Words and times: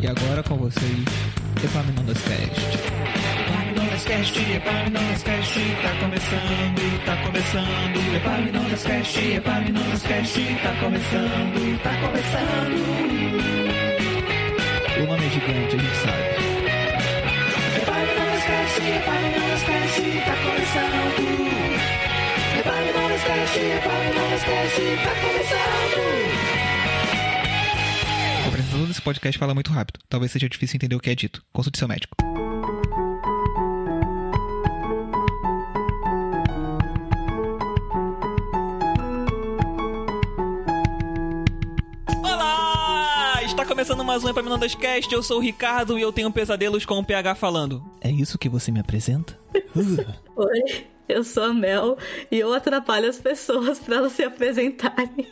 E 0.00 0.06
agora 0.06 0.42
com 0.44 0.56
vocês, 0.56 1.04
Epaminondas 1.64 2.22
Cast. 2.22 2.78
Epaminondas 3.42 4.04
Cast, 4.04 4.38
Epaminondas 4.38 5.22
Cast, 5.24 5.60
tá 5.82 5.90
começando, 5.98 7.04
tá 7.04 7.16
começando. 7.16 8.14
Epaminondas 8.14 8.82
Cast, 8.84 9.18
Epaminondas 9.18 10.02
Cast, 10.02 10.40
tá 10.62 10.72
começando, 10.80 11.82
tá 11.82 11.90
começando. 12.00 12.78
O 15.02 15.06
nome 15.06 15.26
é 15.26 15.30
gigante, 15.30 15.74
a 15.74 15.78
gente 15.78 15.96
sabe. 15.96 16.22
Epaminondas 17.82 18.44
Cast, 18.44 18.80
Epaminondas 18.80 19.62
Cast, 19.64 20.02
tá 20.26 20.36
começando. 20.46 21.26
Epaminondas 22.60 23.22
Cast, 23.24 23.58
Epaminondas 23.58 24.42
Cast, 24.44 24.80
tá 25.02 25.12
começando. 25.26 26.57
O 28.88 28.90
apresentador 28.90 28.94
desse 28.94 29.02
podcast 29.02 29.38
fala 29.38 29.54
muito 29.54 29.70
rápido. 29.70 30.00
Talvez 30.08 30.32
seja 30.32 30.48
difícil 30.48 30.76
entender 30.76 30.96
o 30.96 31.00
que 31.00 31.10
é 31.10 31.14
dito. 31.14 31.44
Consulte 31.52 31.78
seu 31.78 31.86
médico. 31.86 32.16
Olá! 42.22 43.42
Está 43.44 43.66
começando 43.66 44.02
mais 44.02 44.24
um 44.24 44.28
Epaminondas 44.30 44.74
Cast. 44.74 45.12
Eu 45.12 45.22
sou 45.22 45.36
o 45.36 45.42
Ricardo 45.42 45.98
e 45.98 46.02
eu 46.02 46.12
tenho 46.12 46.30
pesadelos 46.32 46.86
com 46.86 46.98
o 46.98 47.04
PH 47.04 47.34
falando. 47.34 47.84
É 48.00 48.10
isso 48.10 48.38
que 48.38 48.48
você 48.48 48.72
me 48.72 48.80
apresenta? 48.80 49.38
Uh. 49.76 50.14
Oi, 50.40 50.86
eu 51.06 51.22
sou 51.24 51.44
a 51.44 51.52
Mel 51.52 51.98
e 52.30 52.38
eu 52.38 52.54
atrapalho 52.54 53.08
as 53.08 53.18
pessoas 53.18 53.78
para 53.78 53.96
elas 53.96 54.12
se 54.12 54.24
apresentarem. 54.24 55.26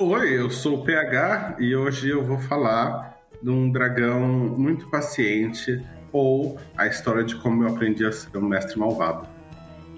Oi, 0.00 0.38
eu 0.38 0.50
sou 0.50 0.76
o 0.78 0.84
PH 0.84 1.56
e 1.58 1.76
hoje 1.76 2.08
eu 2.08 2.24
vou 2.24 2.38
falar 2.38 3.20
de 3.42 3.50
um 3.50 3.70
dragão 3.70 4.20
muito 4.56 4.88
paciente 4.88 5.82
ou 6.10 6.58
a 6.76 6.86
história 6.86 7.22
de 7.22 7.34
como 7.36 7.64
eu 7.64 7.68
aprendi 7.68 8.04
a 8.06 8.10
ser 8.12 8.36
um 8.38 8.42
mestre 8.42 8.78
malvado. 8.78 9.28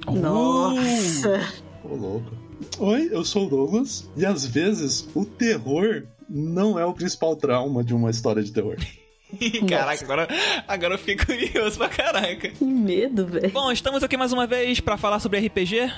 Nossa! 0.06 1.40
Ô, 1.84 1.94
louco. 1.94 2.32
Oi, 2.78 3.08
eu 3.12 3.24
sou 3.24 3.46
o 3.46 3.48
Douglas 3.48 4.10
e 4.16 4.26
às 4.26 4.44
vezes 4.44 5.08
o 5.14 5.24
terror 5.24 6.04
não 6.28 6.78
é 6.78 6.84
o 6.84 6.92
principal 6.92 7.36
trauma 7.36 7.84
de 7.84 7.94
uma 7.94 8.10
história 8.10 8.42
de 8.42 8.52
terror. 8.52 8.76
Caraca, 9.68 10.04
agora, 10.04 10.28
agora 10.66 10.94
eu 10.94 10.98
fiquei 10.98 11.16
curioso 11.24 11.78
pra 11.78 11.88
caraca. 11.88 12.48
Que 12.48 12.64
medo, 12.64 13.26
velho. 13.26 13.50
Bom, 13.50 13.70
estamos 13.70 14.02
aqui 14.02 14.16
mais 14.16 14.32
uma 14.32 14.46
vez 14.46 14.80
pra 14.80 14.96
falar 14.96 15.20
sobre 15.20 15.38
RPG. 15.46 15.90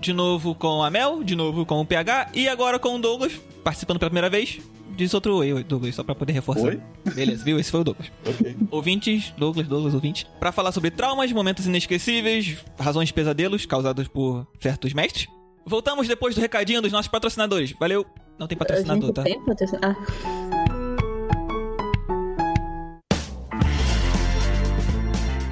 De 0.00 0.12
novo 0.12 0.54
com 0.54 0.82
a 0.82 0.90
Mel, 0.90 1.24
de 1.24 1.34
novo 1.34 1.64
com 1.66 1.80
o 1.80 1.86
PH 1.86 2.30
e 2.34 2.48
agora 2.48 2.78
com 2.78 2.94
o 2.96 2.98
Douglas, 2.98 3.32
participando 3.64 3.98
pela 3.98 4.10
primeira 4.10 4.28
vez. 4.30 4.58
Diz 4.96 5.12
outro 5.12 5.36
oi, 5.36 5.62
Douglas, 5.64 5.94
só 5.94 6.02
pra 6.02 6.14
poder 6.14 6.32
reforçar. 6.32 6.68
Oi? 6.68 6.80
Beleza, 7.14 7.44
viu? 7.44 7.58
Esse 7.58 7.70
foi 7.70 7.80
o 7.80 7.84
Douglas. 7.84 8.10
Ok. 8.26 8.56
Ouvintes, 8.70 9.34
Douglas, 9.36 9.66
Douglas, 9.68 9.94
ouvintes, 9.94 10.24
pra 10.40 10.52
falar 10.52 10.72
sobre 10.72 10.90
traumas, 10.90 11.30
momentos 11.32 11.66
inesquecíveis, 11.66 12.56
razões 12.78 13.08
de 13.08 13.14
pesadelos 13.14 13.66
causados 13.66 14.08
por 14.08 14.46
certos 14.60 14.94
mestres. 14.94 15.26
Voltamos 15.66 16.06
depois 16.08 16.34
do 16.34 16.40
recadinho 16.40 16.80
dos 16.80 16.92
nossos 16.92 17.08
patrocinadores. 17.08 17.74
Valeu! 17.78 18.06
Não 18.38 18.46
tem 18.46 18.56
patrocinador, 18.56 19.02
a 19.02 19.06
gente 19.06 19.14
tá? 19.14 19.22
tem 19.24 19.40
patrocin- 19.44 19.78
Ah, 19.82 19.94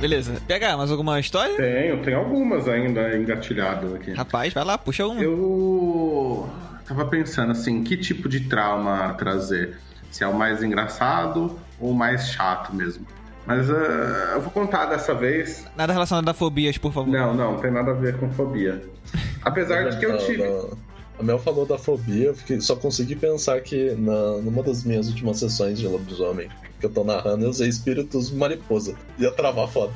Beleza. 0.04 0.34
PH, 0.46 0.76
mais 0.76 0.90
alguma 0.90 1.18
história? 1.18 1.56
Tenho, 1.56 2.02
tem 2.02 2.12
algumas 2.12 2.68
ainda 2.68 3.16
engatilhadas 3.16 3.94
aqui. 3.94 4.12
Rapaz, 4.12 4.52
vai 4.52 4.62
lá, 4.62 4.76
puxa 4.76 5.06
um. 5.06 5.18
Eu 5.18 6.50
tava 6.86 7.06
pensando 7.06 7.52
assim, 7.52 7.82
que 7.82 7.96
tipo 7.96 8.28
de 8.28 8.40
trauma 8.40 9.14
trazer? 9.14 9.78
Se 10.10 10.22
é 10.22 10.26
o 10.26 10.34
mais 10.34 10.62
engraçado 10.62 11.58
ou 11.80 11.92
o 11.92 11.94
mais 11.94 12.28
chato 12.28 12.74
mesmo. 12.76 13.06
Mas 13.46 13.70
ah, 13.70 14.32
eu 14.34 14.42
vou 14.42 14.50
contar 14.50 14.84
dessa 14.84 15.14
vez. 15.14 15.66
Nada 15.74 15.94
relacionado 15.94 16.28
a 16.28 16.34
fobias, 16.34 16.76
por 16.76 16.92
favor. 16.92 17.10
Não, 17.10 17.32
não, 17.32 17.56
tem 17.56 17.70
nada 17.70 17.92
a 17.92 17.94
ver 17.94 18.18
com 18.18 18.30
fobia. 18.30 18.82
Apesar 19.40 19.88
de 19.88 19.96
que 19.98 20.04
eu 20.04 20.12
Não, 20.12 20.18
tive. 20.18 20.42
A 21.18 21.22
Mel 21.22 21.38
falou 21.38 21.64
da 21.64 21.78
fobia, 21.78 22.26
eu 22.26 22.34
fiquei- 22.34 22.60
só 22.60 22.74
consegui 22.74 23.14
pensar 23.14 23.60
que 23.60 23.92
na, 23.92 24.38
numa 24.38 24.62
das 24.62 24.82
minhas 24.84 25.08
últimas 25.08 25.38
sessões 25.38 25.78
de 25.78 25.86
lobisomem 25.86 26.48
que 26.80 26.86
eu 26.86 26.90
tô 26.90 27.04
narrando, 27.04 27.44
eu 27.44 27.50
usei 27.50 27.68
espíritos 27.68 28.30
mariposa. 28.32 28.94
Ia 29.18 29.30
travar 29.30 29.68
foda. 29.68 29.92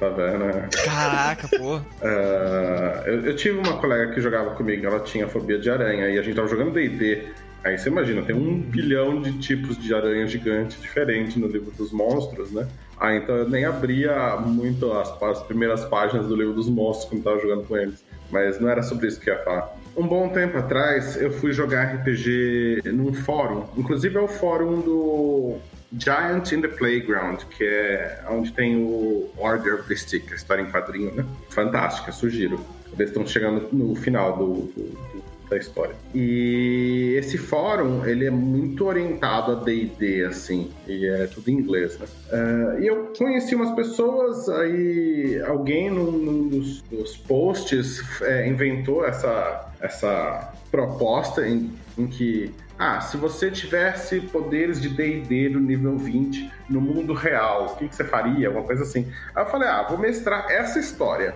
Tá 0.00 0.08
vendo? 0.08 0.38
né? 0.46 0.68
Caraca, 0.84 1.46
pô. 1.48 1.80
Ah, 2.02 3.02
eu, 3.06 3.26
eu 3.26 3.36
tive 3.36 3.58
uma 3.58 3.76
colega 3.78 4.12
que 4.12 4.20
jogava 4.20 4.50
comigo, 4.54 4.84
ela 4.86 5.00
tinha 5.00 5.28
fobia 5.28 5.58
de 5.58 5.70
aranha, 5.70 6.08
e 6.08 6.18
a 6.18 6.22
gente 6.22 6.34
tava 6.34 6.48
jogando 6.48 6.72
DD. 6.72 7.28
Aí 7.62 7.76
você 7.76 7.90
imagina, 7.90 8.22
tem 8.22 8.34
um 8.34 8.58
bilhão 8.60 9.20
de 9.20 9.38
tipos 9.38 9.76
de 9.76 9.94
aranha 9.94 10.26
gigante 10.26 10.80
diferentes 10.80 11.36
no 11.36 11.46
livro 11.46 11.70
dos 11.72 11.92
monstros, 11.92 12.50
né? 12.50 12.66
Ah, 12.98 13.14
então 13.14 13.36
eu 13.36 13.48
nem 13.48 13.66
abria 13.66 14.36
muito 14.38 14.90
as, 14.94 15.10
as 15.22 15.42
primeiras 15.42 15.84
páginas 15.84 16.26
do 16.26 16.34
livro 16.34 16.54
dos 16.54 16.68
monstros 16.70 17.10
quando 17.10 17.22
tava 17.22 17.38
jogando 17.38 17.64
com 17.68 17.76
eles. 17.76 18.02
Mas 18.30 18.58
não 18.58 18.68
era 18.68 18.82
sobre 18.82 19.06
isso 19.08 19.20
que 19.20 19.28
eu 19.28 19.34
ia 19.34 19.44
falar. 19.44 19.76
Um 19.96 20.06
bom 20.06 20.28
tempo 20.30 20.56
atrás, 20.56 21.16
eu 21.20 21.30
fui 21.30 21.52
jogar 21.52 21.84
RPG 21.96 22.82
num 22.86 23.12
fórum. 23.12 23.64
Inclusive 23.76 24.16
é 24.16 24.20
o 24.20 24.28
fórum 24.28 24.80
do 24.80 25.56
Giant 25.98 26.52
in 26.52 26.60
the 26.62 26.68
Playground, 26.68 27.40
que 27.50 27.64
é 27.64 28.22
onde 28.30 28.52
tem 28.52 28.76
o 28.76 29.28
Order 29.36 29.74
of 29.80 29.88
the 29.88 29.96
Stick, 29.96 30.32
a 30.32 30.36
história 30.36 30.62
em 30.62 30.70
quadrinho, 30.70 31.14
né? 31.14 31.24
Fantástica, 31.50 32.12
sugiro. 32.12 32.60
Eles 32.92 33.10
estão 33.10 33.26
chegando 33.26 33.68
no 33.72 33.94
final 33.94 34.36
do, 34.36 34.46
do- 34.54 34.70
do- 35.14 35.29
da 35.50 35.58
história. 35.58 35.94
E 36.14 37.14
esse 37.18 37.36
fórum, 37.36 38.06
ele 38.06 38.24
é 38.24 38.30
muito 38.30 38.86
orientado 38.86 39.52
a 39.52 39.54
D&D, 39.56 40.24
assim, 40.24 40.70
e 40.86 41.06
é 41.06 41.26
tudo 41.26 41.50
em 41.50 41.54
inglês, 41.54 41.98
né? 41.98 42.06
Ah, 42.32 42.76
e 42.78 42.86
eu 42.86 43.12
conheci 43.18 43.54
umas 43.54 43.72
pessoas, 43.72 44.48
aí 44.48 45.42
alguém 45.46 45.90
num, 45.90 46.12
num 46.12 46.48
dos, 46.48 46.82
dos 46.82 47.16
posts 47.16 48.00
é, 48.22 48.48
inventou 48.48 49.04
essa, 49.04 49.72
essa 49.80 50.52
proposta 50.70 51.46
em, 51.46 51.72
em 51.98 52.06
que, 52.06 52.54
ah, 52.78 53.00
se 53.00 53.16
você 53.16 53.50
tivesse 53.50 54.20
poderes 54.20 54.80
de 54.80 54.88
D&D 54.88 55.48
no 55.48 55.60
nível 55.60 55.98
20 55.98 56.50
no 56.68 56.80
mundo 56.80 57.12
real, 57.12 57.66
o 57.66 57.76
que, 57.76 57.88
que 57.88 57.96
você 57.96 58.04
faria? 58.04 58.46
Alguma 58.46 58.64
coisa 58.64 58.84
assim. 58.84 59.12
Aí 59.34 59.42
eu 59.42 59.50
falei, 59.50 59.68
ah, 59.68 59.82
vou 59.88 59.98
mestrar 59.98 60.50
essa 60.50 60.78
história. 60.78 61.34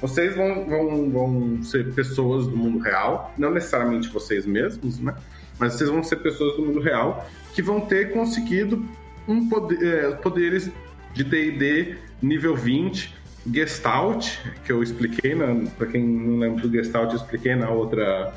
Vocês 0.00 0.36
vão, 0.36 0.66
vão, 0.66 1.10
vão 1.10 1.62
ser 1.62 1.92
pessoas 1.92 2.46
do 2.46 2.56
mundo 2.56 2.78
real, 2.78 3.32
não 3.38 3.50
necessariamente 3.50 4.08
vocês 4.08 4.44
mesmos, 4.44 4.98
né? 4.98 5.14
Mas 5.58 5.74
vocês 5.74 5.88
vão 5.88 6.02
ser 6.02 6.16
pessoas 6.16 6.56
do 6.56 6.62
mundo 6.62 6.80
real 6.80 7.26
que 7.54 7.62
vão 7.62 7.80
ter 7.80 8.12
conseguido 8.12 8.84
um 9.26 9.48
poder, 9.48 9.82
eh, 9.82 10.10
poderes 10.16 10.70
de 11.14 11.24
D&D 11.24 11.96
nível 12.20 12.54
20, 12.54 13.14
Gestalt, 13.52 14.36
que 14.64 14.72
eu 14.72 14.82
expliquei, 14.82 15.34
na, 15.34 15.68
pra 15.78 15.86
quem 15.86 16.02
não 16.02 16.38
lembra 16.38 16.66
do 16.66 16.70
Gestalt, 16.70 17.10
eu 17.10 17.16
expliquei 17.16 17.54
na 17.54 17.70
outra... 17.70 18.34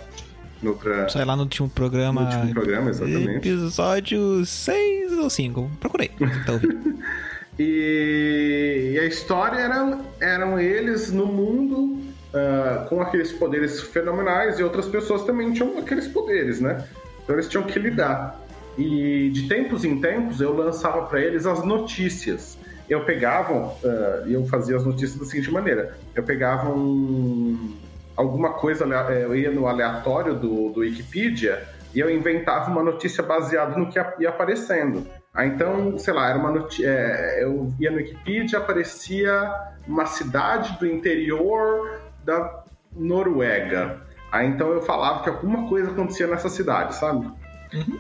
Na 0.61 0.71
outra 0.71 1.09
Sai 1.09 1.23
lá 1.23 1.35
no 1.35 1.43
último 1.43 1.69
programa. 1.69 2.21
no 2.21 2.27
último 2.27 2.53
programa, 2.53 2.89
exatamente. 2.89 3.37
Episódio 3.37 4.45
6 4.45 5.13
ou 5.17 5.29
5. 5.29 5.71
Procurei. 5.79 6.11
Tá 6.45 6.53
ouvindo? 6.53 6.99
E, 7.59 8.93
e 8.93 8.99
a 8.99 9.05
história 9.05 9.57
eram, 9.57 10.05
eram 10.21 10.59
eles 10.59 11.11
no 11.11 11.25
mundo 11.25 11.99
ah, 12.33 12.85
com 12.87 13.01
aqueles 13.01 13.31
poderes 13.31 13.81
fenomenais 13.81 14.59
e 14.59 14.63
outras 14.63 14.87
pessoas 14.87 15.23
também 15.23 15.51
tinham 15.51 15.77
aqueles 15.77 16.07
poderes, 16.07 16.61
né? 16.61 16.87
Então 17.23 17.35
eles 17.35 17.47
tinham 17.47 17.63
que 17.63 17.77
lidar. 17.77 18.39
E 18.77 19.29
de 19.31 19.47
tempos 19.47 19.83
em 19.83 19.99
tempos 19.99 20.39
eu 20.39 20.55
lançava 20.55 21.01
para 21.07 21.19
eles 21.19 21.45
as 21.45 21.65
notícias. 21.65 22.57
Eu 22.87 23.03
pegava 23.03 23.75
ah, 23.83 24.23
e 24.25 24.33
eu 24.33 24.45
fazia 24.45 24.77
as 24.77 24.85
notícias 24.85 25.19
da 25.19 25.25
seguinte 25.25 25.51
maneira: 25.51 25.97
eu 26.15 26.23
pegava 26.23 26.69
um, 26.69 27.75
alguma 28.15 28.53
coisa, 28.53 28.85
eh, 28.85 29.23
eu 29.23 29.35
ia 29.35 29.51
no 29.51 29.67
aleatório 29.67 30.35
do, 30.35 30.69
do 30.69 30.81
Wikipedia 30.81 31.67
e 31.95 31.99
eu 31.99 32.09
inventava 32.11 32.69
uma 32.69 32.83
notícia 32.83 33.23
baseada 33.23 33.75
no 33.75 33.89
que 33.89 33.99
ia 34.19 34.29
aparecendo. 34.29 35.05
Ah, 35.39 35.45
então, 35.45 35.97
sei 35.97 36.13
lá, 36.13 36.29
era 36.29 36.37
uma 36.37 36.51
notícia. 36.51 36.89
eu 37.39 37.73
ia 37.79 37.89
no 37.89 37.95
Wikipedia, 37.95 38.59
aparecia 38.59 39.49
uma 39.87 40.05
cidade 40.05 40.77
do 40.77 40.85
interior 40.85 42.01
da 42.25 42.65
Noruega. 42.93 44.01
Aí 44.33 44.47
então 44.47 44.67
eu 44.67 44.81
falava 44.81 45.23
que 45.23 45.29
alguma 45.29 45.69
coisa 45.69 45.91
acontecia 45.91 46.27
nessa 46.27 46.49
cidade, 46.49 46.93
sabe? 46.93 47.31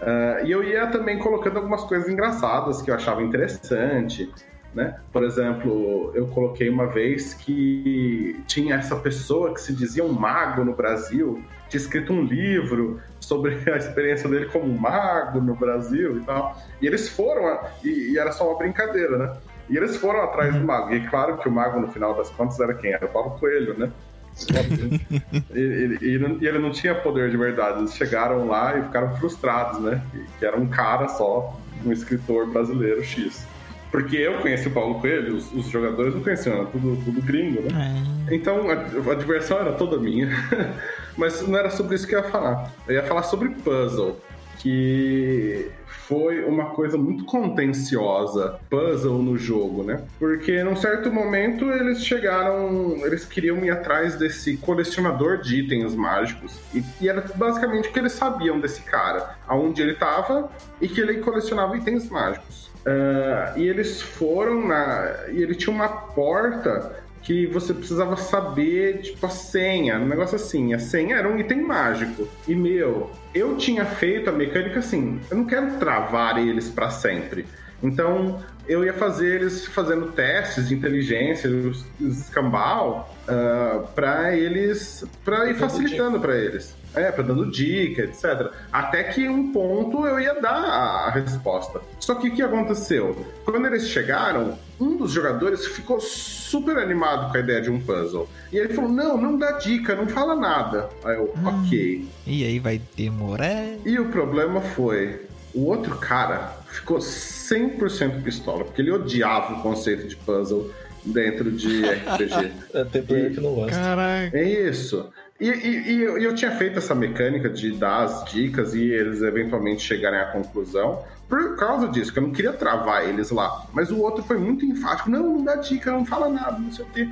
Ah, 0.01 0.41
e 0.43 0.51
eu 0.51 0.61
ia 0.61 0.87
também 0.87 1.17
colocando 1.17 1.55
algumas 1.55 1.85
coisas 1.85 2.09
engraçadas 2.09 2.81
que 2.81 2.91
eu 2.91 2.95
achava 2.95 3.23
interessante, 3.23 4.29
né? 4.73 4.99
Por 5.11 5.23
exemplo, 5.23 6.11
eu 6.13 6.27
coloquei 6.27 6.69
uma 6.69 6.87
vez 6.87 7.33
que 7.33 8.39
tinha 8.47 8.75
essa 8.75 8.95
pessoa 8.95 9.53
que 9.53 9.61
se 9.61 9.73
dizia 9.73 10.03
um 10.03 10.11
mago 10.11 10.63
no 10.63 10.73
Brasil, 10.73 11.43
tinha 11.69 11.79
escrito 11.81 12.13
um 12.13 12.23
livro 12.23 12.99
sobre 13.19 13.55
a 13.71 13.77
experiência 13.77 14.29
dele 14.29 14.45
como 14.47 14.67
mago 14.67 15.39
no 15.41 15.55
Brasil 15.55 16.17
e 16.17 16.21
tal. 16.21 16.57
E 16.81 16.87
eles 16.87 17.09
foram, 17.09 17.47
a- 17.47 17.69
e, 17.83 18.11
e 18.13 18.17
era 18.19 18.31
só 18.31 18.47
uma 18.49 18.57
brincadeira, 18.57 19.17
né? 19.17 19.37
E 19.69 19.77
eles 19.77 19.97
foram 19.97 20.21
atrás 20.21 20.53
do 20.55 20.65
mago. 20.65 20.91
E 20.93 20.97
é 20.97 21.07
claro 21.07 21.37
que 21.37 21.47
o 21.47 21.51
mago, 21.51 21.79
no 21.79 21.87
final 21.91 22.15
das 22.15 22.29
contas, 22.31 22.59
era 22.59 22.73
quem? 22.73 22.91
Era 22.93 23.05
o 23.05 23.09
Paulo 23.09 23.31
Coelho, 23.39 23.77
né? 23.77 23.91
e, 25.53 25.97
e- 26.01 26.15
e 26.15 26.19
não- 26.19 26.37
e 26.41 26.47
ele 26.47 26.59
não 26.59 26.71
tinha 26.71 26.95
poder 26.95 27.29
de 27.29 27.37
verdade. 27.37 27.79
Eles 27.79 27.93
chegaram 27.95 28.47
lá 28.47 28.77
e 28.77 28.83
ficaram 28.83 29.15
frustrados, 29.17 29.79
né? 29.81 30.01
Que 30.39 30.45
era 30.45 30.57
um 30.57 30.67
cara 30.67 31.07
só 31.09 31.59
um 31.85 31.91
escritor 31.91 32.47
brasileiro 32.47 33.03
X. 33.03 33.45
Porque 33.91 34.17
eu 34.17 34.39
conheci 34.39 34.67
o 34.67 34.71
Paulo 34.71 34.99
Coelho, 34.99 35.35
os, 35.35 35.51
os 35.53 35.67
jogadores 35.67 36.13
não 36.13 36.21
conheciam, 36.21 36.55
era 36.55 36.65
tudo, 36.65 36.95
tudo 37.03 37.21
gringo, 37.21 37.61
né? 37.61 37.95
É. 38.27 38.35
Então 38.35 38.69
a, 38.69 39.11
a 39.11 39.15
diversão 39.15 39.59
era 39.59 39.73
toda 39.73 39.97
minha. 39.97 40.29
Mas 41.17 41.45
não 41.47 41.57
era 41.57 41.69
sobre 41.69 41.95
isso 41.95 42.07
que 42.07 42.15
eu 42.15 42.19
ia 42.19 42.29
falar. 42.29 42.71
Eu 42.87 42.95
ia 42.95 43.03
falar 43.03 43.23
sobre 43.23 43.49
puzzle, 43.49 44.19
que 44.59 45.71
foi 46.09 46.43
uma 46.43 46.71
coisa 46.71 46.97
muito 46.97 47.23
contenciosa, 47.25 48.59
puzzle 48.69 49.21
no 49.21 49.37
jogo, 49.37 49.83
né? 49.83 50.03
Porque 50.17 50.63
num 50.63 50.75
certo 50.75 51.11
momento 51.11 51.69
eles 51.71 52.03
chegaram, 52.03 52.95
eles 53.05 53.25
queriam 53.25 53.63
ir 53.63 53.69
atrás 53.69 54.15
desse 54.15 54.57
colecionador 54.57 55.37
de 55.37 55.59
itens 55.59 55.93
mágicos. 55.93 56.59
E, 56.73 56.83
e 57.01 57.07
era 57.09 57.21
basicamente 57.35 57.89
o 57.89 57.91
que 57.91 57.99
eles 57.99 58.13
sabiam 58.13 58.59
desse 58.59 58.81
cara, 58.81 59.37
aonde 59.47 59.81
ele 59.81 59.93
estava 59.93 60.49
e 60.81 60.87
que 60.87 60.99
ele 60.99 61.19
colecionava 61.19 61.77
itens 61.77 62.09
mágicos. 62.09 62.68
Ah, 62.85 63.53
e 63.55 63.67
eles 63.67 64.01
foram 64.01 64.67
na. 64.67 65.27
E 65.31 65.41
ele 65.41 65.55
tinha 65.55 65.73
uma 65.75 65.87
porta 65.87 66.99
que 67.21 67.45
você 67.47 67.73
precisava 67.73 68.15
saber, 68.15 69.01
tipo, 69.01 69.25
a 69.25 69.29
senha, 69.29 69.99
um 69.99 70.07
negócio 70.07 70.35
assim. 70.35 70.73
A 70.73 70.79
senha 70.79 71.15
era 71.15 71.27
um 71.27 71.37
item 71.37 71.61
mágico. 71.61 72.27
E, 72.47 72.55
meu, 72.55 73.11
eu 73.33 73.57
tinha 73.57 73.85
feito 73.85 74.29
a 74.29 74.33
mecânica 74.33 74.79
assim, 74.79 75.19
eu 75.29 75.37
não 75.37 75.45
quero 75.45 75.77
travar 75.77 76.37
eles 76.37 76.69
para 76.69 76.89
sempre. 76.89 77.45
Então, 77.81 78.41
eu 78.67 78.83
ia 78.83 78.93
fazer 78.93 79.41
eles 79.41 79.65
fazendo 79.65 80.11
testes 80.11 80.67
de 80.67 80.75
inteligência, 80.75 81.49
os, 81.49 81.85
os 81.99 82.19
escambau, 82.19 83.13
uh, 83.23 83.87
para 83.95 84.35
eles, 84.35 85.05
para 85.23 85.49
ir 85.49 85.55
facilitando 85.55 86.19
para 86.19 86.35
eles. 86.37 86.75
É, 86.95 87.11
pra 87.11 87.23
dando 87.23 87.49
dica, 87.49 88.03
etc. 88.03 88.51
Até 88.71 89.03
que 89.03 89.27
um 89.27 89.51
ponto 89.51 90.05
eu 90.05 90.19
ia 90.19 90.33
dar 90.41 90.51
a, 90.51 91.09
resposta. 91.11 91.81
Só 91.99 92.15
que 92.15 92.29
o 92.29 92.35
que 92.35 92.41
aconteceu? 92.41 93.25
Quando 93.45 93.65
eles 93.67 93.87
chegaram, 93.87 94.57
um 94.79 94.97
dos 94.97 95.11
jogadores 95.11 95.65
ficou 95.67 95.99
super 95.99 96.77
animado 96.77 97.31
com 97.31 97.37
a 97.37 97.39
ideia 97.39 97.61
de 97.61 97.69
um 97.69 97.79
puzzle. 97.79 98.27
E 98.51 98.57
ele 98.57 98.73
falou: 98.73 98.89
Não, 98.89 99.17
não 99.17 99.37
dá 99.37 99.53
dica, 99.53 99.95
não 99.95 100.07
fala 100.07 100.35
nada. 100.35 100.89
Aí 101.03 101.15
eu, 101.15 101.33
ok. 101.45 102.07
E 102.25 102.43
aí 102.43 102.59
vai 102.59 102.81
demorar. 102.95 103.65
E 103.85 103.99
o 103.99 104.09
problema 104.09 104.61
foi: 104.61 105.21
o 105.53 105.65
outro 105.65 105.97
cara 105.97 106.57
ficou 106.67 106.97
100% 106.97 108.23
pistola, 108.23 108.63
porque 108.63 108.81
ele 108.81 108.91
odiava 108.91 109.53
o 109.53 109.61
conceito 109.61 110.07
de 110.07 110.15
puzzle 110.15 110.71
dentro 111.03 111.51
de 111.51 111.81
RPG. 111.85 112.51
É, 112.73 112.83
tem 112.85 113.01
player 113.01 113.33
que 113.33 113.41
não 113.41 113.53
gosta. 113.53 113.71
Caraca. 113.71 114.37
É 114.37 114.43
isso. 114.43 115.09
E, 115.39 115.47
e- 115.49 115.91
e 115.93 116.01
eu- 116.03 116.35
tinha 116.35 116.51
feito 116.51 116.77
essa 116.79 116.93
mecânica 116.93 117.49
de 117.49 117.71
dar 117.71 118.03
as 118.03 118.25
dicas 118.25 118.73
e 118.73 118.83
eles 118.91 119.21
eventualmente 119.21 119.81
chegarem 119.81 120.19
à 120.19 120.25
conclusão 120.25 121.01
por 121.29 121.55
causa 121.55 121.87
disso, 121.87 122.11
que 122.11 122.19
eu 122.19 122.23
não 122.23 122.31
queria 122.31 122.51
travar 122.51 123.07
eles 123.07 123.29
lá. 123.31 123.65
Mas 123.73 123.89
o 123.91 123.99
outro 123.99 124.21
foi 124.23 124.37
muito 124.37 124.65
enfático: 124.65 125.09
não, 125.09 125.23
não 125.37 125.43
dá 125.43 125.55
dica, 125.55 125.91
não 125.91 126.05
fala 126.05 126.27
nada, 126.27 126.59
não 126.59 126.71
sei 126.71 126.83
o 126.85 126.87
quê. 126.89 127.09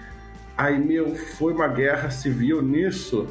Aí, 0.58 0.78
meu, 0.78 1.16
foi 1.16 1.54
uma 1.54 1.68
guerra 1.68 2.10
civil 2.10 2.62
nisso 2.62 3.28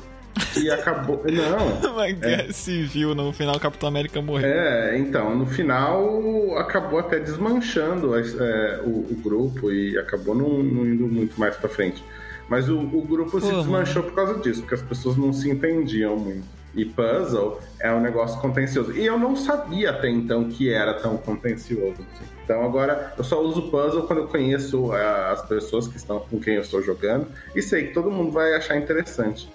e 0.56 0.70
acabou. 0.70 1.22
Não. 1.26 1.90
Uma 1.92 2.08
guerra 2.10 2.52
civil, 2.52 3.14
no 3.14 3.32
final 3.32 3.56
o 3.56 3.60
Capitão 3.60 3.88
América 3.88 4.22
morreu. 4.22 4.48
É, 4.48 4.96
então, 4.96 5.34
no 5.36 5.44
final 5.46 6.56
acabou 6.58 7.00
até 7.00 7.18
desmanchando 7.18 8.14
é, 8.16 8.80
o, 8.84 8.90
o 9.10 9.20
grupo 9.22 9.72
e 9.72 9.98
acabou 9.98 10.34
não, 10.34 10.62
não 10.62 10.86
indo 10.86 11.06
muito 11.08 11.38
mais 11.40 11.56
pra 11.56 11.68
frente. 11.68 12.02
Mas 12.48 12.68
o, 12.68 12.78
o 12.78 13.02
grupo 13.02 13.40
se 13.40 13.46
desmanchou 13.52 14.02
por 14.04 14.12
causa 14.14 14.34
disso, 14.40 14.60
porque 14.60 14.74
as 14.74 14.82
pessoas 14.82 15.16
não 15.16 15.32
se 15.32 15.50
entendiam 15.50 16.16
muito. 16.16 16.44
E 16.74 16.84
puzzle 16.84 17.58
é 17.80 17.90
um 17.92 18.00
negócio 18.00 18.38
contencioso. 18.40 18.92
E 18.92 19.04
eu 19.06 19.18
não 19.18 19.34
sabia 19.34 19.90
até 19.90 20.10
então 20.10 20.44
que 20.48 20.68
era 20.70 20.92
tão 20.94 21.16
contencioso. 21.16 21.94
assim. 21.94 22.24
Então 22.44 22.62
agora 22.64 23.14
eu 23.16 23.24
só 23.24 23.42
uso 23.42 23.62
puzzle 23.62 24.02
quando 24.02 24.20
eu 24.20 24.28
conheço 24.28 24.92
ah, 24.92 25.32
as 25.32 25.42
pessoas 25.48 25.88
que 25.88 25.96
estão 25.96 26.20
com 26.20 26.38
quem 26.38 26.54
eu 26.54 26.60
estou 26.60 26.82
jogando 26.82 27.26
e 27.54 27.62
sei 27.62 27.86
que 27.88 27.94
todo 27.94 28.10
mundo 28.10 28.30
vai 28.30 28.54
achar 28.54 28.76
interessante. 28.76 29.48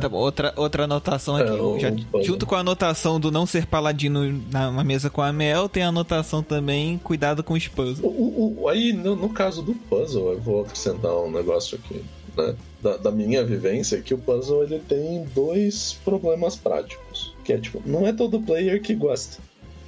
Tá 0.00 0.08
bom, 0.08 0.18
outra, 0.18 0.52
outra 0.56 0.84
anotação 0.84 1.36
aqui. 1.36 1.48
É, 1.48 1.52
o- 1.62 1.78
Já- 1.78 1.90
junto 2.22 2.44
com 2.44 2.54
a 2.54 2.58
anotação 2.58 3.18
do 3.18 3.30
não 3.30 3.46
ser 3.46 3.64
paladino 3.66 4.38
na 4.52 4.68
uma 4.68 4.84
mesa 4.84 5.08
com 5.08 5.22
a 5.22 5.32
Mel, 5.32 5.68
tem 5.68 5.82
a 5.82 5.88
anotação 5.88 6.42
também 6.42 6.98
cuidado 6.98 7.42
com 7.42 7.54
os 7.54 7.66
puzzles. 7.66 8.00
O- 8.02 8.06
o- 8.08 8.62
o- 8.64 8.68
aí, 8.68 8.92
no, 8.92 9.16
no 9.16 9.30
caso 9.30 9.62
do 9.62 9.72
puzzle, 9.72 10.32
eu 10.32 10.40
vou 10.40 10.62
acrescentar 10.62 11.12
um 11.16 11.30
negócio 11.30 11.78
aqui, 11.82 12.04
né? 12.38 12.54
Da, 12.82 12.96
da 12.96 13.10
minha 13.10 13.44
vivência, 13.44 14.00
que 14.00 14.14
o 14.14 14.18
puzzle 14.18 14.62
ele 14.62 14.80
tem 14.88 15.24
dois 15.34 15.98
problemas 16.04 16.56
práticos. 16.56 17.34
Que 17.44 17.52
é 17.52 17.58
tipo, 17.58 17.82
não 17.84 18.06
é 18.06 18.12
todo 18.12 18.40
player 18.40 18.80
que 18.80 18.94
gosta. 18.94 19.42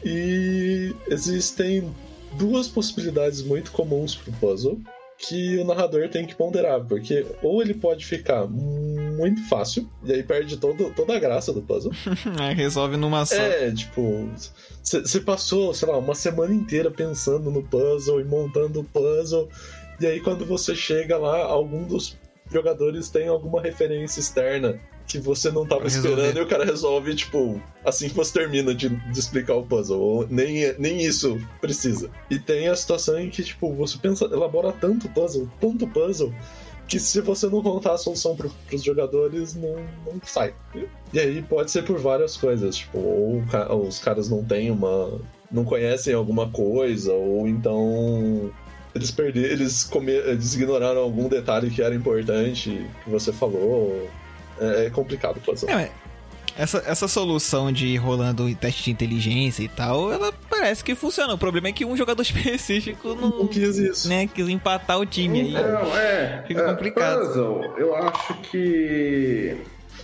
E 0.04 0.94
existem 1.08 1.88
duas 2.32 2.68
possibilidades 2.68 3.42
muito 3.42 3.70
comuns 3.72 4.14
pro 4.14 4.32
puzzle 4.32 4.80
que 5.20 5.58
o 5.58 5.64
narrador 5.64 6.08
tem 6.08 6.26
que 6.26 6.34
ponderar, 6.34 6.82
porque 6.86 7.26
ou 7.42 7.60
ele 7.60 7.74
pode 7.74 8.06
ficar 8.06 8.46
muito 8.46 9.46
fácil, 9.48 9.86
e 10.02 10.12
aí 10.12 10.22
perde 10.22 10.56
todo, 10.56 10.90
toda 10.94 11.14
a 11.14 11.18
graça 11.18 11.52
do 11.52 11.60
puzzle. 11.60 11.92
É, 12.40 12.54
Resolve 12.54 12.96
numa 12.96 13.26
só. 13.26 13.34
É, 13.34 13.70
tipo, 13.72 14.28
você 14.82 15.20
passou, 15.20 15.74
sei 15.74 15.88
lá, 15.88 15.98
uma 15.98 16.14
semana 16.14 16.54
inteira 16.54 16.90
pensando 16.90 17.50
no 17.50 17.62
puzzle 17.62 18.20
e 18.20 18.24
montando 18.24 18.80
o 18.80 18.84
puzzle, 18.84 19.48
e 20.00 20.06
aí 20.06 20.20
quando 20.20 20.46
você 20.46 20.74
chega 20.74 21.18
lá, 21.18 21.42
algum 21.42 21.86
dos 21.86 22.16
jogadores 22.50 23.08
tem 23.08 23.28
alguma 23.28 23.60
referência 23.60 24.20
externa 24.20 24.78
que 25.06 25.18
você 25.18 25.50
não 25.50 25.66
tava 25.66 25.86
esperando 25.88 26.38
e 26.38 26.40
o 26.40 26.46
cara 26.46 26.64
resolve, 26.64 27.14
tipo, 27.16 27.60
assim 27.84 28.08
que 28.08 28.14
você 28.14 28.32
termina 28.32 28.72
de, 28.74 28.88
de 28.88 29.18
explicar 29.18 29.54
o 29.54 29.66
puzzle, 29.66 30.00
ou 30.00 30.26
nem, 30.28 30.72
nem 30.78 31.00
isso 31.00 31.36
precisa. 31.60 32.08
E 32.30 32.38
tem 32.38 32.68
a 32.68 32.76
situação 32.76 33.18
em 33.18 33.28
que, 33.28 33.42
tipo, 33.42 33.72
você 33.74 33.98
pensa, 33.98 34.24
elabora 34.26 34.72
tanto 34.72 35.08
puzzle, 35.08 35.48
tanto 35.60 35.86
puzzle, 35.88 36.32
que 36.86 37.00
se 37.00 37.20
você 37.20 37.48
não 37.48 37.60
contar 37.62 37.94
a 37.94 37.98
solução 37.98 38.36
pro, 38.36 38.50
pros 38.68 38.82
jogadores, 38.84 39.54
não, 39.56 39.74
não 40.06 40.20
sai. 40.24 40.54
E 41.12 41.18
aí 41.18 41.42
pode 41.42 41.70
ser 41.72 41.82
por 41.84 41.98
várias 41.98 42.36
coisas, 42.36 42.76
tipo, 42.76 42.98
ou 42.98 43.38
o 43.38 43.46
ca- 43.48 43.72
os 43.74 43.98
caras 43.98 44.28
não 44.28 44.44
têm 44.44 44.70
uma. 44.70 45.20
não 45.50 45.64
conhecem 45.64 46.14
alguma 46.14 46.48
coisa, 46.50 47.12
ou 47.12 47.46
então 47.48 48.50
eles 48.94 49.10
perderam, 49.10 49.48
eles, 49.48 49.84
come, 49.84 50.12
eles 50.12 50.54
ignoraram 50.54 51.00
algum 51.00 51.28
detalhe 51.28 51.70
que 51.70 51.82
era 51.82 51.94
importante 51.94 52.86
que 53.04 53.10
você 53.10 53.32
falou. 53.32 54.08
É, 54.60 54.86
é 54.86 54.90
complicado, 54.90 55.40
ser. 55.56 55.70
É, 55.70 55.90
essa, 56.58 56.82
essa 56.86 57.08
solução 57.08 57.72
de 57.72 57.86
ir 57.86 57.96
rolando 57.96 58.52
teste 58.56 58.84
de 58.84 58.90
inteligência 58.90 59.62
e 59.62 59.68
tal, 59.68 60.12
ela 60.12 60.32
parece 60.50 60.84
que 60.84 60.94
funciona. 60.94 61.32
O 61.32 61.38
problema 61.38 61.68
é 61.68 61.72
que 61.72 61.84
um 61.84 61.96
jogador 61.96 62.20
específico 62.22 63.14
Não 63.14 63.30
não, 63.30 63.46
quis 63.46 63.78
isso. 63.78 64.08
né, 64.08 64.26
quis 64.26 64.48
empatar 64.48 64.98
o 64.98 65.06
time 65.06 65.40
aí. 65.40 65.52
Não, 65.52 65.96
é. 65.96 66.44
Fica 66.46 66.60
é, 66.60 66.64
complicado. 66.66 67.20
Puzzle, 67.26 67.74
eu 67.78 67.94
acho 67.94 68.34
que. 68.42 69.56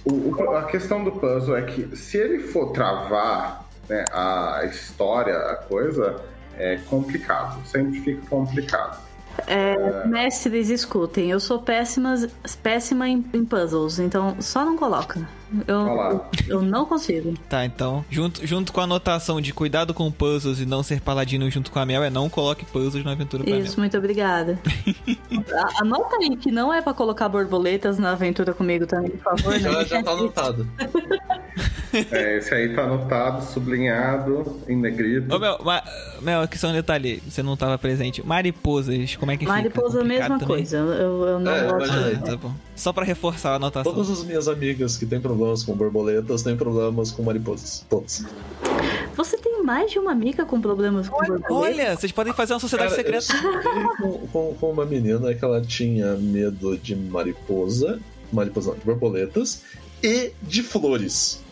o- 0.04 0.30
o- 0.30 0.56
a 0.56 0.62
questão 0.64 1.04
do 1.04 1.12
puzzle 1.12 1.56
é 1.56 1.62
que 1.62 1.94
se 1.96 2.16
ele 2.16 2.38
for 2.44 2.72
travar 2.72 3.66
né, 3.88 4.04
a 4.12 4.62
história, 4.70 5.36
a 5.36 5.56
coisa, 5.56 6.16
é 6.58 6.76
complicado. 6.88 7.64
Sempre 7.66 8.00
fica 8.00 8.26
complicado. 8.28 9.06
É, 9.46 10.06
mestres, 10.06 10.70
escutem, 10.70 11.30
eu 11.30 11.38
sou 11.38 11.60
péssima, 11.60 12.14
péssima 12.62 13.08
em, 13.08 13.24
em 13.34 13.44
puzzles, 13.44 13.98
então 13.98 14.36
só 14.40 14.64
não 14.64 14.76
coloca. 14.76 15.28
Eu, 15.66 16.24
eu 16.48 16.62
não 16.62 16.84
consigo. 16.84 17.34
Tá, 17.48 17.64
então, 17.64 18.04
junto, 18.10 18.44
junto 18.46 18.72
com 18.72 18.80
a 18.80 18.84
anotação 18.84 19.40
de 19.40 19.52
cuidado 19.52 19.94
com 19.94 20.10
puzzles 20.10 20.58
e 20.60 20.66
não 20.66 20.82
ser 20.82 21.00
paladino 21.00 21.48
junto 21.50 21.70
com 21.70 21.78
a 21.78 21.86
Mel, 21.86 22.02
é 22.02 22.10
não 22.10 22.28
coloque 22.28 22.64
puzzles 22.64 23.04
na 23.04 23.12
aventura 23.12 23.44
pra 23.44 23.56
Isso, 23.56 23.78
muito 23.78 23.96
obrigada. 23.96 24.58
A- 25.54 25.82
Anota 25.82 26.16
aí 26.16 26.36
que 26.36 26.50
não 26.50 26.72
é 26.72 26.82
pra 26.82 26.92
colocar 26.92 27.28
borboletas 27.28 27.98
na 27.98 28.12
aventura 28.12 28.52
comigo 28.54 28.86
também, 28.86 29.10
por 29.10 29.36
favor. 29.36 29.52
né? 29.52 29.58
Já, 29.60 29.84
já 29.84 30.02
tá 30.02 30.10
anotado. 30.10 30.66
É, 32.10 32.36
esse 32.38 32.52
aí 32.54 32.74
tá 32.74 32.82
anotado, 32.82 33.44
sublinhado, 33.44 34.60
em 34.68 34.76
negrito. 34.76 35.34
Ô, 35.34 35.38
Mel, 35.38 35.58
ma, 35.64 35.82
Mel, 36.20 36.40
aqui 36.42 36.58
só 36.58 36.68
um 36.68 36.72
detalhe, 36.72 37.22
você 37.28 37.42
não 37.42 37.56
tava 37.56 37.78
presente. 37.78 38.24
Mariposas, 38.26 39.16
como 39.16 39.30
é 39.32 39.36
que 39.36 39.46
Mariposa, 39.46 39.92
fica? 39.92 40.00
a 40.02 40.04
mesma 40.04 40.38
Complicado 40.38 40.40
também? 40.40 40.56
coisa. 40.56 40.76
Eu, 40.76 41.24
eu 41.26 41.38
não 41.40 41.52
É, 41.52 41.68
gosto. 41.70 41.92
Ah, 41.92 42.20
tá 42.26 42.36
bom. 42.36 42.52
Só 42.76 42.92
pra 42.92 43.04
reforçar 43.04 43.52
a 43.52 43.54
anotação. 43.56 43.92
Todas 43.92 44.10
as 44.10 44.22
minhas 44.22 44.46
amigas 44.48 44.96
que 44.98 45.06
têm 45.06 45.20
problemas 45.20 45.62
com 45.64 45.74
borboletas 45.74 46.42
têm 46.42 46.56
problemas 46.56 47.10
com 47.10 47.22
mariposas. 47.22 47.84
Todas. 47.88 48.24
Você 49.16 49.38
tem 49.38 49.62
mais 49.62 49.90
de 49.90 49.98
uma 49.98 50.12
amiga 50.12 50.44
com 50.44 50.60
problemas 50.60 51.08
com 51.08 51.16
borboleta? 51.16 51.52
Olha, 51.52 51.96
vocês 51.96 52.12
podem 52.12 52.32
fazer 52.34 52.52
uma 52.52 52.60
sociedade 52.60 52.94
Cara, 52.94 53.08
eu 53.10 53.20
secreta. 53.22 53.96
com, 53.96 54.18
com, 54.28 54.54
com 54.60 54.70
uma 54.70 54.84
menina 54.84 55.34
que 55.34 55.42
ela 55.44 55.60
tinha 55.62 56.14
medo 56.16 56.76
de 56.76 56.94
mariposa, 56.94 57.98
mariposa 58.32 58.70
não, 58.72 58.78
de 58.78 58.84
borboletas 58.84 59.62
e 60.02 60.32
de 60.42 60.62
flores. 60.62 61.42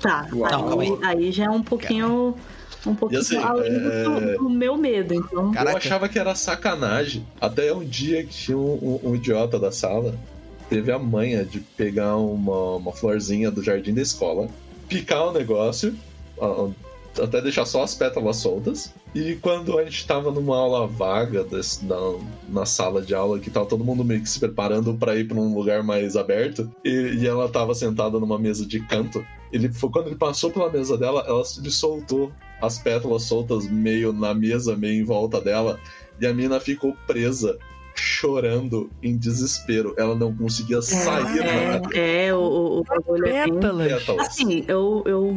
Tá, 0.00 0.28
Uau. 0.34 0.50
Calma 0.68 0.82
aí. 0.82 0.98
aí 1.02 1.32
já 1.32 1.46
é 1.46 1.50
um 1.50 1.62
pouquinho. 1.62 2.34
Um 2.86 2.94
pouquinho 2.94 3.22
assim, 3.22 3.38
além 3.38 3.72
do- 3.72 3.90
é- 3.90 4.36
do, 4.36 4.50
meu 4.50 4.76
medo, 4.76 5.14
então. 5.14 5.50
Caraca. 5.52 5.72
Eu 5.72 5.76
achava 5.78 6.06
que 6.06 6.18
era 6.18 6.34
sacanagem. 6.34 7.26
Até 7.40 7.72
um 7.72 7.82
dia 7.82 8.22
que 8.22 8.28
tinha 8.34 8.58
um, 8.58 9.00
um- 9.02 9.08
um 9.10 9.14
idiota 9.14 9.58
da 9.58 9.72
sala 9.72 10.14
teve 10.68 10.90
a 10.92 10.98
manha 10.98 11.44
de 11.44 11.60
pegar 11.60 12.16
uma, 12.16 12.76
uma 12.76 12.92
florzinha 12.92 13.50
do 13.50 13.62
jardim 13.62 13.94
da 13.94 14.02
escola, 14.02 14.48
picar 14.88 15.28
o 15.28 15.32
negócio, 15.32 15.94
até 17.22 17.40
deixar 17.40 17.64
só 17.64 17.82
as 17.82 17.94
pétalas 17.94 18.36
soltas, 18.36 18.92
E 19.14 19.36
quando 19.36 19.78
a 19.78 19.84
gente 19.84 20.04
tava 20.06 20.32
numa 20.32 20.56
aula 20.56 20.88
vaga 20.88 21.44
desse, 21.44 21.84
na, 21.84 21.96
na 22.48 22.66
sala 22.66 23.00
de 23.00 23.14
aula, 23.14 23.38
que 23.38 23.50
tava 23.50 23.66
todo 23.66 23.84
mundo 23.84 24.04
meio 24.04 24.20
que 24.20 24.28
se 24.28 24.40
preparando 24.40 24.94
para 24.94 25.14
ir 25.14 25.28
para 25.28 25.38
um 25.38 25.54
lugar 25.54 25.84
mais 25.84 26.16
aberto, 26.16 26.68
e, 26.84 27.18
e, 27.20 27.26
ela 27.26 27.48
tava 27.48 27.74
sentada 27.74 28.18
numa 28.18 28.38
mesa 28.38 28.66
de 28.66 28.80
canto, 28.80 29.24
ele 29.52 29.72
foi 29.72 29.90
quando 29.90 30.08
ele 30.08 30.16
passou 30.16 30.50
pela 30.50 30.70
mesa 30.70 30.98
dela, 30.98 31.24
ela 31.28 31.42
ele 31.58 31.70
soltou 31.70 32.32
as 32.60 32.78
pétalas 32.78 33.22
soltas 33.22 33.68
meio 33.68 34.12
na 34.12 34.34
mesa, 34.34 34.76
meio 34.76 35.00
em 35.00 35.04
volta 35.04 35.40
dela, 35.40 35.78
e 36.20 36.26
a 36.26 36.34
mina 36.34 36.58
ficou 36.58 36.96
presa 37.06 37.56
chorando 37.94 38.90
em 39.02 39.16
desespero. 39.16 39.94
Ela 39.96 40.14
não 40.14 40.34
conseguia 40.34 40.82
sair. 40.82 41.40
É, 41.94 42.26
é 42.26 42.34
o, 42.34 42.38
o, 42.38 42.78
o 42.80 42.84
Pétalas. 42.84 43.88
Pétalas. 43.88 44.28
Assim, 44.28 44.64
eu, 44.68 45.02
eu 45.06 45.34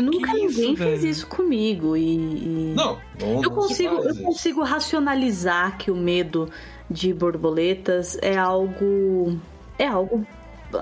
nunca 0.00 0.30
Que 0.32 0.38
isso, 0.44 0.58
ninguém 0.60 0.76
fez 0.76 1.00
velho? 1.00 1.10
isso 1.10 1.26
comigo 1.26 1.96
e, 1.96 2.02
e- 2.16 2.74
Não, 2.76 2.98
não, 3.20 3.42
eu 3.42 3.50
consigo 3.50 3.94
faz 3.94 4.04
eu 4.06 4.12
isso. 4.12 4.22
consigo 4.22 4.62
racionalizar 4.62 5.78
que 5.78 5.90
o 5.90 5.96
medo 5.96 6.48
de 6.90 7.12
borboletas 7.14 8.18
é 8.20 8.36
algo 8.36 9.38
é 9.78 9.86
algo 9.86 10.26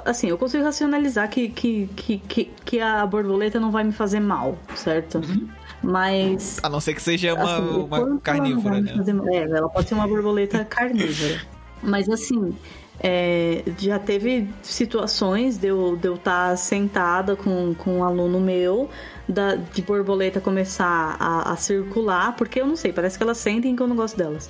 assim 0.04 0.28
eu 0.28 0.38
consigo 0.38 0.64
racionalizar 0.64 1.28
que 1.28 1.48
que, 1.50 1.86
que, 1.94 2.18
que, 2.18 2.44
que 2.64 2.80
a 2.80 3.04
borboleta 3.06 3.60
não 3.60 3.70
vai 3.70 3.84
me 3.84 3.92
fazer 3.92 4.18
mal 4.20 4.56
certo 4.74 5.18
Uhum. 5.18 5.48
Mas 5.82 6.58
A 6.62 6.68
não 6.68 6.80
ser 6.80 6.94
que 6.94 7.02
seja 7.02 7.34
uma, 7.34 7.42
assim, 7.42 7.76
uma 7.84 8.18
carnívora, 8.20 8.80
né? 8.80 8.94
fazer 8.96 9.16
É, 9.32 9.42
ela 9.42 9.68
pode 9.68 9.88
ser 9.88 9.94
uma 9.94 10.06
borboleta 10.06 10.64
carnívora. 10.68 11.40
Mas 11.82 12.08
assim, 12.08 12.56
é, 13.00 13.64
já 13.78 13.98
teve 13.98 14.48
situações 14.62 15.58
de 15.58 15.66
eu 15.68 15.94
estar 15.94 16.00
de 16.00 16.08
eu 16.08 16.18
tá 16.18 16.56
sentada 16.56 17.34
com, 17.34 17.74
com 17.74 17.98
um 17.98 18.04
aluno 18.04 18.38
meu, 18.38 18.88
da, 19.28 19.56
de 19.56 19.82
borboleta 19.82 20.40
começar 20.40 21.16
a, 21.18 21.52
a 21.52 21.56
circular, 21.56 22.36
porque 22.36 22.60
eu 22.60 22.66
não 22.66 22.76
sei, 22.76 22.92
parece 22.92 23.16
que 23.18 23.24
elas 23.24 23.38
sentem 23.38 23.74
que 23.74 23.82
eu 23.82 23.88
não 23.88 23.96
gosto 23.96 24.16
delas. 24.16 24.48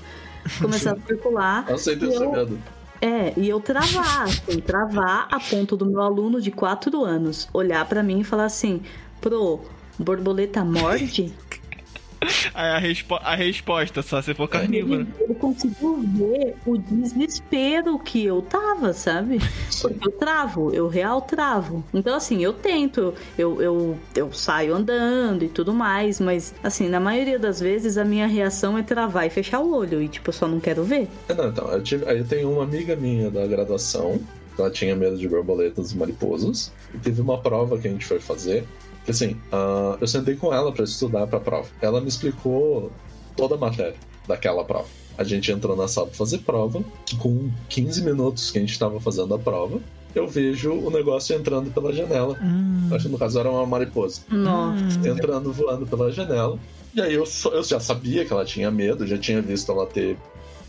Começar 0.60 0.92
a 0.92 0.96
circular. 1.06 1.64
Eu 1.68 1.78
sei 1.78 1.96
e 1.96 2.04
eu- 2.04 2.58
é, 3.00 3.32
e 3.36 3.48
eu 3.48 3.58
travar, 3.58 4.22
assim, 4.24 4.60
travar 4.60 5.26
a 5.30 5.40
ponto 5.40 5.76
do 5.76 5.84
meu 5.84 6.00
aluno 6.02 6.40
de 6.40 6.52
4 6.52 7.02
anos 7.04 7.48
olhar 7.52 7.84
pra 7.88 8.00
mim 8.00 8.20
e 8.20 8.24
falar 8.24 8.44
assim: 8.44 8.80
Pro, 9.20 9.60
borboleta 9.98 10.64
morde? 10.64 11.32
Aí 12.54 12.70
a, 12.70 12.78
respo- 12.78 13.16
a 13.20 13.34
resposta, 13.34 14.00
só 14.00 14.22
se 14.22 14.32
for 14.32 14.46
carnívoro. 14.46 15.04
ele 15.18 15.34
conseguiu 15.34 15.98
ver 16.06 16.54
o 16.64 16.78
desespero 16.78 17.98
que 17.98 18.24
eu 18.24 18.40
tava, 18.42 18.92
sabe? 18.92 19.38
Porque 19.80 20.06
eu 20.06 20.12
travo, 20.12 20.72
eu 20.72 20.86
real 20.86 21.20
travo. 21.20 21.82
Então, 21.92 22.14
assim, 22.14 22.40
eu 22.40 22.52
tento, 22.52 23.12
eu, 23.36 23.60
eu, 23.60 23.98
eu 24.14 24.32
saio 24.32 24.72
andando 24.72 25.42
e 25.44 25.48
tudo 25.48 25.74
mais, 25.74 26.20
mas, 26.20 26.54
assim, 26.62 26.88
na 26.88 27.00
maioria 27.00 27.40
das 27.40 27.58
vezes 27.58 27.98
a 27.98 28.04
minha 28.04 28.28
reação 28.28 28.78
é 28.78 28.84
travar 28.84 29.26
e 29.26 29.30
fechar 29.30 29.58
o 29.58 29.74
olho 29.74 30.00
e, 30.00 30.08
tipo, 30.08 30.28
eu 30.28 30.32
só 30.32 30.46
não 30.46 30.60
quero 30.60 30.84
ver. 30.84 31.08
É, 31.28 31.34
Não, 31.34 31.48
então, 31.48 31.68
eu, 31.72 31.82
tive, 31.82 32.04
eu 32.06 32.24
tenho 32.24 32.52
uma 32.52 32.62
amiga 32.62 32.94
minha 32.94 33.32
da 33.32 33.44
graduação, 33.48 34.20
ela 34.56 34.70
tinha 34.70 34.94
medo 34.94 35.16
de 35.18 35.28
borboletas 35.28 35.90
e 35.90 35.96
mariposas, 35.96 36.70
e 36.94 36.98
teve 36.98 37.20
uma 37.20 37.38
prova 37.38 37.76
que 37.78 37.88
a 37.88 37.90
gente 37.90 38.06
foi 38.06 38.20
fazer, 38.20 38.64
assim, 39.10 39.36
ah, 39.50 39.96
eu 40.00 40.06
sentei 40.06 40.36
com 40.36 40.52
ela 40.54 40.70
pra 40.72 40.84
estudar 40.84 41.26
pra 41.26 41.40
prova. 41.40 41.68
Ela 41.80 42.00
me 42.00 42.08
explicou 42.08 42.90
toda 43.36 43.54
a 43.56 43.58
matéria 43.58 43.94
daquela 44.26 44.64
prova. 44.64 44.86
A 45.18 45.24
gente 45.24 45.50
entrou 45.52 45.76
na 45.76 45.88
sala 45.88 46.06
pra 46.06 46.16
fazer 46.16 46.38
prova, 46.38 46.82
com 47.18 47.50
15 47.68 48.02
minutos 48.04 48.50
que 48.50 48.58
a 48.58 48.60
gente 48.60 48.78
tava 48.78 48.98
fazendo 49.00 49.34
a 49.34 49.38
prova, 49.38 49.80
eu 50.14 50.26
vejo 50.28 50.72
o 50.72 50.90
negócio 50.90 51.34
entrando 51.36 51.70
pela 51.70 51.92
janela. 51.92 52.36
Hum. 52.42 52.88
Acho 52.92 53.06
que 53.06 53.12
no 53.12 53.18
caso 53.18 53.38
era 53.38 53.50
uma 53.50 53.64
mariposa 53.66 54.20
Nossa. 54.30 55.06
entrando 55.08 55.52
voando 55.52 55.86
pela 55.86 56.10
janela. 56.12 56.58
E 56.94 57.00
aí 57.00 57.14
eu, 57.14 57.24
só- 57.24 57.50
eu 57.50 57.62
já 57.62 57.80
sabia 57.80 58.24
que 58.24 58.32
ela 58.32 58.44
tinha 58.44 58.70
medo, 58.70 59.06
já 59.06 59.16
tinha 59.16 59.40
visto 59.40 59.72
ela 59.72 59.86
ter. 59.86 60.16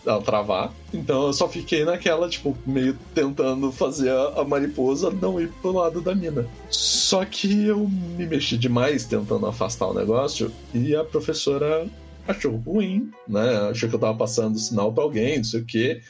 Ela 0.05 0.21
travar. 0.21 0.73
Então 0.93 1.27
eu 1.27 1.33
só 1.33 1.47
fiquei 1.47 1.85
naquela, 1.85 2.29
tipo, 2.29 2.57
meio 2.65 2.97
tentando 3.13 3.71
fazer 3.71 4.11
a, 4.11 4.41
a 4.41 4.43
mariposa 4.43 5.09
não 5.09 5.39
ir 5.39 5.49
pro 5.61 5.71
lado 5.71 6.01
da 6.01 6.13
mina. 6.13 6.47
Só 6.69 7.23
que 7.25 7.65
eu 7.65 7.87
me 7.87 8.25
mexi 8.25 8.57
demais 8.57 9.05
tentando 9.05 9.45
afastar 9.45 9.87
o 9.87 9.93
negócio 9.93 10.51
e 10.73 10.95
a 10.95 11.03
professora 11.03 11.87
achou 12.27 12.55
ruim, 12.57 13.11
né? 13.27 13.69
Achou 13.69 13.89
que 13.89 13.95
eu 13.95 13.99
tava 13.99 14.17
passando 14.17 14.57
sinal 14.57 14.91
pra 14.91 15.03
alguém, 15.03 15.37
não 15.37 15.43
sei 15.43 15.61
o 15.61 15.65
quê. 15.65 16.01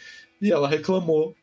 E 0.42 0.52
ela 0.52 0.68
reclamou 0.68 1.36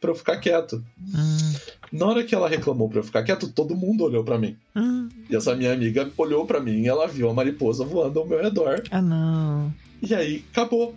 pra 0.00 0.10
eu 0.10 0.14
ficar 0.14 0.38
quieto. 0.38 0.84
Hum. 1.00 1.54
Na 1.92 2.06
hora 2.06 2.24
que 2.24 2.34
ela 2.34 2.48
reclamou 2.48 2.88
pra 2.88 2.98
eu 2.98 3.04
ficar 3.04 3.22
quieto, 3.22 3.48
todo 3.48 3.76
mundo 3.76 4.04
olhou 4.04 4.24
pra 4.24 4.38
mim. 4.38 4.56
Hum. 4.74 5.08
E 5.30 5.36
essa 5.36 5.54
minha 5.54 5.72
amiga 5.72 6.10
olhou 6.16 6.46
pra 6.46 6.60
mim 6.60 6.82
e 6.82 6.88
ela 6.88 7.06
viu 7.06 7.28
a 7.28 7.34
mariposa 7.34 7.84
voando 7.84 8.20
ao 8.20 8.26
meu 8.26 8.42
redor. 8.42 8.82
Ah, 8.90 9.02
não. 9.02 9.72
E 10.02 10.14
aí 10.14 10.44
acabou. 10.52 10.94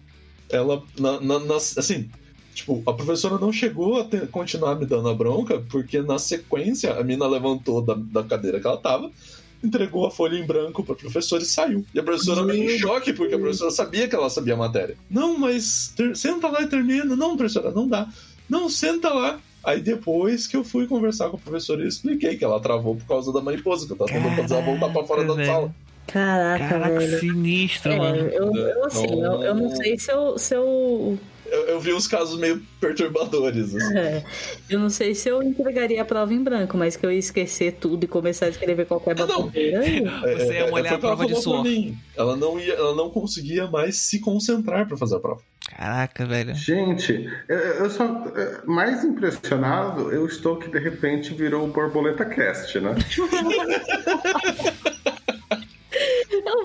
Ela, 0.50 0.82
na, 1.00 1.20
na- 1.22 1.39
nas- 1.39 1.77
assim, 1.77 2.10
tipo, 2.53 2.82
a 2.86 2.94
professora 2.94 3.38
não 3.38 3.51
chegou 3.53 4.00
a 4.00 4.03
ter- 4.03 4.27
continuar 4.29 4.75
me 4.75 4.86
dando 4.86 5.08
a 5.10 5.13
bronca, 5.13 5.63
porque 5.70 6.01
na 6.01 6.18
sequência 6.18 6.94
a 6.94 7.03
mina 7.03 7.27
levantou 7.27 7.82
da, 7.82 7.94
da 7.96 8.24
cadeira 8.24 8.60
que 8.60 8.65
ela 8.68 8.77
tava, 8.77 9.12
entregou 9.63 10.06
a 10.08 10.12
folha 10.12 10.38
em 10.38 10.46
branco 10.46 10.84
pra 10.84 10.96
professora 10.96 11.44
e 11.44 11.46
saiu. 11.46 11.86
E 11.94 12.00
a 12.00 12.03
professora 12.03 12.44
meio 12.44 12.72
em 12.72 12.77
choque, 12.79 13.13
porque 13.13 13.36
a 13.36 13.39
professora 13.39 13.72
sabia 13.72 14.08
que 14.08 14.15
ela 14.15 14.29
sabia 14.29 14.53
a 14.53 14.58
matéria. 14.58 14.98
Não, 15.10 15.38
mas 15.38 15.94
ter- 15.96 16.15
senta 16.15 16.48
lá 16.48 16.62
e 16.62 16.68
termina. 16.68 17.15
Não, 17.15 17.36
professora, 17.38 17.72
não 17.72 17.88
dá. 17.88 18.08
Não, 18.50 18.70
senta 18.70 19.10
lá. 19.13 19.39
Aí 19.62 19.82
depois 19.82 20.48
que 20.48 20.56
eu 20.56 20.63
fui 20.63 20.88
conversar 20.88 21.29
com 21.29 21.36
a 21.36 21.39
professora, 21.39 21.82
eu 21.82 21.88
expliquei 21.88 22.38
que 22.38 22.44
ela 22.46 22.60
travou 22.62 22.96
por 22.96 23.06
causa 23.06 23.32
da 23.34 23.41
mariposa, 23.41 23.86
que 23.86 23.91
eu 23.91 23.98
tava 23.98 24.10
tentando 24.12 24.36
fazer 24.38 24.53
ela 24.56 24.63
voltar 24.63 24.89
pra 24.89 25.03
fora 25.06 25.24
da 25.25 25.36
sala. 25.46 25.75
Caraca, 26.12 26.68
Caraca, 26.70 27.00
velho. 27.00 27.20
sinistro, 27.20 27.92
É, 27.92 27.98
mano. 27.98 28.18
eu, 28.30 28.56
eu 28.56 28.86
assim, 28.86 29.22
eu, 29.22 29.44
eu 29.44 29.56
não 29.56 29.75
sei 29.75 29.98
se 30.00 30.12
eu, 30.12 30.38
se 30.38 30.56
eu 30.56 31.18
Eu, 31.46 31.62
eu 31.68 31.80
vi 31.80 31.94
uns 31.94 32.08
casos 32.08 32.39
meio 32.39 32.62
perturbadores. 32.80 33.75
assim. 33.75 33.98
É, 33.98 34.24
eu 34.70 34.80
não 34.80 34.89
sei 34.89 35.13
se 35.16 35.30
eu 35.30 35.42
entregaria 35.44 36.01
a 36.01 36.06
prova 36.06 36.34
em 36.34 36.44
branco, 36.44 36.78
mas 36.78 36.96
que 36.96 37.06
eu 37.06 37.12
ia 37.12 37.18
esquecer 37.20 37.74
tudo 37.80 38.04
e 38.04 38.08
começar 38.08 38.46
a 38.46 38.50
escrever 38.50 38.86
qualquer 38.86 39.16
Não, 39.16 39.28
não. 39.28 39.38
baboseira. 39.44 39.82
Você 40.38 40.54
ia 40.54 40.68
molhar 40.70 40.88
foi 40.88 40.94
o 40.94 40.96
a 40.96 41.00
prova 41.00 41.25
de 41.25 41.36
suor. 41.42 41.66
Ela 42.16 42.36
não, 42.36 42.60
ia, 42.60 42.74
ela 42.74 42.96
não 42.96 43.10
conseguia 43.10 43.68
mais 43.68 43.96
se 43.98 44.20
concentrar 44.20 44.88
pra 44.88 44.96
fazer 44.98 45.16
a 45.16 45.20
prova. 45.20 45.42
Caraca, 45.70 46.25
velho. 46.25 46.56
Gente, 46.56 47.30
eu, 47.48 47.58
eu 47.58 47.89
só. 47.92 48.04
é, 48.36 48.62
Mais 48.66 49.04
impressionado, 49.04 50.12
eu 50.12 50.25
estou 50.25 50.56
que 50.58 50.68
de 50.70 50.80
repente 50.80 51.34
virou 51.34 51.63
o 51.66 51.68
Borboleta 51.68 52.25
Cast, 52.25 52.80
né? 52.80 52.96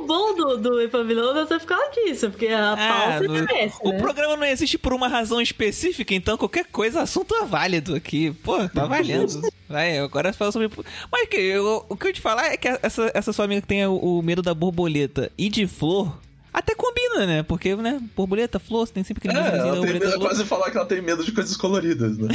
É 0.04 0.06
o 0.06 0.06
bom 0.06 0.34
do, 0.34 0.56
do 0.58 0.80
Epavilão 0.82 1.36
é 1.36 1.46
você 1.46 1.58
ficar 1.58 1.80
disso, 1.90 2.30
porque 2.30 2.46
a 2.48 2.72
Ah, 2.72 2.76
pauta 2.76 3.24
no- 3.26 3.50
é 3.50 3.64
essa, 3.64 3.78
O 3.82 3.90
né? 3.92 3.98
programa 3.98 4.36
não 4.36 4.44
existe 4.46 4.76
por 4.76 4.92
uma 4.92 5.08
razão 5.08 5.40
específica, 5.40 6.14
então 6.14 6.36
qualquer 6.36 6.66
coisa, 6.66 7.00
assunto 7.02 7.34
é 7.34 7.44
válido 7.46 7.94
aqui. 7.94 8.30
Pô, 8.42 8.68
tá 8.68 8.84
valendo. 8.86 9.40
Vai, 9.68 9.98
agora 9.98 10.32
fala 10.32 10.52
sobre. 10.52 10.70
Mas 11.10 11.28
que, 11.28 11.36
eu- 11.36 11.86
o 11.88 11.96
que 11.96 12.08
eu 12.08 12.12
te 12.12 12.20
falar 12.20 12.52
é 12.52 12.56
que 12.56 12.68
essa, 12.82 13.10
essa 13.14 13.32
sua 13.32 13.46
amiga 13.46 13.62
que 13.62 13.66
tem 13.68 13.86
o, 13.86 13.96
o 13.96 14.22
medo 14.22 14.42
da 14.42 14.52
borboleta 14.52 15.32
e 15.38 15.48
de 15.48 15.66
flor, 15.66 16.16
até 16.52 16.74
combina, 16.74 17.26
né? 17.26 17.42
Porque, 17.42 17.74
né, 17.74 18.00
borboleta, 18.14 18.58
flor, 18.58 18.86
você 18.86 18.92
tem 18.92 19.02
sempre 19.04 19.26
aquele 19.28 19.42
É, 19.42 19.48
ela 19.48 19.62
tem 19.62 19.70
borboleta. 19.72 20.04
medo, 20.06 20.16
é 20.16 20.18
quase 20.20 20.44
falar 20.44 20.70
que 20.70 20.76
ela 20.76 20.86
tem 20.86 21.00
medo 21.00 21.24
de 21.24 21.32
coisas 21.32 21.56
coloridas, 21.56 22.18
né? 22.18 22.28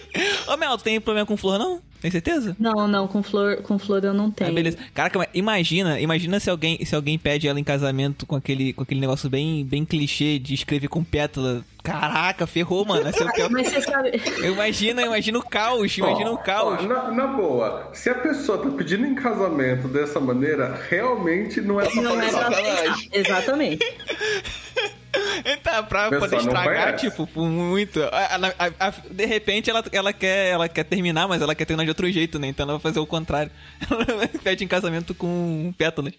Ô, 0.48 0.56
Mel, 0.56 0.78
tu 0.78 0.84
tem 0.84 1.00
problema 1.00 1.26
com 1.26 1.36
flor, 1.36 1.58
não? 1.58 1.80
Tem 2.00 2.10
certeza? 2.10 2.56
Não, 2.58 2.86
não, 2.86 3.08
com 3.08 3.22
flor, 3.22 3.56
com 3.62 3.78
flor 3.78 4.04
eu 4.04 4.14
não 4.14 4.26
Ah, 4.28 4.32
tenho. 4.36 4.52
beleza. 4.54 4.78
Caraca, 4.94 5.18
mas 5.18 5.28
imagina, 5.34 5.98
imagina 6.00 6.38
se 6.38 6.50
alguém, 6.50 6.84
se 6.84 6.94
alguém 6.94 7.18
pede 7.18 7.48
ela 7.48 7.58
em 7.58 7.64
casamento 7.64 8.26
com 8.26 8.36
aquele, 8.36 8.72
com 8.72 8.82
aquele 8.82 9.00
negócio 9.00 9.28
bem, 9.30 9.64
bem 9.64 9.84
clichê 9.84 10.38
de 10.38 10.54
escrever 10.54 10.88
com 10.88 11.02
pétala. 11.02 11.64
Caraca, 11.82 12.46
ferrou, 12.48 12.84
mano. 12.84 13.08
Esse 13.08 13.22
é 13.22 13.26
o 13.26 13.32
pior. 13.32 13.48
Mas 13.50 13.68
você 13.68 13.80
sabe. 13.80 14.20
Eu 14.38 14.52
imagino, 14.54 15.00
eu 15.00 15.06
imagino 15.06 15.38
o 15.38 15.42
caos, 15.48 15.96
imagina 15.96 16.32
o 16.32 16.38
caos. 16.38 16.82
na, 16.86 17.10
na 17.12 17.26
boa, 17.28 17.90
se 17.92 18.10
a 18.10 18.14
pessoa 18.14 18.58
tá 18.58 18.68
pedindo 18.70 19.06
em 19.06 19.14
casamento 19.14 19.86
dessa 19.88 20.18
maneira, 20.18 20.78
realmente 20.90 21.60
não 21.60 21.80
é 21.80 21.88
pra 21.88 22.02
Não 22.02 22.20
é 22.20 22.28
pra. 22.30 22.96
Exatamente. 23.12 23.84
Tá, 25.62 25.82
pra 25.82 26.08
Pessoal, 26.10 26.20
poder 26.30 26.36
estragar, 26.42 26.96
tipo, 26.96 27.26
por 27.26 27.46
muito. 27.46 28.02
A- 28.04 28.86
a- 28.88 28.90
de 29.10 29.24
repente 29.26 29.68
ela, 29.70 29.84
ela, 29.92 30.12
quer, 30.12 30.48
ela 30.48 30.68
quer 30.68 30.84
terminar, 30.84 31.26
mas 31.28 31.42
ela 31.42 31.54
quer 31.54 31.64
terminar 31.64 31.84
de 31.84 31.90
outro 31.90 32.10
jeito, 32.10 32.38
né? 32.38 32.48
Então 32.48 32.64
ela 32.64 32.74
vai 32.74 32.80
fazer 32.82 33.00
o 33.00 33.06
contrário. 33.06 33.50
Ela 33.90 34.28
pede 34.42 34.64
em 34.64 34.68
casamento 34.68 35.14
com 35.14 35.72
pétalas. 35.76 36.12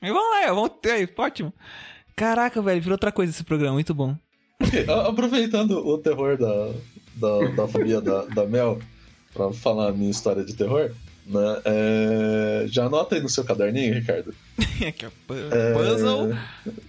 Mas 0.00 0.12
vamos 0.12 0.30
lá, 0.30 0.52
vamos 0.52 0.70
ter 0.80 0.92
aí, 0.92 1.08
ótimo. 1.16 1.52
Caraca, 2.14 2.60
velho, 2.62 2.80
virou 2.80 2.94
outra 2.94 3.10
coisa 3.12 3.32
esse 3.32 3.44
programa, 3.44 3.74
muito 3.74 3.94
bom. 3.94 4.14
Aproveitando 5.08 5.86
o 5.86 5.98
terror 5.98 6.36
da, 6.36 6.72
da, 7.14 7.48
da 7.56 7.68
família 7.68 8.00
da, 8.00 8.24
da 8.26 8.44
Mel, 8.46 8.80
pra 9.34 9.52
falar 9.52 9.88
a 9.88 9.92
minha 9.92 10.10
história 10.10 10.44
de 10.44 10.54
terror, 10.54 10.90
né? 11.28 11.60
é, 11.64 12.64
já 12.68 12.86
anota 12.86 13.14
aí 13.14 13.20
no 13.20 13.28
seu 13.28 13.44
caderninho, 13.44 13.94
Ricardo. 13.94 14.34
Aqui, 14.86 15.06
Puzzle, 15.26 16.34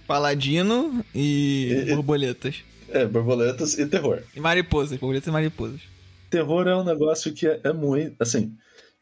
paladino 0.06 1.04
e 1.14 1.84
E- 1.88 1.94
borboletas. 1.94 2.56
É, 2.88 3.06
borboletas 3.06 3.78
e 3.78 3.86
terror. 3.86 4.22
E 4.34 4.40
mariposas, 4.40 4.98
borboletas 4.98 5.28
e 5.28 5.30
mariposas. 5.30 5.80
Terror 6.28 6.66
é 6.66 6.76
um 6.76 6.84
negócio 6.84 7.32
que 7.32 7.46
é, 7.46 7.60
é 7.64 7.72
muito. 7.72 8.16
Assim, 8.20 8.52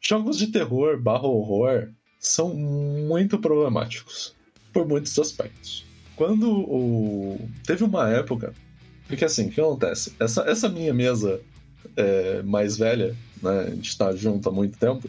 jogos 0.01 0.37
de 0.39 0.49
terror 0.49 1.01
barra 1.01 1.27
horror 1.27 1.89
são 2.21 2.53
muito 2.55 3.39
problemáticos. 3.39 4.35
Por 4.73 4.87
muitos 4.87 5.19
aspectos. 5.19 5.85
quando 6.17 6.51
o. 6.51 7.49
Teve 7.67 7.85
uma 7.85 8.09
época. 8.11 8.53
Porque 9.07 9.25
assim, 9.25 9.47
o 9.47 9.51
que 9.51 9.61
acontece? 9.61 10.13
Essa, 10.21 10.43
essa 10.43 10.69
minha 10.69 10.93
mesa 10.93 11.41
é, 11.97 12.43
mais 12.43 12.77
velha, 12.77 13.17
né? 13.43 13.61
A 13.69 13.71
gente 13.71 13.97
tá 13.97 14.15
junto 14.15 14.47
há 14.49 14.53
muito 14.53 14.79
tempo. 14.79 15.09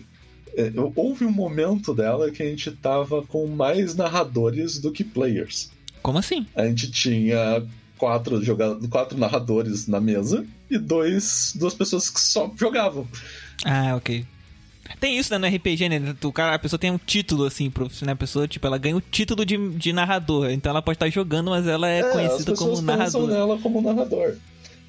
É, 0.55 0.71
houve 0.95 1.25
um 1.25 1.31
momento 1.31 1.93
dela 1.93 2.31
que 2.31 2.43
a 2.43 2.45
gente 2.45 2.71
tava 2.71 3.21
com 3.23 3.47
mais 3.47 3.95
narradores 3.95 4.79
do 4.79 4.91
que 4.91 5.03
players. 5.03 5.71
Como 6.01 6.17
assim? 6.17 6.45
A 6.55 6.65
gente 6.65 6.91
tinha 6.91 7.63
quatro, 7.97 8.41
joga... 8.43 8.75
quatro 8.89 9.17
narradores 9.17 9.87
na 9.87 9.99
mesa 9.99 10.45
e 10.69 10.77
dois, 10.77 11.53
duas 11.55 11.73
pessoas 11.73 12.09
que 12.09 12.19
só 12.19 12.51
jogavam. 12.57 13.07
Ah, 13.65 13.95
ok. 13.95 14.25
Tem 14.99 15.17
isso, 15.17 15.31
né, 15.31 15.37
no 15.37 15.55
RPG, 15.55 15.87
né? 15.87 16.15
O 16.23 16.31
cara, 16.31 16.55
a 16.55 16.59
pessoa 16.59 16.79
tem 16.79 16.89
um 16.89 16.97
título, 16.97 17.45
assim, 17.45 17.69
profissional. 17.69 18.13
A 18.13 18.17
pessoa, 18.17 18.47
tipo, 18.47 18.65
ela 18.65 18.77
ganha 18.77 18.97
o 18.97 19.01
título 19.01 19.45
de, 19.45 19.55
de 19.73 19.93
narrador. 19.93 20.49
Então 20.49 20.71
ela 20.71 20.81
pode 20.81 20.95
estar 20.95 21.09
jogando, 21.09 21.51
mas 21.51 21.67
ela 21.67 21.87
é, 21.87 22.01
as 22.01 22.11
conhecida 22.11 22.55
como 22.55 22.81
narrador. 22.81 23.27
nela 23.27 23.57
como 23.59 23.81
narrador. 23.81 24.35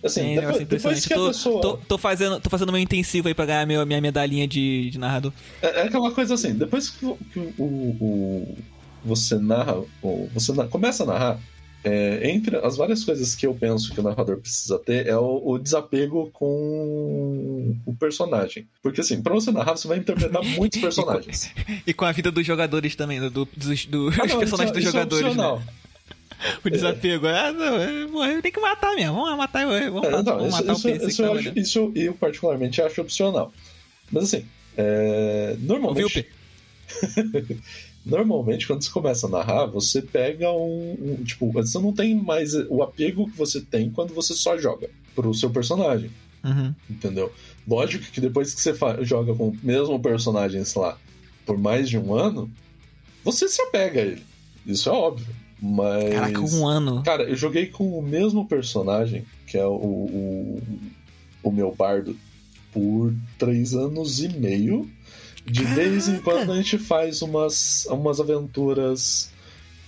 Assim, 0.03 0.21
Tem, 0.23 0.35
depois, 0.37 0.67
depois 0.69 1.07
que 1.07 1.13
a 1.13 1.17
tô, 1.17 1.27
pessoa... 1.29 1.61
tô, 1.63 1.77
tô 1.77 1.99
fazendo, 1.99 2.41
tô 2.41 2.49
fazendo 2.49 2.73
meu 2.73 2.81
intensivo 2.81 3.29
aí 3.29 3.35
pra 3.35 3.45
ganhar 3.45 3.67
meu, 3.67 3.85
minha 3.85 4.01
medalhinha 4.01 4.49
de, 4.49 4.89
de 4.91 4.99
narrador. 4.99 5.33
É, 5.61 5.67
é 5.67 5.83
aquela 5.83 6.11
coisa 6.11 6.35
assim, 6.35 6.55
depois 6.55 6.89
que, 6.89 7.05
o- 7.05 7.19
o, 7.59 7.63
o- 7.65 8.59
você 9.05 9.37
narra, 9.39 9.77
ou 10.03 10.29
você 10.33 10.53
na- 10.53 10.67
começa 10.67 11.03
a 11.03 11.07
narrar, 11.07 11.41
é, 11.85 12.31
entre 12.31 12.57
as 12.59 12.77
várias 12.77 13.03
coisas 13.05 13.35
que 13.35 13.47
eu 13.47 13.55
penso 13.55 13.93
que 13.95 14.01
o 14.01 14.03
narrador 14.03 14.37
precisa 14.39 14.79
ter 14.79 15.07
é 15.07 15.17
o, 15.17 15.43
o 15.45 15.59
desapego 15.59 16.31
com 16.33 17.75
o 17.87 17.95
personagem. 17.97 18.67
Porque 18.83 19.01
assim, 19.01 19.23
pra 19.23 19.33
você 19.35 19.51
narrar, 19.51 19.77
você 19.77 19.89
vai 19.89 19.99
interpretar 19.99 20.43
muitos 20.57 20.81
personagens. 20.81 21.51
E 21.87 21.93
com 21.95 22.05
a 22.05 22.13
vida 22.13 22.31
dos 22.31 22.47
jogadores 22.47 22.95
também, 22.95 23.21
do, 23.21 23.31
dos, 23.31 23.87
dos 23.87 24.19
Ah, 24.19 24.27
não, 24.27 24.39
personagens 24.41 24.77
isso- 24.77 24.81
dos 24.81 24.89
é 24.89 24.93
jogadores, 24.93 25.27
opcional. 25.27 25.59
né? 25.59 25.65
O 26.65 26.71
desapego. 26.71 27.27
Ah, 27.27 27.53
não, 27.53 27.77
é, 27.81 28.07
morreu, 28.07 28.41
tem 28.43 28.51
que 28.53 28.61
matar 28.61 28.95
mesmo. 28.95 29.15
Vamos 29.17 29.37
matar, 29.37 29.67
vamos 29.67 30.05
É, 30.05 30.21
então, 30.21 30.25
vamos 30.39 30.49
isso, 30.55 30.57
matar 30.67 30.73
isso, 30.73 30.89
o 30.89 31.09
isso 31.09 31.23
eu, 31.23 31.33
acho, 31.35 31.59
isso 31.59 31.93
eu 31.95 32.15
particularmente 32.15 32.81
acho 32.83 33.01
opcional. 33.01 33.53
Mas 34.11 34.25
assim, 34.25 34.45
é, 34.77 35.57
normalmente. 35.61 36.27
Normalmente, 38.05 38.67
quando 38.67 38.83
você 38.83 38.91
começa 38.91 39.27
a 39.27 39.31
narrar, 39.31 39.67
você 39.67 40.01
pega 40.01 40.51
um, 40.51 40.97
um- 41.21 41.23
Tipo, 41.25 41.53
você 41.53 41.79
não 41.79 41.93
tem 41.93 42.15
mais 42.15 42.55
o 42.69 42.83
apego 42.83 43.31
que 43.31 43.37
você 43.37 43.61
tem 43.61 43.91
quando 43.91 44.15
você 44.15 44.33
só 44.35 44.57
joga 44.57 44.89
pro 45.15 45.35
seu 45.35 45.51
personagem, 45.51 46.11
Uhum. 46.43 46.75
entendeu? 46.89 47.31
Lógico 47.69 48.05
que 48.11 48.21
depois 48.21 48.55
que 48.55 48.61
você 48.61 48.75
joga 49.03 49.35
com 49.35 49.49
o 49.49 49.59
mesmo 49.63 50.01
personagem, 50.01 50.65
sei 50.65 50.81
lá, 50.81 50.97
por 51.45 51.59
mais 51.59 51.91
de 51.91 51.99
um 51.99 52.15
ano, 52.15 52.51
você 53.23 53.47
se 53.49 53.61
apega 53.61 54.01
a 54.01 54.05
ele. 54.05 54.23
Isso 54.65 54.89
é 54.89 54.93
óbvio. 54.93 55.35
Mas. 55.61 56.15
Caraca, 56.15 56.41
um 56.41 56.67
ano. 56.67 57.03
Cara, 57.03 57.25
eu 57.25 57.37
joguei 57.37 57.67
com 57.67 57.99
o 57.99 58.03
mesmo 58.03 58.47
personagem, 58.47 59.25
que 59.47 59.59
é 59.59 59.65
o, 59.65 59.73
o, 59.75 60.63
o 61.43 61.51
meu 61.51 61.75
bardo, 61.75 62.17
por 62.73 63.13
três 63.39 63.75
anos 63.75 64.23
e 64.23 64.29
meio. 64.29 64.89
De 65.45 65.65
vez 65.65 66.09
em 66.09 66.21
quando 66.21 66.53
a 66.53 66.57
gente 66.57 66.79
faz 66.79 67.23
umas, 67.23 67.87
umas 67.87 68.21
aventuras 68.21 69.31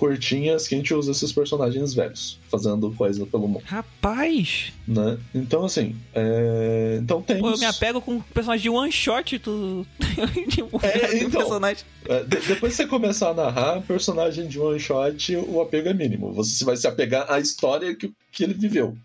curtinhas 0.02 0.66
que 0.66 0.74
a 0.74 0.78
gente 0.78 0.92
usa 0.92 1.12
esses 1.12 1.30
personagens 1.32 1.94
velhos, 1.94 2.36
fazendo 2.50 2.90
coisa 2.90 3.24
pelo 3.24 3.46
mundo, 3.46 3.62
Rapaz, 3.64 4.72
né? 4.86 5.16
Então, 5.32 5.64
assim, 5.64 5.94
é... 6.12 6.98
então 7.00 7.22
tem. 7.22 7.38
pô, 7.38 7.50
eu 7.50 7.58
me 7.58 7.64
apego 7.64 8.00
com 8.02 8.20
personagem 8.20 8.64
de 8.64 8.68
one 8.68 8.90
shot, 8.90 9.38
tu. 9.38 9.86
de 10.48 10.60
um 10.60 10.68
É, 10.82 11.18
então. 11.22 11.30
personagem. 11.30 11.84
É, 12.08 12.24
de- 12.24 12.40
depois 12.48 12.72
que 12.72 12.82
você 12.82 12.86
começar 12.88 13.30
a 13.30 13.34
narrar 13.34 13.80
personagem 13.82 14.48
de 14.48 14.58
one 14.58 14.80
shot, 14.80 15.36
o 15.36 15.60
apego 15.60 15.88
é 15.88 15.94
mínimo. 15.94 16.32
Você 16.32 16.64
vai 16.64 16.76
se 16.76 16.88
apegar 16.88 17.30
à 17.30 17.38
história 17.38 17.94
que, 17.94 18.12
que 18.32 18.42
ele 18.42 18.54
viveu, 18.54 18.96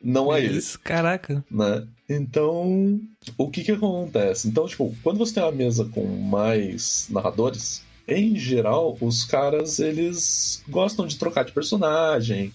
não 0.00 0.30
a 0.30 0.38
ele. 0.38 0.56
Isso, 0.58 0.78
caraca. 0.78 1.44
né? 1.50 1.84
Então, 2.08 3.00
o 3.36 3.50
que 3.50 3.64
que 3.64 3.72
acontece? 3.72 4.46
Então, 4.46 4.68
tipo, 4.68 4.94
quando 5.02 5.18
você 5.18 5.34
tem 5.34 5.42
uma 5.42 5.50
mesa 5.50 5.84
com 5.86 6.06
mais 6.06 7.08
narradores, 7.10 7.82
em 8.06 8.36
geral, 8.36 8.96
os 9.00 9.24
caras, 9.24 9.78
eles 9.78 10.62
gostam 10.68 11.06
de 11.06 11.16
trocar 11.16 11.44
de 11.44 11.52
personagem, 11.52 12.52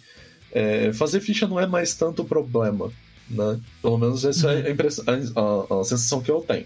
é, 0.51 0.91
fazer 0.93 1.19
ficha 1.19 1.47
não 1.47 1.59
é 1.59 1.65
mais 1.67 1.93
tanto 1.93 2.23
problema, 2.23 2.91
né? 3.29 3.59
Pelo 3.81 3.97
menos 3.97 4.23
essa 4.25 4.51
é 4.51 4.67
a, 4.67 4.71
impress- 4.71 5.01
a- 5.07 5.11
a- 5.75 5.79
a 5.81 5.83
sensação 5.83 6.21
que 6.21 6.31
eu 6.31 6.41
tenho, 6.41 6.65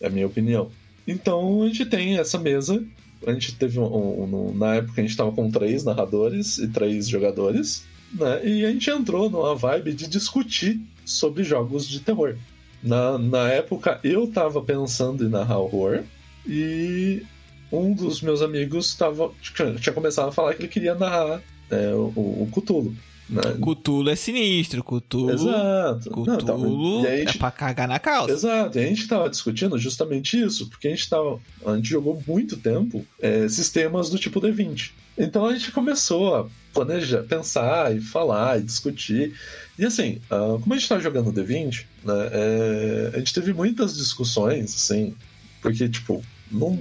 é 0.00 0.06
a 0.06 0.10
minha 0.10 0.26
opinião. 0.26 0.70
Então, 1.06 1.62
a 1.62 1.66
gente 1.68 1.86
tem 1.86 2.18
essa 2.18 2.38
mesa, 2.38 2.84
a 3.26 3.32
gente 3.32 3.54
teve 3.56 3.78
um, 3.80 3.84
um- 3.84 4.48
um- 4.50 4.54
na 4.54 4.74
época 4.76 5.00
a 5.00 5.04
gente 5.04 5.16
tava 5.16 5.32
com 5.32 5.50
três 5.50 5.82
narradores 5.84 6.58
e 6.58 6.68
três 6.68 7.08
jogadores, 7.08 7.84
né? 8.12 8.46
E 8.46 8.64
a 8.64 8.70
gente 8.70 8.88
entrou 8.90 9.28
numa 9.30 9.54
vibe 9.54 9.92
de 9.92 10.06
discutir 10.08 10.80
sobre 11.04 11.42
jogos 11.44 11.88
de 11.88 12.00
terror. 12.00 12.36
Na, 12.82 13.18
na 13.18 13.48
época 13.50 13.98
eu 14.04 14.26
tava 14.28 14.62
pensando 14.62 15.24
em 15.24 15.28
narrar 15.28 15.58
horror 15.58 16.04
e 16.46 17.22
um 17.70 17.92
dos 17.92 18.20
meus 18.22 18.42
amigos 18.42 18.94
tava, 18.94 19.30
tinha, 19.40 19.92
começado 19.92 20.28
a 20.28 20.32
falar 20.32 20.54
que 20.54 20.62
ele 20.62 20.68
queria 20.68 20.94
narrar 20.94 21.40
é, 21.70 21.92
o, 21.94 22.12
o 22.16 22.48
Cthulhu. 22.52 22.94
Né? 23.28 23.42
Cutulo 23.60 24.08
é 24.08 24.16
sinistro, 24.16 24.82
Cutulo. 24.82 25.32
Exato. 25.32 26.10
Não, 26.24 26.34
então, 26.34 27.06
é 27.06 27.18
gente- 27.18 27.38
pra 27.38 27.50
cagar 27.50 27.86
na 27.86 27.98
calça. 27.98 28.32
Exato, 28.32 28.78
e 28.78 28.84
a 28.84 28.86
gente 28.86 29.06
tava 29.06 29.28
discutindo 29.28 29.78
justamente 29.78 30.40
isso, 30.40 30.66
porque 30.68 30.88
a 30.88 30.90
gente 30.90 31.08
tava. 31.08 31.38
A 31.66 31.76
gente 31.76 31.90
jogou 31.90 32.22
muito 32.26 32.56
tempo 32.56 33.04
é, 33.20 33.46
sistemas 33.48 34.08
do 34.08 34.18
tipo 34.18 34.40
D20. 34.40 34.92
Então 35.18 35.44
a 35.44 35.52
gente 35.52 35.70
começou 35.72 36.36
a 36.36 36.46
planejar, 36.72 37.22
pensar 37.24 37.94
e 37.94 38.00
falar 38.00 38.60
e 38.60 38.62
discutir. 38.62 39.34
E 39.78 39.84
assim, 39.84 40.20
ah, 40.30 40.56
como 40.60 40.72
a 40.72 40.78
gente 40.78 40.88
tava 40.88 41.00
jogando 41.00 41.32
D20, 41.32 41.84
né, 42.04 42.14
é, 42.32 43.10
a 43.14 43.18
gente 43.18 43.34
teve 43.34 43.52
muitas 43.52 43.96
discussões, 43.96 44.74
assim, 44.74 45.14
porque, 45.60 45.88
tipo, 45.88 46.22
não. 46.50 46.78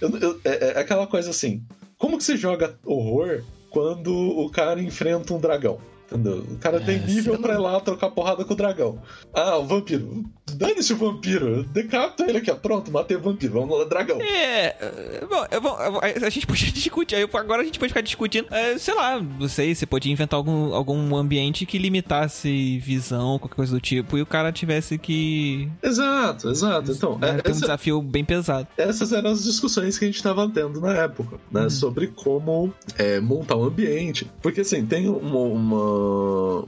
eu- 0.00 0.16
eu- 0.18 0.40
é, 0.44 0.72
é 0.76 0.78
aquela 0.78 1.06
coisa 1.06 1.30
assim, 1.30 1.62
como 1.98 2.18
que 2.18 2.24
você 2.24 2.36
joga 2.36 2.78
horror 2.84 3.42
quando 3.70 4.14
o 4.14 4.50
cara 4.50 4.80
enfrenta 4.82 5.34
um 5.34 5.40
dragão? 5.40 5.78
Entendeu? 6.10 6.38
O 6.50 6.56
cara 6.58 6.80
tem 6.80 6.96
É, 6.96 6.98
nível 7.06 7.34
você 7.36 7.42
pra 7.42 7.54
ir 7.54 7.58
lá 7.58 7.80
trocar 7.80 8.10
porrada 8.10 8.44
com 8.44 8.52
o 8.54 8.56
dragão. 8.56 9.00
Ah, 9.34 9.56
o 9.58 9.64
vampiro. 9.66 10.24
Dane-se 10.54 10.92
o 10.92 10.96
vampiro. 10.96 11.64
Decapita 11.64 12.24
ele 12.28 12.38
aqui, 12.38 12.50
ó. 12.50 12.54
Pronto, 12.54 12.92
matei 12.92 13.16
o 13.16 13.20
vampiro. 13.20 13.54
Vamos 13.54 13.76
lá, 13.78 13.84
dragão. 13.86 14.20
É, 14.20 14.66
é, 14.80 15.24
bom, 15.28 15.46
é 15.50 15.60
bom, 15.60 15.76
a 16.22 16.30
gente 16.30 16.46
podia 16.46 16.70
discutir, 16.70 17.16
agora 17.16 17.62
a 17.62 17.64
gente 17.64 17.78
pode 17.78 17.90
ficar 17.90 18.00
discutindo, 18.02 18.46
é, 18.52 18.78
sei 18.78 18.94
lá, 18.94 19.20
não 19.20 19.48
sei, 19.48 19.74
você 19.74 19.84
podia 19.84 20.12
inventar 20.12 20.36
algum, 20.38 20.72
algum 20.74 21.16
ambiente 21.16 21.66
que 21.66 21.76
limitasse 21.78 22.78
visão, 22.78 23.38
qualquer 23.38 23.56
coisa 23.56 23.72
do 23.74 23.80
tipo, 23.80 24.16
e 24.16 24.22
o 24.22 24.26
cara 24.26 24.52
tivesse 24.52 24.96
que 24.98 25.68
Exato, 25.82 26.50
exato. 26.50 26.92
Então, 26.92 27.18
né, 27.18 27.30
é- 27.30 27.42
ter 27.42 27.48
um 27.48 27.52
essa- 27.52 27.60
desafio 27.62 28.00
bem 28.00 28.24
pesado. 28.24 28.68
essas 28.76 29.12
eram 29.12 29.30
as 29.30 29.42
discussões 29.44 29.98
que 29.98 30.04
a 30.04 30.08
gente 30.08 30.16
estava 30.16 30.48
tendo 30.48 30.80
na 30.80 30.94
época, 30.94 31.38
né? 31.50 31.68
Sobre 31.68 32.06
como 32.08 32.72
é, 32.96 33.18
montar 33.20 33.56
um 33.56 33.64
ambiente. 33.64 34.30
Porque, 34.40 34.60
assim, 34.60 34.86
tem 34.86 35.08
uma, 35.08 35.38
uma, 35.40 35.95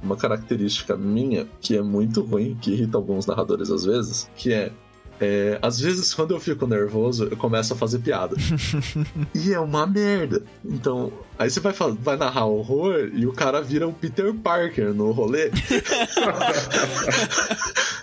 uma 0.03 0.17
característica 0.17 0.97
minha 0.97 1.47
que 1.61 1.77
é 1.77 1.83
muito 1.83 2.23
ruim, 2.23 2.57
que 2.61 2.73
irrita 2.73 2.97
alguns 2.97 3.27
narradores 3.27 3.71
às 3.71 3.85
vezes, 3.85 4.31
que 4.37 4.53
é. 4.53 4.73
é, 5.21 5.59
às 5.61 5.81
vezes, 5.81 6.15
quando 6.15 6.33
eu 6.33 6.41
fico 6.41 6.67
nervoso, 6.67 7.29
eu 7.31 7.37
começo 7.37 7.73
a 7.73 7.77
fazer 7.77 7.99
piada. 7.99 8.37
e 9.35 9.53
é 9.53 9.61
uma 9.61 9.87
merda. 9.87 10.43
Então, 10.65 11.13
aí 11.39 11.51
você 11.51 11.61
vai, 11.61 11.73
vai 11.73 12.17
narrar 12.17 12.47
horror 12.47 13.11
e 13.13 13.27
o 13.27 13.33
cara 13.33 13.61
vira 13.61 13.87
o 13.87 13.93
Peter 13.93 14.33
Parker 14.35 14.95
no 14.95 15.11
rolê. 15.11 15.51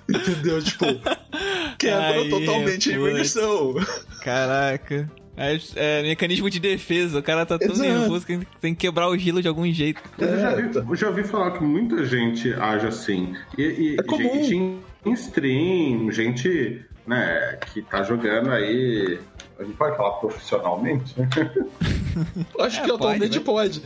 Entendeu? 0.07 0.61
Tipo, 0.61 0.85
quebra 1.77 2.21
Aí, 2.21 2.29
totalmente 2.29 2.91
a 2.91 2.93
imersão. 2.93 3.75
Caraca. 4.21 5.09
É, 5.37 5.59
é, 5.75 6.01
mecanismo 6.03 6.49
de 6.49 6.59
defesa, 6.59 7.19
o 7.19 7.23
cara 7.23 7.45
tá 7.45 7.57
tão 7.59 7.71
Exato. 7.71 7.89
nervoso 7.89 8.25
que 8.25 8.39
tem 8.61 8.73
que 8.73 8.81
quebrar 8.87 9.09
o 9.09 9.17
gelo 9.17 9.41
de 9.41 9.47
algum 9.47 9.69
jeito. 9.71 10.01
Mas 10.17 10.29
eu, 10.29 10.39
já 10.39 10.51
É, 10.51 10.61
vi, 10.61 10.77
eu 10.77 10.95
já 10.95 11.07
ouvi 11.09 11.23
falar 11.23 11.51
que 11.51 11.63
muita 11.63 12.05
gente 12.05 12.53
age 12.53 12.87
assim. 12.87 13.35
E, 13.57 13.61
e 13.63 13.95
É 13.99 14.03
comum. 14.03 14.43
gente 14.43 14.55
em, 14.55 15.11
stream, 15.13 16.11
gente 16.11 16.85
né, 17.05 17.57
que 17.73 17.81
tá 17.81 18.01
jogando 18.03 18.49
aí. 18.51 19.19
A 19.59 19.63
gente 19.63 19.75
pode 19.75 19.95
falar 19.97 20.11
profissionalmente? 20.19 21.13
né? 21.19 21.27
Acho 22.59 22.81
É, 22.81 22.83
que 22.85 22.91
atualmente 22.91 23.39
pode, 23.39 23.81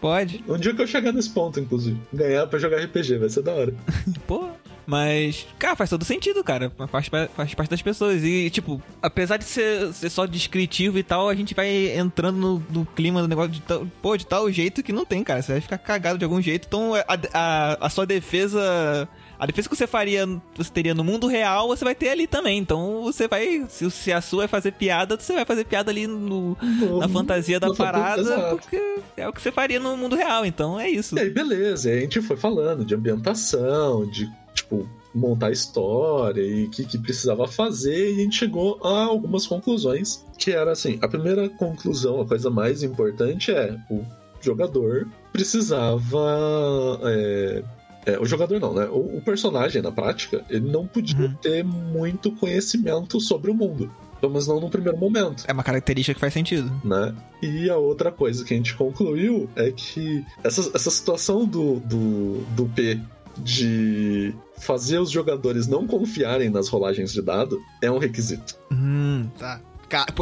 Pode. 0.00 0.44
Um 0.48 0.56
dia 0.56 0.72
que 0.72 0.80
eu 0.80 0.86
chegar 0.86 1.12
nesse 1.12 1.30
ponto, 1.30 1.58
inclusive. 1.58 1.98
Ganhar 2.12 2.46
pra 2.46 2.58
jogar 2.60 2.76
RPG, 2.84 3.18
vai 3.18 3.28
ser 3.28 3.42
da 3.42 3.52
hora. 3.52 3.74
Pô. 4.28 4.48
Mas, 4.90 5.46
cara, 5.58 5.76
faz 5.76 5.90
todo 5.90 6.02
sentido, 6.02 6.42
cara. 6.42 6.72
Faz, 6.90 7.08
faz 7.36 7.54
parte 7.54 7.68
das 7.68 7.82
pessoas. 7.82 8.24
E, 8.24 8.48
tipo, 8.48 8.80
apesar 9.02 9.36
de 9.36 9.44
ser, 9.44 9.92
ser 9.92 10.08
só 10.08 10.24
descritivo 10.24 10.98
e 10.98 11.02
tal, 11.02 11.28
a 11.28 11.34
gente 11.34 11.54
vai 11.54 11.94
entrando 11.94 12.38
no, 12.38 12.62
no 12.70 12.86
clima 12.86 13.20
do 13.20 13.28
negócio 13.28 13.50
de 13.50 13.60
tal, 13.60 13.86
pô, 14.00 14.16
de 14.16 14.26
tal 14.26 14.50
jeito 14.50 14.82
que 14.82 14.90
não 14.90 15.04
tem, 15.04 15.22
cara. 15.22 15.42
Você 15.42 15.52
vai 15.52 15.60
ficar 15.60 15.76
cagado 15.76 16.16
de 16.18 16.24
algum 16.24 16.40
jeito. 16.40 16.64
Então, 16.66 16.94
a, 16.94 17.04
a, 17.34 17.86
a 17.86 17.90
sua 17.90 18.06
defesa. 18.06 19.06
A 19.38 19.46
defesa 19.46 19.68
que 19.68 19.76
você 19.76 19.86
faria, 19.86 20.26
você 20.56 20.68
teria 20.72 20.94
no 20.94 21.04
mundo 21.04 21.28
real, 21.28 21.68
você 21.68 21.84
vai 21.84 21.94
ter 21.94 22.08
ali 22.08 22.26
também. 22.26 22.58
Então 22.58 23.02
você 23.04 23.28
vai. 23.28 23.66
Se, 23.68 23.88
se 23.90 24.10
a 24.12 24.20
sua 24.22 24.44
é 24.44 24.48
fazer 24.48 24.72
piada, 24.72 25.16
você 25.20 25.32
vai 25.34 25.44
fazer 25.44 25.64
piada 25.64 25.90
ali 25.92 26.06
no, 26.08 26.56
No- 26.60 26.98
na 26.98 27.08
fantasia 27.08 27.60
da 27.60 27.68
parada, 27.74 28.56
porque 28.56 29.00
é 29.16 29.28
o 29.28 29.32
que 29.32 29.40
você 29.40 29.52
faria 29.52 29.78
no 29.78 29.96
mundo 29.98 30.16
real. 30.16 30.44
Então 30.46 30.80
é 30.80 30.88
isso. 30.90 31.16
E 31.16 31.20
aí, 31.20 31.30
beleza, 31.30 31.88
e 31.88 31.98
a 31.98 32.00
gente 32.00 32.20
foi 32.22 32.36
falando 32.36 32.84
de 32.84 32.94
ambientação, 32.96 34.10
de, 34.10 34.28
tipo, 34.68 34.88
montar 35.14 35.50
história 35.50 36.42
e 36.42 36.64
o 36.64 36.70
que, 36.70 36.84
que 36.84 36.98
precisava 36.98 37.48
fazer, 37.48 38.10
e 38.12 38.20
a 38.20 38.22
gente 38.24 38.36
chegou 38.36 38.78
a 38.84 39.04
algumas 39.04 39.46
conclusões, 39.46 40.24
que 40.36 40.50
era 40.52 40.72
assim, 40.72 40.98
a 41.00 41.08
primeira 41.08 41.48
conclusão, 41.48 42.20
a 42.20 42.26
coisa 42.26 42.50
mais 42.50 42.82
importante 42.82 43.50
é 43.50 43.76
o 43.90 44.04
jogador 44.40 45.08
precisava... 45.32 47.00
é, 47.04 47.62
é, 48.06 48.18
o 48.18 48.24
jogador 48.24 48.60
não, 48.60 48.72
né? 48.74 48.86
O, 48.86 49.18
o 49.18 49.22
personagem, 49.22 49.82
na 49.82 49.90
prática, 49.92 50.44
ele 50.48 50.70
não 50.70 50.86
podia 50.86 51.18
Uhum. 51.26 51.34
ter 51.34 51.64
muito 51.64 52.30
conhecimento 52.32 53.20
sobre 53.20 53.50
o 53.50 53.54
mundo. 53.54 53.90
Pelo 54.20 54.32
menos 54.32 54.48
não 54.48 54.58
no 54.58 54.68
primeiro 54.68 54.98
momento 54.98 55.44
É 55.46 55.52
uma 55.52 55.62
característica 55.62 56.12
que 56.14 56.18
faz 56.20 56.32
sentido. 56.34 56.68
né? 56.84 57.14
E 57.40 57.70
a 57.70 57.76
outra 57.76 58.10
coisa 58.10 58.44
que 58.44 58.52
a 58.52 58.56
gente 58.56 58.74
concluiu 58.74 59.48
é 59.54 59.70
que 59.70 60.24
essa, 60.42 60.70
essa 60.74 60.90
situação 60.90 61.44
do, 61.46 61.76
do, 61.80 62.40
do 62.56 62.66
P 62.66 63.00
de 63.38 64.34
fazer 64.58 64.98
os 64.98 65.10
jogadores 65.10 65.66
não 65.66 65.86
confiarem 65.86 66.50
nas 66.50 66.68
rolagens 66.68 67.12
de 67.12 67.22
dado 67.22 67.60
é 67.82 67.90
um 67.90 67.98
requisito. 67.98 68.56
Hum, 68.70 69.28
tá. 69.38 69.60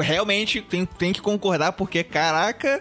Realmente 0.00 0.60
tem, 0.62 0.86
tem 0.86 1.12
que 1.12 1.20
concordar, 1.20 1.72
porque, 1.72 2.04
caraca, 2.04 2.80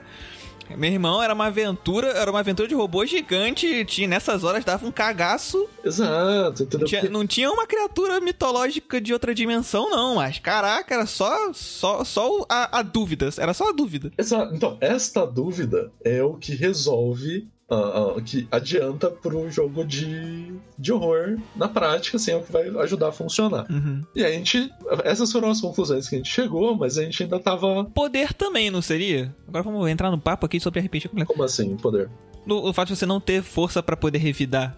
meu 0.77 0.91
irmão 0.91 1.21
era 1.21 1.33
uma 1.33 1.47
aventura, 1.47 2.09
era 2.09 2.29
uma 2.29 2.39
aventura 2.39 2.67
de 2.67 2.75
robô 2.75 3.05
gigante, 3.05 3.85
tinha, 3.85 4.07
nessas 4.07 4.43
horas 4.43 4.63
dava 4.65 4.85
um 4.85 4.91
cagaço. 4.91 5.67
Exato, 5.83 6.59
Não 6.61 6.65
entendeu? 6.67 6.87
tinha, 6.87 7.09
não 7.09 7.27
tinha 7.27 7.51
uma 7.51 7.65
criatura 7.67 8.19
mitológica 8.19 8.99
de 8.99 9.13
outra 9.13 9.33
dimensão, 9.33 9.89
não, 9.89 10.15
mas 10.15 10.39
caraca, 10.39 10.93
era 10.93 11.05
só, 11.05 11.51
só, 11.53 12.03
só 12.03 12.45
a, 12.49 12.79
a 12.79 12.81
dúvida, 12.81 13.29
era 13.37 13.53
só 13.53 13.69
a 13.69 13.71
dúvida. 13.71 14.11
Exato. 14.17 14.53
Então, 14.55 14.77
esta 14.81 15.25
dúvida 15.25 15.91
é 16.03 16.23
o 16.23 16.33
que 16.35 16.55
resolve. 16.55 17.47
Ah, 17.69 18.15
que 18.23 18.47
adianta 18.51 19.09
pro 19.09 19.49
jogo 19.49 19.83
de, 19.83 20.53
de 20.77 20.93
horror 20.93 21.37
na 21.55 21.67
prática, 21.67 22.17
assim, 22.17 22.31
é 22.31 22.35
o 22.35 22.41
que 22.43 22.51
vai 22.51 22.67
ajudar 22.83 23.09
a 23.09 23.11
funcionar. 23.11 23.65
Uhum. 23.69 24.03
E 24.15 24.23
a 24.23 24.31
gente. 24.31 24.71
Essas 25.03 25.31
foram 25.31 25.49
as 25.49 25.61
conclusões 25.61 26.07
que 26.07 26.15
a 26.15 26.17
gente 26.17 26.31
chegou, 26.31 26.75
mas 26.75 26.97
a 26.97 27.03
gente 27.03 27.23
ainda 27.23 27.39
tava. 27.39 27.85
Poder 27.85 28.33
também, 28.33 28.69
não 28.69 28.81
seria? 28.81 29.35
Agora 29.47 29.63
vamos 29.63 29.87
entrar 29.89 30.11
no 30.11 30.19
papo 30.19 30.45
aqui 30.45 30.59
sobre 30.59 30.79
RPG 30.81 31.09
completo. 31.09 31.31
Como 31.31 31.43
assim, 31.43 31.75
poder? 31.77 32.09
no, 32.45 32.67
o 32.67 32.73
fato 32.73 32.89
de 32.89 32.95
você 32.95 33.05
não 33.05 33.19
ter 33.19 33.41
força 33.41 33.81
pra 33.81 33.97
poder 33.97 34.19
revidar. 34.19 34.77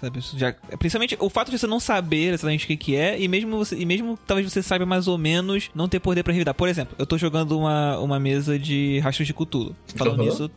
Sabe? 0.00 0.20
Já, 0.36 0.52
principalmente 0.78 1.16
o 1.18 1.28
fato 1.28 1.50
de 1.50 1.58
você 1.58 1.66
não 1.66 1.80
saber 1.80 2.32
exatamente 2.32 2.64
o 2.64 2.68
que, 2.68 2.76
que 2.76 2.94
é, 2.94 3.20
e 3.20 3.26
mesmo 3.26 3.56
você, 3.56 3.76
e 3.76 3.84
mesmo 3.84 4.16
talvez 4.28 4.48
você 4.48 4.62
saiba 4.62 4.86
mais 4.86 5.08
ou 5.08 5.18
menos 5.18 5.70
não 5.74 5.88
ter 5.88 5.98
poder 5.98 6.22
pra 6.22 6.32
revidar. 6.32 6.54
Por 6.54 6.68
exemplo, 6.68 6.94
eu 6.96 7.04
tô 7.04 7.18
jogando 7.18 7.58
uma, 7.58 7.98
uma 7.98 8.20
mesa 8.20 8.56
de 8.56 9.00
rastros 9.00 9.26
de 9.26 9.34
Cthulhu. 9.34 9.74
Falando 9.96 10.20
Aham. 10.20 10.30
nisso, 10.30 10.50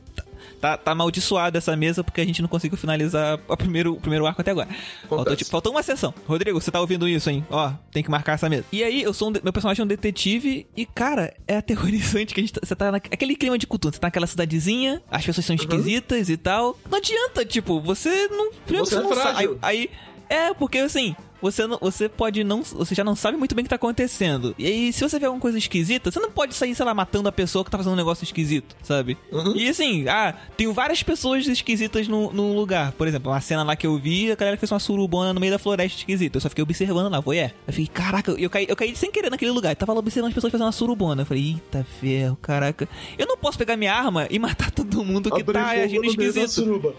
tá, 0.62 0.78
tá, 0.78 0.92
amaldiçoada 0.92 1.58
essa 1.58 1.76
mesa 1.76 2.04
porque 2.04 2.22
a 2.22 2.26
gente 2.26 2.42
não 2.42 2.48
conseguiu 2.48 2.78
finalizar 2.78 3.40
o 3.48 3.58
primeiro, 3.58 3.94
o 3.94 4.00
primeiro 4.00 4.26
arco 4.26 4.40
até 4.42 4.52
agora. 4.52 4.70
Faltou, 5.10 5.36
tipo, 5.36 5.50
faltou 5.50 5.72
uma 5.72 5.84
sessão. 5.84 6.14
Rodrigo, 6.28 6.62
você 6.62 6.70
tá 6.72 6.80
ouvindo 6.80 7.08
isso, 7.08 7.30
hein? 7.30 7.46
Ó, 7.50 7.72
tem 7.92 8.04
que 8.04 8.10
marcar 8.12 8.34
essa 8.34 8.48
mesa. 8.48 8.66
E 8.72 8.84
aí, 8.84 9.02
eu 9.02 9.14
sou 9.14 9.30
um 9.30 9.34
meu 9.44 9.52
personagem 9.52 9.82
é 9.82 9.84
um 9.84 9.88
detetive 9.88 10.68
e, 10.78 10.86
cara, 10.86 11.34
é 11.48 11.58
aterrorizante 11.58 12.34
que 12.34 12.40
a 12.40 12.44
gente 12.44 12.54
tá, 12.54 12.62
você 12.64 12.76
tá 12.76 12.92
naquele 12.92 13.36
clima 13.36 13.58
de 13.58 13.66
cultura. 13.66 13.94
Você 13.94 14.00
tá 14.00 14.08
naquela 14.08 14.28
cidadezinha, 14.28 15.02
as 15.10 15.26
pessoas 15.26 15.46
são 15.46 15.56
esquisitas 15.56 16.30
e 16.30 16.38
tal. 16.38 16.78
Não 16.90 16.98
adianta, 17.00 17.44
tipo, 17.46 17.82
você 17.82 18.28
não. 18.28 18.52
primeiro 18.66 18.86
Você 18.88 18.96
é 18.96 19.02
não 19.02 19.16
sabe. 19.16 19.40
Aí, 19.40 19.58
aí- 19.62 19.90
é, 20.30 20.54
porque 20.54 20.78
assim. 20.78 21.16
Você, 21.42 21.66
não, 21.66 21.78
você 21.80 22.08
pode 22.08 22.44
não. 22.44 22.64
Você 22.64 22.94
já 22.94 23.04
não 23.04 23.16
sabe 23.16 23.38
muito 23.38 23.56
bem 23.56 23.64
o 23.64 23.66
que 23.66 23.70
tá 23.70 23.76
acontecendo. 23.76 24.54
E 24.58 24.66
aí, 24.66 24.94
se 24.94 25.02
você 25.02 25.18
vê 25.18 25.26
alguma 25.26 25.42
coisa 25.42 25.58
esquisita, 25.58 26.12
você 26.12 26.20
não 26.20 26.32
pode 26.32 26.54
sair, 26.54 26.76
sei 26.76 26.86
lá, 26.86 26.94
matando 26.94 27.28
a 27.28 27.32
pessoa 27.32 27.64
que 27.66 27.72
tá 27.72 27.78
fazendo 27.78 27.94
um 27.94 27.98
negócio 27.98 28.24
esquisito, 28.24 28.76
sabe? 28.84 29.18
Uhum. 29.32 29.56
E 29.56 29.68
assim, 29.70 30.08
ah, 30.08 30.36
tem 30.56 30.72
várias 30.72 31.02
pessoas 31.02 31.48
esquisitas 31.48 32.08
no, 32.08 32.32
num 32.32 32.56
lugar. 32.56 32.92
Por 32.94 33.08
exemplo, 33.08 33.32
uma 33.32 33.42
cena 33.42 33.64
lá 33.64 33.76
que 33.76 33.88
eu 33.88 33.98
vi, 33.98 34.32
a 34.32 34.36
galera 34.36 34.58
fez 34.58 34.72
uma 34.72 34.80
surubona 34.80 35.34
no 35.34 35.40
meio 35.40 35.52
da 35.52 35.60
floresta 35.60 35.98
esquisita. 35.98 36.38
Eu 36.38 36.42
só 36.42 36.50
fiquei 36.50 36.64
observando 36.64 37.12
lá, 37.12 37.20
voyeur. 37.20 37.52
Eu 37.68 37.74
fiquei, 37.74 37.88
caraca, 37.88 38.32
eu 38.32 38.50
caí, 38.50 38.66
eu 38.70 38.76
caí 38.76 38.96
sem 38.96 39.12
querer 39.12 39.32
naquele 39.32 39.52
lugar. 39.52 39.72
Eu 39.72 39.76
tava 39.76 39.94
lá 39.94 40.00
observando 40.00 40.30
as 40.30 40.36
pessoas 40.36 40.52
fazendo 40.52 40.68
uma 40.68 40.72
surubona. 40.72 41.24
Eu 41.24 41.26
falei, 41.26 41.44
eita 41.54 41.86
ferro, 42.00 42.38
caraca. 42.42 42.88
Eu 43.18 43.26
não 43.26 43.38
posso 43.38 43.58
pegar 43.58 43.76
minha 43.76 43.94
arma 43.94 44.28
e 44.30 44.38
matar 44.40 44.72
todo 44.72 45.04
mundo 45.04 45.32
que 45.32 45.42
Abrir 45.42 45.54
tá 45.54 45.70
agindo 45.72 46.06
esquisito. 46.06 46.96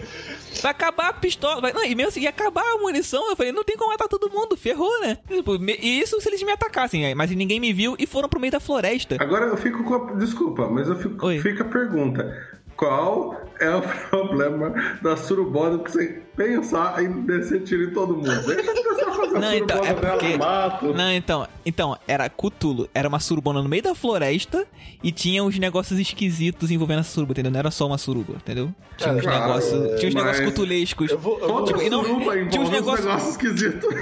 Vai 0.60 0.70
acabar 0.70 1.08
a 1.08 1.12
pistola. 1.12 1.60
Vai, 1.60 1.72
não, 1.72 1.84
e 1.84 1.94
mesmo 1.94 2.08
assim, 2.08 2.20
ia 2.20 2.30
acabar 2.30 2.62
a 2.62 2.78
munição. 2.78 3.28
Eu 3.30 3.36
falei, 3.36 3.52
não 3.52 3.64
tem 3.64 3.76
como 3.76 3.90
matar 3.90 4.08
todo 4.08 4.30
mundo, 4.30 4.56
ferrou, 4.56 5.00
né? 5.00 5.18
Tipo, 5.28 5.56
E 5.64 6.00
isso 6.00 6.20
se 6.20 6.28
eles 6.28 6.42
me 6.42 6.52
atacassem, 6.52 7.14
mas 7.14 7.30
ninguém 7.30 7.60
me 7.60 7.72
viu 7.72 7.94
e 7.98 8.06
foram 8.06 8.28
pro 8.28 8.40
meio 8.40 8.52
da 8.52 8.60
floresta. 8.60 9.16
Agora 9.20 9.46
eu 9.46 9.56
fico 9.56 9.82
com 9.84 9.94
a... 9.94 10.12
Desculpa, 10.14 10.68
mas 10.68 10.88
eu 10.88 10.96
fico... 10.96 11.26
Oi. 11.26 11.38
fica 11.40 11.62
a 11.62 11.68
pergunta. 11.68 12.60
Qual 12.76 13.36
é 13.60 13.70
o 13.74 13.82
problema 14.10 14.74
da 15.02 15.16
surubona 15.16 15.78
que 15.78 15.90
você 15.90 16.22
pensar 16.36 17.02
em 17.02 17.22
descer 17.22 17.62
tiro 17.62 17.84
em 17.84 17.90
todo 17.92 18.14
mundo? 18.16 18.24
Deixa 18.46 18.70
a 18.70 18.74
fazer 18.74 19.36
a 19.36 19.40
Não, 19.40 19.54
então, 19.54 19.76
surubona 19.84 19.88
é 19.88 19.94
porque- 20.12 20.28
no 20.32 20.38
mato. 20.38 20.94
Não, 20.94 21.12
então, 21.12 21.48
então, 21.64 21.98
era 22.08 22.28
Cthulhu, 22.28 22.88
era 22.94 23.08
uma 23.08 23.20
surubona 23.20 23.62
no 23.62 23.68
meio 23.68 23.82
da 23.82 23.94
floresta 23.94 24.66
e 25.02 25.12
tinha 25.12 25.42
uns 25.44 25.58
negócios 25.58 25.98
esquisitos 26.00 26.70
envolvendo 26.70 27.00
essa 27.00 27.10
suruba, 27.10 27.32
entendeu? 27.32 27.52
Não 27.52 27.58
era 27.58 27.70
só 27.70 27.86
uma 27.86 27.98
suruba, 27.98 28.34
entendeu? 28.34 28.70
Tinha 28.96 29.14
uns 29.14 29.22
Claro, 29.22 29.40
negócios, 29.40 30.00
tinha 30.00 30.08
uns 30.08 30.14
mas- 30.14 30.24
negócios 30.24 30.46
cutulescos. 30.46 31.10
Eu 31.10 31.18
vou, 31.18 31.38
eu 31.40 31.48
vou- 31.48 31.64
Tipo, 31.64 31.82
e 31.82 31.90
não- 31.90 32.04
suruba 32.04 32.32
tinha 32.46 32.60
uns 32.62 32.68
uns 32.68 32.70
negócios- 32.70 33.06
negócios 33.06 33.30
esquisitos. 33.32 33.94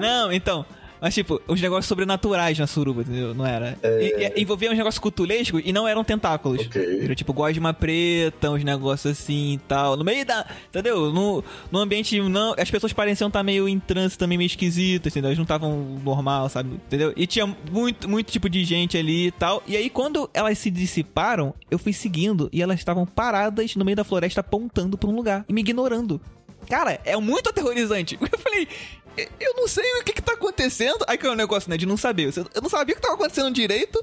Não, 0.00 0.32
então, 0.32 0.64
mas 1.00 1.14
tipo, 1.14 1.40
os 1.46 1.60
negócios 1.60 1.86
sobrenaturais 1.86 2.58
na 2.58 2.66
suruba, 2.66 3.02
entendeu? 3.02 3.34
Não 3.34 3.46
era. 3.46 3.78
E, 3.82 4.32
e, 4.36 4.42
envolvia 4.42 4.70
uns 4.70 4.76
negócios 4.76 4.98
cutulescos 4.98 5.62
e 5.64 5.72
não 5.72 5.86
eram 5.86 6.04
tentáculos. 6.04 6.66
Ok. 6.66 7.00
Era 7.02 7.14
tipo 7.14 7.32
gosma 7.32 7.72
preta, 7.74 8.50
uns 8.50 8.64
negócios 8.64 9.18
assim 9.18 9.54
e 9.54 9.58
tal. 9.58 9.96
No 9.96 10.04
meio 10.04 10.24
da. 10.24 10.46
Entendeu? 10.68 11.12
No, 11.12 11.44
no 11.70 11.78
ambiente. 11.78 12.20
Não, 12.20 12.54
as 12.58 12.70
pessoas 12.70 12.92
pareciam 12.92 13.28
estar 13.28 13.42
meio 13.42 13.68
em 13.68 13.78
trânsito 13.78 14.18
também, 14.18 14.38
meio 14.38 14.46
esquisitas, 14.46 15.12
entendeu? 15.12 15.28
Elas 15.28 15.38
não 15.38 15.44
estavam 15.44 16.00
normal, 16.02 16.48
sabe? 16.48 16.74
Entendeu? 16.74 17.12
E 17.16 17.26
tinha 17.26 17.46
muito, 17.70 18.08
muito 18.08 18.30
tipo 18.32 18.48
de 18.48 18.64
gente 18.64 18.96
ali 18.96 19.26
e 19.26 19.30
tal. 19.30 19.62
E 19.66 19.76
aí, 19.76 19.90
quando 19.90 20.30
elas 20.32 20.58
se 20.58 20.70
dissiparam, 20.70 21.54
eu 21.70 21.78
fui 21.78 21.92
seguindo 21.92 22.48
e 22.52 22.62
elas 22.62 22.78
estavam 22.78 23.06
paradas 23.06 23.76
no 23.76 23.84
meio 23.84 23.96
da 23.96 24.04
floresta 24.04 24.40
apontando 24.40 24.96
pra 24.96 25.08
um 25.08 25.14
lugar 25.14 25.44
e 25.48 25.52
me 25.52 25.60
ignorando. 25.60 26.20
Cara, 26.68 27.00
é 27.04 27.16
muito 27.16 27.50
aterrorizante. 27.50 28.18
Eu 28.20 28.38
falei, 28.38 28.68
"Eu- 29.16 29.54
não 29.56 29.68
sei 29.68 29.84
o 30.00 30.04
que 30.04 30.12
que 30.12 30.22
tá 30.22 30.32
acontecendo. 30.32 31.04
Aí 31.08 31.16
que 31.16 31.26
é 31.26 31.30
o 31.30 31.34
negócio, 31.34 31.70
né, 31.70 31.76
de 31.76 31.86
não 31.86 31.96
saber. 31.96 32.32
Eu 32.54 32.62
não 32.62 32.68
sabia 32.70 32.92
o 32.94 32.96
que 32.96 33.02
tava 33.02 33.14
acontecendo 33.14 33.50
direito. 33.50 34.02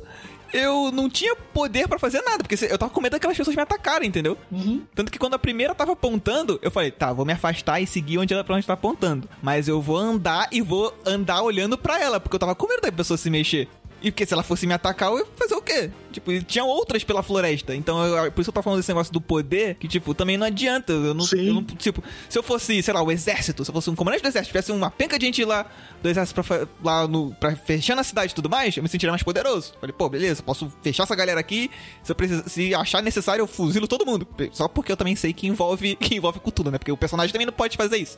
Eu 0.54 0.92
não 0.92 1.10
tinha 1.10 1.34
poder 1.34 1.88
pra 1.88 1.98
fazer 1.98 2.22
nada, 2.24 2.44
porque 2.44 2.56
eu 2.66 2.78
tava 2.78 2.92
com 2.92 3.00
medo 3.00 3.14
daquelas 3.14 3.38
pessoas 3.38 3.56
me 3.56 3.62
atacarem, 3.62 4.10
entendeu? 4.10 4.38
Tanto 4.94 5.10
que 5.10 5.18
quando 5.18 5.34
a 5.34 5.40
primeira 5.40 5.74
tava 5.74 5.94
apontando, 5.94 6.60
eu 6.62 6.70
falei, 6.70 6.92
tá, 6.92 7.14
vou 7.14 7.26
me 7.26 7.32
afastar 7.32 7.80
e 7.80 7.88
seguir 7.88 8.18
onde 8.18 8.34
ela, 8.34 8.44
pra 8.44 8.56
onde 8.56 8.68
tá 8.68 8.74
apontando. 8.74 9.30
Mas 9.42 9.70
eu 9.70 9.82
vou 9.82 9.96
andar 9.98 10.50
e 10.52 10.62
vou 10.62 10.94
andar 11.06 11.42
olhando 11.42 11.78
pra 11.78 12.02
ela, 12.02 12.20
porque 12.20 12.36
eu 12.36 12.40
tava 12.40 12.54
com 12.54 12.68
medo 12.68 12.82
da 12.82 12.92
pessoa 12.92 13.18
se 13.18 13.30
mexer. 13.30 13.70
E 14.02 14.10
porque 14.12 14.26
se 14.26 14.34
ela 14.34 14.42
fosse 14.42 14.66
me 14.66 14.74
atacar, 14.74 15.12
eu 15.12 15.20
ia 15.20 15.26
fazer 15.36 15.54
o 15.54 15.62
quê? 15.62 15.92
Tipo, 16.12 16.32
e 16.32 16.42
tinha 16.44 16.64
outras 16.66 17.04
pela 17.04 17.22
floresta. 17.22 17.76
Então, 17.76 18.04
eu- 18.04 18.32
por 18.32 18.42
isso 18.42 18.52
que 18.52 18.58
eu 18.58 18.62
tô 18.62 18.64
falando 18.64 18.80
desse 18.80 18.90
negócio 18.90 19.14
do 19.14 19.22
poder, 19.22 19.76
que, 19.76 19.88
tipo, 19.88 20.14
também 20.16 20.38
não 20.38 20.48
adianta. 20.48 20.92
Eu 20.92 21.14
não, 21.14 21.26
eu 21.34 21.54
não- 21.54 21.64
Tipo, 21.64 22.04
se 22.28 22.38
eu 22.38 22.42
fosse, 22.42 22.82
sei 22.82 22.94
lá, 22.94 23.02
o 23.04 23.12
exército, 23.12 23.64
se 23.64 23.70
eu 23.70 23.74
fosse 23.74 23.90
um 23.92 23.96
comandante 23.96 24.24
do 24.24 24.28
exército, 24.28 24.48
tivesse 24.52 24.72
uma 24.72 24.90
penca 24.90 25.20
de 25.20 25.26
gente 25.28 25.46
lá 25.46 25.66
do 26.02 26.10
exército 26.10 26.44
pra, 26.44 26.68
lá 26.84 27.08
no, 27.08 27.32
pra 27.36 27.56
fechar 27.56 27.96
na 27.96 28.04
cidade 28.04 28.32
e 28.32 28.36
tudo 28.36 28.50
mais, 28.50 28.76
eu 28.76 28.82
me 28.84 28.90
sentiria 28.90 29.12
mais 29.12 29.22
poderoso. 29.24 29.74
Falei, 29.80 29.94
pô, 29.96 30.10
beleza, 30.10 30.42
posso 30.42 30.72
fechar 30.82 31.04
essa 31.04 31.16
galera 31.16 31.40
aqui. 31.40 31.70
Se, 32.04 32.12
eu 32.12 32.16
precisar, 32.16 32.50
se 32.50 32.74
achar 32.74 33.04
necessário, 33.04 33.44
eu 33.44 33.48
fuzilo 33.48 33.88
todo 33.88 34.06
mundo. 34.06 34.28
Só 34.52 34.68
porque 34.68 34.92
eu 34.92 34.98
também 34.98 35.16
sei 35.16 35.32
que 35.32 35.46
envolve, 35.48 35.96
que 36.02 36.16
envolve 36.16 36.40
cultura, 36.40 36.72
né? 36.72 36.78
Porque 36.80 36.92
o 36.92 36.98
personagem 36.98 37.32
também 37.32 37.46
não 37.46 37.54
pode 37.54 37.78
fazer 37.78 37.98
isso. 37.98 38.18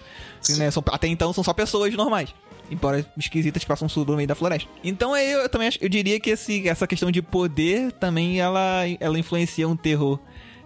Né? 0.57 0.71
São- 0.71 0.83
até 0.87 1.07
então 1.07 1.33
são 1.33 1.43
só 1.43 1.53
pessoas 1.53 1.93
normais. 1.93 2.33
Embora 2.71 3.05
esquisitas 3.17 3.63
passam 3.63 3.87
sul 3.89 4.05
no 4.05 4.15
meio 4.15 4.27
da 4.27 4.35
floresta. 4.35 4.69
Então 4.83 5.15
eu, 5.15 5.41
eu 5.41 5.49
também 5.49 5.67
acho, 5.67 5.77
eu 5.81 5.89
diria 5.89 6.19
que 6.19 6.29
esse, 6.31 6.67
essa 6.67 6.87
questão 6.87 7.11
de 7.11 7.21
poder 7.21 7.91
também 7.93 8.39
ela, 8.39 8.81
ela 8.99 9.19
influencia 9.19 9.67
um 9.67 9.75
terror 9.75 10.19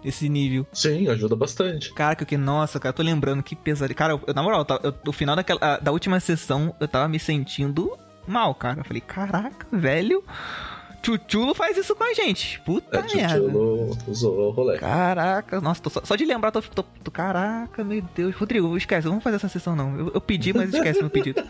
nesse 0.04 0.28
nível. 0.28 0.66
Sim, 0.72 1.08
ajuda 1.08 1.34
bastante. 1.36 1.92
Caraca, 1.92 2.24
que 2.24 2.36
nossa, 2.36 2.78
cara, 2.78 2.90
eu 2.92 2.96
tô 2.96 3.02
lembrando 3.02 3.42
que 3.42 3.54
pesado. 3.56 3.92
Cara, 3.94 4.12
eu, 4.26 4.34
na 4.34 4.42
moral, 4.42 4.64
eu- 4.82 4.94
no 5.04 5.12
final 5.12 5.34
daquela, 5.36 5.58
ah, 5.60 5.78
da 5.78 5.90
última 5.92 6.18
sessão, 6.20 6.74
eu 6.80 6.86
tava 6.88 7.08
me 7.08 7.18
sentindo 7.18 7.96
mal, 8.26 8.54
cara. 8.54 8.80
Eu 8.80 8.84
falei, 8.84 9.00
caraca, 9.00 9.66
velho. 9.72 10.22
Chuchulo 11.02 11.54
faz 11.54 11.76
isso 11.76 11.94
com 11.94 12.04
a 12.04 12.12
gente. 12.12 12.60
Puta 12.60 12.98
É, 12.98 13.02
merda. 13.16 13.40
Tchutchulo 13.40 13.98
usou 14.06 14.48
o 14.48 14.50
rolê. 14.50 14.78
Caraca, 14.78 15.60
nossa, 15.60 15.80
só, 15.88 16.00
só 16.04 16.16
de 16.16 16.24
lembrar, 16.24 16.50
tô, 16.50 16.60
tô, 16.60 16.82
tô- 16.82 17.10
Caraca, 17.10 17.82
meu 17.82 18.02
Deus. 18.14 18.34
Rodrigo, 18.34 18.76
esquece, 18.76 19.08
vamos 19.08 19.22
fazer 19.24 19.36
essa 19.36 19.48
sessão 19.48 19.74
não. 19.74 19.98
Eu, 19.98 20.10
eu 20.14 20.20
pedi, 20.20 20.52
mas 20.52 20.72
esquece 20.74 21.00
meu 21.00 21.10
pedido. 21.10 21.42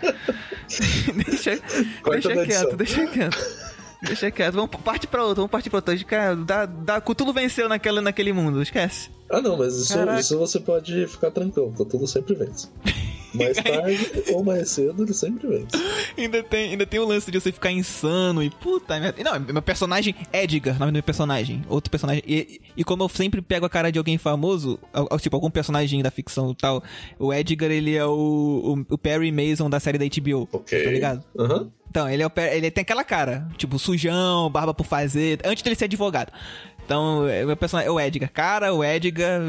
deixa 1.27 1.59
deixa 2.05 2.45
quieto, 2.47 2.77
deixa 2.77 3.07
quieto. 3.07 3.69
Deixa 4.01 4.31
quieto, 4.31 4.55
vamos 4.55 4.71
partir 4.85 5.09
pra 5.09 5.23
outro, 5.23 5.37
vamos 5.37 5.51
partir 5.51 5.71
pra 5.71 5.79
outro. 5.79 6.07
Cara, 6.07 6.37
da, 6.37 7.01
Cthulhu 7.01 7.33
venceu 7.33 7.69
naquele, 7.69 8.01
naquele 8.01 8.33
mundo, 8.33 8.63
esquece. 8.63 9.11
Ah, 9.29 9.41
não, 9.41 9.57
mas 9.59 9.75
isso, 9.75 9.93
Caraca. 9.95 10.21
isso 10.21 10.39
você 10.39 10.61
pode 10.61 11.07
ficar 11.09 11.31
tranquilo, 11.33 11.73
Cthulhu 11.73 12.07
sempre 12.07 12.35
vence. 12.35 12.69
Mais 13.39 13.57
tarde 13.57 14.11
ou 14.33 14.45
mais 14.45 14.71
cedo, 14.71 15.03
ele 15.03 15.15
sempre 15.15 15.47
vence. 15.47 15.69
Ainda 16.17 16.43
tem, 16.43 16.71
ainda 16.71 16.85
tem 16.85 16.99
o 16.99 17.07
lance 17.07 17.31
de 17.31 17.41
você 17.41 17.53
ficar 17.53 17.71
insano 17.71 18.43
e 18.43 18.51
puta 18.51 18.99
merda. 18.99 19.23
Não, 19.23 19.39
meu 19.39 19.63
personagem 19.63 20.15
Edgar, 20.33 20.79
nome 20.79 20.91
do 20.91 20.95
meu 20.95 21.03
personagem. 21.03 21.63
Outro 21.69 21.91
personagem. 21.91 22.23
E, 22.27 22.61
e 22.77 22.83
como 22.83 23.05
eu 23.05 23.09
sempre 23.09 23.41
pego 23.41 23.65
a 23.67 23.71
cara 23.71 23.93
de 23.93 23.99
alguém 23.99 24.19
famoso, 24.19 24.79
tipo, 25.21 25.37
algum 25.37 25.51
personagem 25.51 26.03
da 26.03 26.11
ficção 26.11 26.51
e 26.51 26.55
tal, 26.57 26.83
o 27.19 27.33
Edgar, 27.33 27.71
ele 27.71 27.95
é 27.95 28.05
o, 28.05 28.11
o, 28.89 28.95
o 28.95 28.99
Perry 28.99 29.31
Mason 29.31 29.71
da 29.71 29.79
série 29.79 29.99
da 29.99 30.05
HBO. 30.05 30.49
Ok. 30.53 30.83
Tá 30.83 30.91
ligado? 30.91 31.25
Aham. 31.39 31.71
Então, 31.91 32.09
ele, 32.09 32.23
é 32.23 32.27
o, 32.27 32.33
ele 32.53 32.71
tem 32.71 32.83
aquela 32.83 33.05
cara, 33.05 33.49
tipo, 33.57 33.79
sujão, 33.79 34.51
barba 34.51 34.75
por 34.75 34.85
fazer, 34.85 35.41
antes 35.45 35.63
dele 35.63 35.77
ser 35.77 35.87
advogado. 35.87 36.33
Então, 36.85 37.29
é, 37.29 37.45
meu 37.45 37.57
personagem 37.57 37.89
é 37.89 37.93
o 37.93 38.01
Edgar. 38.01 38.31
Cara, 38.31 38.73
o 38.73 38.83
Edgar, 38.83 39.43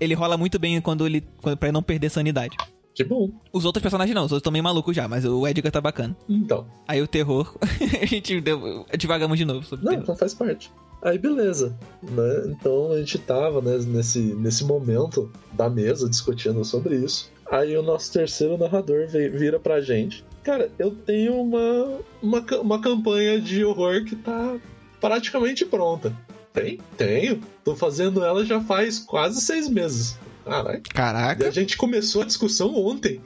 ele 0.00 0.14
rola 0.14 0.38
muito 0.38 0.58
bem 0.58 0.80
quando 0.80 1.06
ele. 1.06 1.22
Quando, 1.42 1.56
pra 1.56 1.68
ele 1.68 1.74
não 1.74 1.82
perder 1.82 2.10
sanidade. 2.10 2.56
Que 2.98 3.04
bom. 3.04 3.30
Os 3.52 3.64
outros 3.64 3.80
personagens 3.80 4.12
não, 4.12 4.24
os 4.24 4.32
outros 4.32 4.40
estão 4.40 4.50
meio 4.50 4.64
malucos 4.64 4.96
já, 4.96 5.06
mas 5.06 5.24
o 5.24 5.46
Edgar 5.46 5.70
tá 5.70 5.80
bacana. 5.80 6.16
Então. 6.28 6.66
Aí 6.84 7.00
o 7.00 7.06
terror, 7.06 7.56
a 8.02 8.04
gente 8.04 8.40
deu, 8.40 8.84
divagamos 8.98 9.38
de 9.38 9.44
novo 9.44 9.64
sobre 9.64 9.84
Não, 9.84 9.92
então 9.92 10.16
faz 10.16 10.34
parte. 10.34 10.68
Aí 11.00 11.16
beleza, 11.16 11.78
né? 12.02 12.42
Então 12.48 12.90
a 12.90 12.98
gente 12.98 13.16
tava 13.18 13.60
né, 13.60 13.78
nesse, 13.86 14.18
nesse 14.18 14.64
momento 14.64 15.30
da 15.52 15.70
mesa 15.70 16.08
discutindo 16.08 16.64
sobre 16.64 16.96
isso. 16.96 17.30
Aí 17.48 17.76
o 17.76 17.84
nosso 17.84 18.12
terceiro 18.12 18.58
narrador 18.58 19.06
vira 19.06 19.60
pra 19.60 19.80
gente. 19.80 20.24
Cara, 20.42 20.68
eu 20.76 20.90
tenho 20.90 21.40
uma, 21.40 22.00
uma, 22.20 22.44
uma 22.60 22.80
campanha 22.80 23.40
de 23.40 23.64
horror 23.64 24.04
que 24.06 24.16
tá 24.16 24.56
praticamente 25.00 25.64
pronta. 25.64 26.12
Tem? 26.52 26.80
Tenho. 26.96 27.40
Tô 27.62 27.76
fazendo 27.76 28.24
ela 28.24 28.44
já 28.44 28.60
faz 28.60 28.98
quase 28.98 29.40
seis 29.40 29.68
meses. 29.68 30.18
Caralho. 30.48 30.78
E 30.78 30.80
Caraca. 30.82 31.48
a 31.48 31.50
gente 31.50 31.76
começou 31.76 32.22
a 32.22 32.24
discussão 32.24 32.74
ontem. 32.74 33.20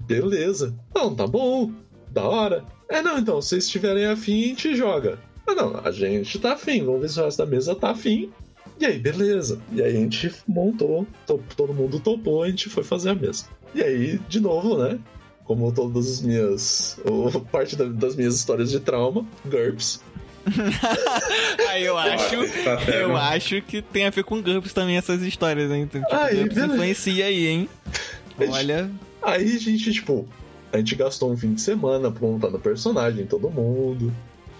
Beleza. 0.00 0.74
Não, 0.94 1.14
tá 1.14 1.26
bom. 1.26 1.72
Da 2.10 2.24
hora. 2.24 2.64
É, 2.88 3.00
não, 3.02 3.18
então, 3.18 3.40
se 3.40 3.50
vocês 3.50 3.64
estiverem 3.64 4.06
afim, 4.06 4.44
a 4.44 4.46
gente 4.48 4.74
joga. 4.74 5.18
Ah, 5.46 5.54
não, 5.54 5.80
a 5.84 5.90
gente 5.92 6.38
tá 6.38 6.52
afim. 6.54 6.84
Vamos 6.84 7.02
ver 7.02 7.08
se 7.10 7.20
o 7.20 7.24
resto 7.24 7.38
da 7.38 7.46
mesa 7.46 7.74
tá 7.74 7.90
afim. 7.90 8.30
E 8.78 8.86
aí, 8.86 8.98
beleza. 8.98 9.60
E 9.72 9.82
aí 9.82 9.96
a 9.96 10.00
gente 10.00 10.32
montou, 10.48 11.06
to- 11.26 11.42
todo 11.56 11.74
mundo 11.74 12.00
topou, 12.00 12.42
a 12.42 12.48
gente 12.48 12.68
foi 12.68 12.82
fazer 12.82 13.10
a 13.10 13.14
mesa. 13.14 13.44
E 13.74 13.82
aí, 13.82 14.18
de 14.28 14.40
novo, 14.40 14.76
né? 14.78 14.98
Como 15.44 15.70
todas 15.72 16.08
as 16.10 16.20
minhas. 16.22 16.98
o- 17.04 17.40
parte 17.52 17.76
da- 17.76 17.84
das 17.84 18.16
minhas 18.16 18.34
histórias 18.34 18.70
de 18.70 18.80
trauma, 18.80 19.24
GURPS. 19.44 20.00
Aí 21.68 21.84
eu 21.84 21.96
acho. 21.96 22.36
Tá 22.64 22.92
Eu 22.92 23.16
acho 23.16 23.62
que 23.62 23.82
tem 23.82 24.06
a 24.06 24.10
ver 24.10 24.24
com 24.24 24.42
GURPS 24.42 24.72
também 24.72 24.96
essas 24.96 25.22
histórias, 25.22 25.70
hein? 25.70 25.82
Então, 25.82 26.02
tipo, 26.02 26.14
Aí, 26.14 26.36
GURPS 26.36 26.54
beleza. 26.54 26.72
influencia 26.74 27.26
aí, 27.26 27.46
hein? 27.46 27.68
Olha. 28.38 28.90
Aí 29.22 29.56
a 29.56 29.58
gente, 29.58 29.92
tipo, 29.92 30.26
a 30.72 30.78
gente 30.78 30.94
gastou 30.94 31.30
um 31.30 31.36
fim 31.36 31.54
de 31.54 31.60
semana 31.60 32.10
montando 32.10 32.58
personagem, 32.58 33.26
todo 33.26 33.50
mundo, 33.50 34.12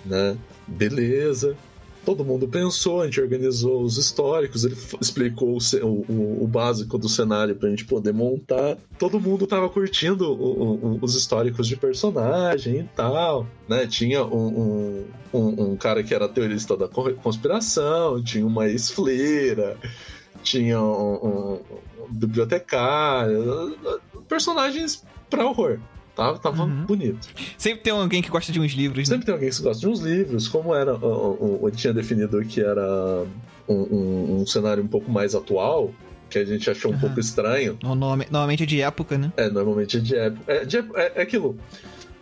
né? 0.05 0.37
Beleza. 0.67 1.57
Todo 2.05 2.25
mundo 2.25 2.49
pensou, 2.49 3.03
a 3.03 3.05
gente 3.05 3.21
organizou 3.21 3.83
os 3.83 3.99
históricos, 3.99 4.65
ele 4.65 4.75
explicou 5.01 5.51
o, 5.57 5.87
o- 5.87 6.45
o- 6.45 6.47
básico 6.47 6.97
do 6.97 7.09
cenário 7.09 7.55
pra 7.55 7.69
gente 7.69 7.85
poder 7.85 8.13
montar. 8.15 8.79
Todo 8.99 9.21
mundo 9.21 9.47
tava 9.47 9.69
curtindo 9.69 10.33
o- 10.33 10.99
os 11.03 11.15
históricos 11.15 11.69
de 11.69 11.77
personagem 11.77 12.81
e 12.81 12.83
tal, 12.97 13.47
né? 13.69 13.87
Tinha 13.87 14.25
um, 14.25 15.05
um- 15.33 15.39
um- 15.39 15.63
um 15.73 15.77
cara 15.77 16.03
que 16.03 16.15
era 16.15 16.29
teorista 16.29 16.77
da 16.77 16.89
co- 16.89 17.13
conspiração, 17.15 18.23
tinha 18.23 18.47
uma 18.47 18.67
ex-fleira, 18.67 19.77
tinha 20.43 20.81
um- 20.81 21.55
um 21.55 21.59
bibliotecário, 22.11 23.77
personagens 24.29 25.03
pra 25.29 25.47
horror. 25.47 25.79
Tava, 26.21 26.39
tava 26.39 26.65
Uhum. 26.65 26.85
bonito. 26.85 27.29
Sempre 27.57 27.81
tem 27.83 27.93
alguém 27.95 28.21
que 28.21 28.29
gosta 28.29 28.53
de 28.53 28.61
uns 28.61 28.73
livros, 28.73 29.09
né? 29.09 29.15
Sempre 29.15 29.25
tem 29.25 29.35
alguém 29.35 29.49
que 29.49 29.63
gosta 29.63 29.81
de 29.81 29.89
uns 29.89 30.01
livros, 30.01 30.49
como 30.49 30.75
era. 30.75 30.95
o- 30.95 31.61
o- 31.63 31.69
Ele 31.69 31.77
tinha 31.77 31.95
definido 31.95 32.39
que 32.45 32.61
era 32.61 33.25
um, 33.67 33.75
um- 33.75 34.41
um 34.43 34.47
cenário 34.47 34.83
um 34.83 34.87
pouco 34.89 35.11
mais 35.11 35.35
atual, 35.35 35.91
que 36.29 36.39
a 36.39 36.45
gente 36.45 36.69
achou 36.69 36.91
um 36.91 36.95
Aham. 36.95 37.01
pouco 37.01 37.21
estranho. 37.21 37.79
Normalmente, 37.83 38.65
é 38.65 38.67
de 38.67 38.83
época, 38.83 39.17
né? 39.17 39.33
É, 39.37 39.49
normalmente 39.49 39.97
é 39.97 40.01
de 40.01 40.15
época. 40.17 40.53
É, 40.53 40.65
de 40.67 40.77
é, 40.79 41.13
é 41.17 41.23
aquilo. 41.23 41.57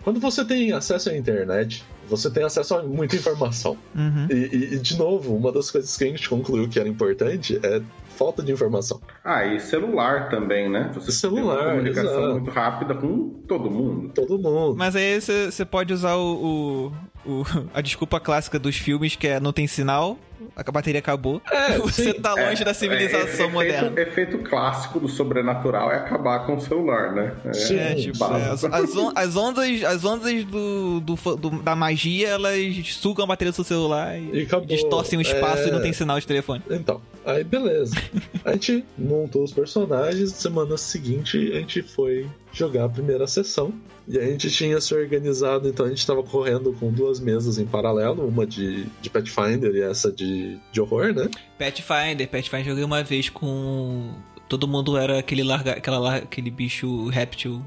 Quando 0.05 0.21
você 0.21 0.45
tem 0.45 0.71
acesso 0.73 1.11
à 1.11 1.17
internet, 1.17 1.83
você 2.09 2.31
tem 2.31 2.43
acesso 2.45 2.75
a 2.75 2.83
muita 2.83 3.17
informação. 3.17 3.77
Uhum. 3.95 4.27
E, 4.31 4.35
e- 4.35 4.75
e, 4.75 4.79
de 4.79 4.97
novo, 4.99 5.35
uma 5.37 5.53
das 5.53 5.71
coisas 5.71 5.97
que 5.97 6.05
a 6.05 6.07
gente 6.09 6.29
concluiu 6.29 6.69
que 6.69 6.79
era 6.79 6.89
importante 6.89 7.59
é 7.63 7.81
falta 8.17 8.43
de 8.43 8.51
informação. 8.51 9.01
Ah, 9.25 9.47
e 9.47 9.61
celular 9.61 10.29
também, 10.29 10.69
né? 10.69 10.91
Você 10.95 11.13
Celular, 11.13 11.57
tem 11.59 11.65
uma 11.67 11.71
comunicação 11.77 12.19
exato. 12.19 12.33
muito 12.35 12.51
rápida 12.51 12.95
com 12.95 13.29
todo 13.47 13.71
mundo. 13.71 14.09
Todo 14.13 14.39
mundo. 14.39 14.75
Mas 14.77 14.97
aí 14.97 15.21
você 15.21 15.51
você 15.53 15.65
pode 15.65 15.93
usar 15.93 16.17
o, 16.17 16.93
o- 17.27 17.45
a 17.75 17.81
desculpa 17.81 18.19
clássica 18.21 18.59
dos 18.59 18.77
filmes, 18.77 19.17
que 19.17 19.27
é 19.29 19.41
não 19.41 19.53
tem 19.53 19.67
sinal, 19.67 20.19
a 20.57 20.71
bateria 20.71 21.01
acabou. 21.01 21.43
É, 21.51 21.79
você 21.79 22.13
sim. 22.13 22.21
tá 22.21 22.33
longe 22.35 22.65
da 22.65 22.73
civilização 22.73 23.47
É, 23.47 23.51
moderna. 23.51 24.01
Efeito 24.01 24.39
clássico 24.39 25.01
do 25.01 25.09
sobrenatural 25.09 25.91
é 25.91 25.97
acabar 25.97 26.47
com 26.47 26.55
o 26.57 26.61
celular, 26.61 27.13
né? 27.13 27.35
É, 27.45 27.53
Sim. 27.53 27.77
É, 27.79 27.95
tipo, 27.95 28.25
é, 28.25 28.51
as, 28.51 28.65
as 28.65 28.97
on- 28.97 29.13
as 29.15 29.37
ondas, 29.37 29.85
as 29.85 30.05
ondas 30.05 30.45
do, 30.45 31.01
do 31.01 31.15
do- 31.37 31.63
da 31.63 31.75
magia, 31.75 32.29
elas 32.29 32.57
sugam 32.95 33.25
a 33.25 33.29
bateria 33.29 33.51
do 33.51 33.55
seu 33.55 33.65
celular 33.65 34.17
e, 34.19 34.41
E 34.41 34.43
acabou. 34.43 34.67
distorcem 34.67 35.19
o 35.19 35.23
espaço 35.23 35.65
É. 35.65 35.69
e 35.69 35.71
não 35.71 35.81
tem 35.83 35.93
sinal 35.93 36.19
de 36.21 36.27
telefone. 36.27 36.63
Então, 36.71 37.01
aí 37.27 37.43
beleza. 37.45 37.97
A 38.45 38.53
gente 38.53 38.85
montou 38.97 39.43
os 39.45 39.53
personagens, 39.53 40.33
semana 40.33 40.77
seguinte 40.77 41.37
a 41.53 41.57
gente 41.59 41.83
foi 41.83 42.27
jogar 42.59 42.85
a 42.85 42.89
primeira 42.89 43.27
sessão. 43.27 43.73
E 44.07 44.19
a 44.19 44.23
gente 44.25 44.51
tinha 44.51 44.81
se 44.81 44.95
organizado, 44.95 45.69
então 45.69 45.85
a 45.85 45.89
gente 45.91 46.07
tava 46.07 46.23
correndo 46.23 46.73
com 46.73 46.91
duas 46.91 47.21
mesas 47.21 47.59
em 47.59 47.67
paralelo, 47.67 48.27
uma 48.27 48.47
de, 48.47 48.87
de 49.03 49.11
Pathfinder 49.11 49.75
e 49.75 49.83
essa 49.83 50.11
de, 50.11 50.59
de 50.73 50.81
horror, 50.81 51.13
né? 51.13 51.29
Pathfinder, 51.59 52.27
Pathfinder 52.29 52.65
joguei 52.67 52.85
uma 52.85 53.03
vez 53.03 53.29
com. 53.29 54.15
Todo 54.49 54.67
mundo 54.67 54.97
era 54.97 55.19
aquele 55.19 55.43
larga, 55.43 55.73
aquela, 55.73 55.99
lar- 55.99 56.23
aquele 56.23 56.51
bicho 56.51 57.09
réptil. 57.09 57.63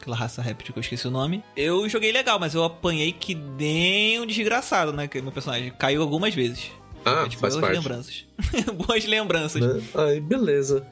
Aquela 0.00 0.16
raça 0.16 0.42
réptil 0.42 0.72
que 0.74 0.78
eu 0.78 0.82
esqueci 0.82 1.06
o 1.06 1.10
nome. 1.10 1.42
Eu 1.56 1.88
joguei 1.88 2.10
legal, 2.12 2.38
mas 2.38 2.54
eu 2.54 2.62
apanhei 2.64 3.10
que 3.12 3.34
nem 3.34 4.20
um 4.20 4.26
desgraçado, 4.26 4.92
né? 4.92 5.06
Que 5.08 5.22
meu 5.22 5.32
personagem 5.32 5.72
caiu 5.78 6.02
algumas 6.02 6.34
vezes. 6.34 6.70
Ah, 7.06 7.24
É, 7.26 7.30
faz 7.36 7.54
boas 7.54 7.56
parte. 7.58 7.76
lembranças. 7.76 8.24
boas 8.86 9.04
lembranças. 9.06 9.62
né? 9.62 9.80
Aí 9.94 10.20
beleza. 10.20 10.84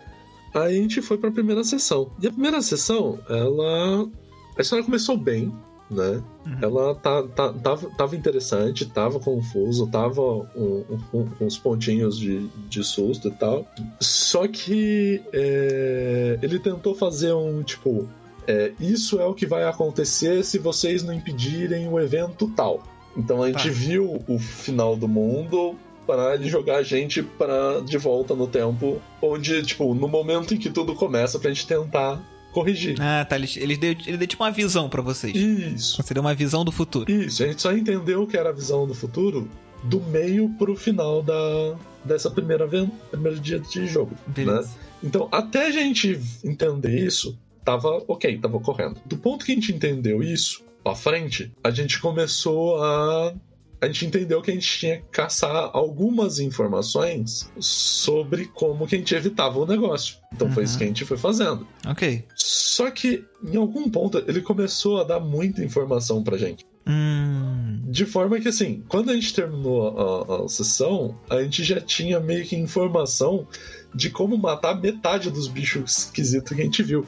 Aí 0.55 0.79
a 0.79 0.83
gente 0.83 1.01
foi 1.03 1.17
pra 1.19 1.31
primeira 1.31 1.65
sessão. 1.65 2.11
E 2.21 2.27
a 2.27 2.31
primeira 2.31 2.61
sessão, 2.63 3.19
ela. 3.29 4.07
A 4.57 4.61
história 4.61 4.85
começou 4.85 5.17
bem, 5.17 5.51
né? 5.91 6.23
Uhum. 6.47 6.59
Ela 6.61 6.95
tá, 6.97 7.23
tá- 7.23 7.53
tava, 7.55 7.89
tava 7.97 8.15
interessante, 8.17 8.85
tava 8.87 9.19
confuso, 9.19 9.87
tava 9.87 10.21
um- 10.55 10.85
um- 11.15 11.29
uns 11.41 11.57
pontinhos 11.57 12.19
de, 12.19 12.47
de 12.69 12.85
susto 12.85 13.29
e 13.29 13.31
tal. 13.31 13.67
Só 14.01 14.47
que 14.47 15.23
é, 15.33 16.39
ele 16.43 16.59
tentou 16.59 16.95
fazer 16.95 17.33
um 17.33 17.63
tipo. 17.63 18.09
é, 18.47 18.73
isso 18.81 19.21
é 19.21 19.25
o 19.25 19.33
que 19.35 19.47
vai 19.47 19.63
acontecer 19.65 20.45
se 20.45 20.59
vocês 20.59 21.03
não 21.03 21.15
impedirem 21.15 21.89
o 21.89 21.99
evento 22.01 22.51
tal. 22.57 22.83
Então 23.17 23.43
a 23.43 23.47
gente 23.47 23.69
Tá. 23.69 23.71
viu 23.75 24.23
o 24.27 24.39
final 24.39 24.97
do 24.97 25.07
mundo 25.07 25.77
para 26.07 26.35
ele 26.35 26.49
jogar 26.49 26.77
a 26.77 26.83
gente 26.83 27.23
para 27.23 27.81
de 27.81 27.97
volta 27.99 28.35
no 28.35 28.47
tempo, 28.47 29.01
onde, 29.21 29.63
tipo, 29.63 29.95
no 29.95 30.09
momento 30.09 30.55
em 30.55 30.59
que 30.59 30.71
tudo 30.71 30.95
começa, 30.95 31.39
pra 31.39 31.51
gente 31.51 31.67
tentar 31.67 32.21
corrigir. 32.53 32.97
Ah, 33.01 33.25
tá. 33.25 33.37
Ele, 33.37 33.49
ele, 33.57 33.77
deu, 33.77 33.91
ele 34.07 34.17
deu 34.17 34.27
tipo 34.27 34.43
uma 34.43 34.51
visão 34.51 34.89
pra 34.89 35.03
vocês. 35.03 35.35
Isso. 35.35 36.03
Seria 36.03 36.21
uma 36.21 36.35
visão 36.35 36.65
do 36.65 36.71
futuro. 36.71 37.11
Isso, 37.11 37.43
a 37.43 37.47
gente 37.47 37.63
só 37.63 37.73
entendeu 37.73 38.27
que 38.27 38.37
era 38.37 38.51
a 38.51 38.53
visão 38.53 38.87
do 38.87 38.95
futuro 38.95 39.49
do 39.83 40.01
meio 40.01 40.49
pro 40.51 40.77
final 40.77 41.23
da, 41.23 41.77
dessa 42.05 42.31
primeira 42.31 42.69
primeiro 43.11 43.41
dia 43.41 43.59
de 43.59 43.87
jogo. 43.87 44.17
Beleza. 44.27 44.69
Né? 44.69 44.75
Então, 45.03 45.29
até 45.33 45.67
a 45.67 45.71
gente 45.71 46.21
entender 46.45 46.97
isso, 46.97 47.37
tava 47.65 48.03
ok, 48.07 48.39
tava 48.39 48.61
correndo. 48.61 49.01
Do 49.05 49.17
ponto 49.17 49.45
que 49.45 49.53
a 49.53 49.55
gente 49.55 49.73
entendeu 49.73 50.23
isso, 50.23 50.63
pra 50.83 50.95
frente, 50.95 51.53
a 51.63 51.71
gente 51.71 52.01
começou 52.01 52.83
a. 52.83 53.35
A 53.83 53.87
gente 53.89 54.07
entendeu 54.07 54.41
que 54.41 54.51
a 54.51 54.55
gente 54.55 54.79
tinha 54.79 54.97
que 54.99 55.05
caçar 55.11 55.71
algumas 55.75 56.39
informações 56.39 57.51
sobre 57.59 58.47
como 58.47 58.87
que 58.87 58.95
a 58.95 58.99
gente 58.99 59.15
evitava 59.15 59.59
o 59.59 59.67
negócio. 59.67 60.17
Então 60.33 60.49
foi 60.51 60.63
Uhum. 60.63 60.69
isso 60.69 60.79
que 60.79 60.85
a 60.85 60.87
gente 60.87 61.05
foi 61.05 61.17
fazendo. 61.19 61.67
Ok. 61.87 62.25
Só 62.37 62.91
que, 62.93 63.25
em 63.45 63.57
algum 63.57 63.91
ponto, 63.91 64.23
ele 64.27 64.41
começou 64.41 65.01
a 65.01 65.05
dar 65.05 65.19
muita 65.21 65.63
informação 65.65 66.23
pra 66.23 66.39
gente. 66.39 66.65
Hum. 66.87 67.81
De 67.89 68.07
forma 68.07 68.41
que, 68.41 68.49
assim, 68.49 68.83
quando 68.89 69.11
a 69.11 69.15
gente 69.15 69.35
terminou 69.35 69.99
a, 69.99 70.45
a 70.45 70.49
sessão, 70.49 71.19
a 71.29 71.43
gente 71.43 71.63
já 71.65 71.81
tinha 71.81 72.19
meio 72.21 72.45
que 72.45 72.57
informação 72.57 73.47
de 73.95 74.11
como 74.11 74.37
matar 74.39 74.81
metade 74.81 75.31
dos 75.31 75.49
bichos 75.49 75.99
esquisitos 76.05 76.55
que 76.57 76.63
a 76.63 76.65
gente 76.65 76.83
viu. 76.83 77.07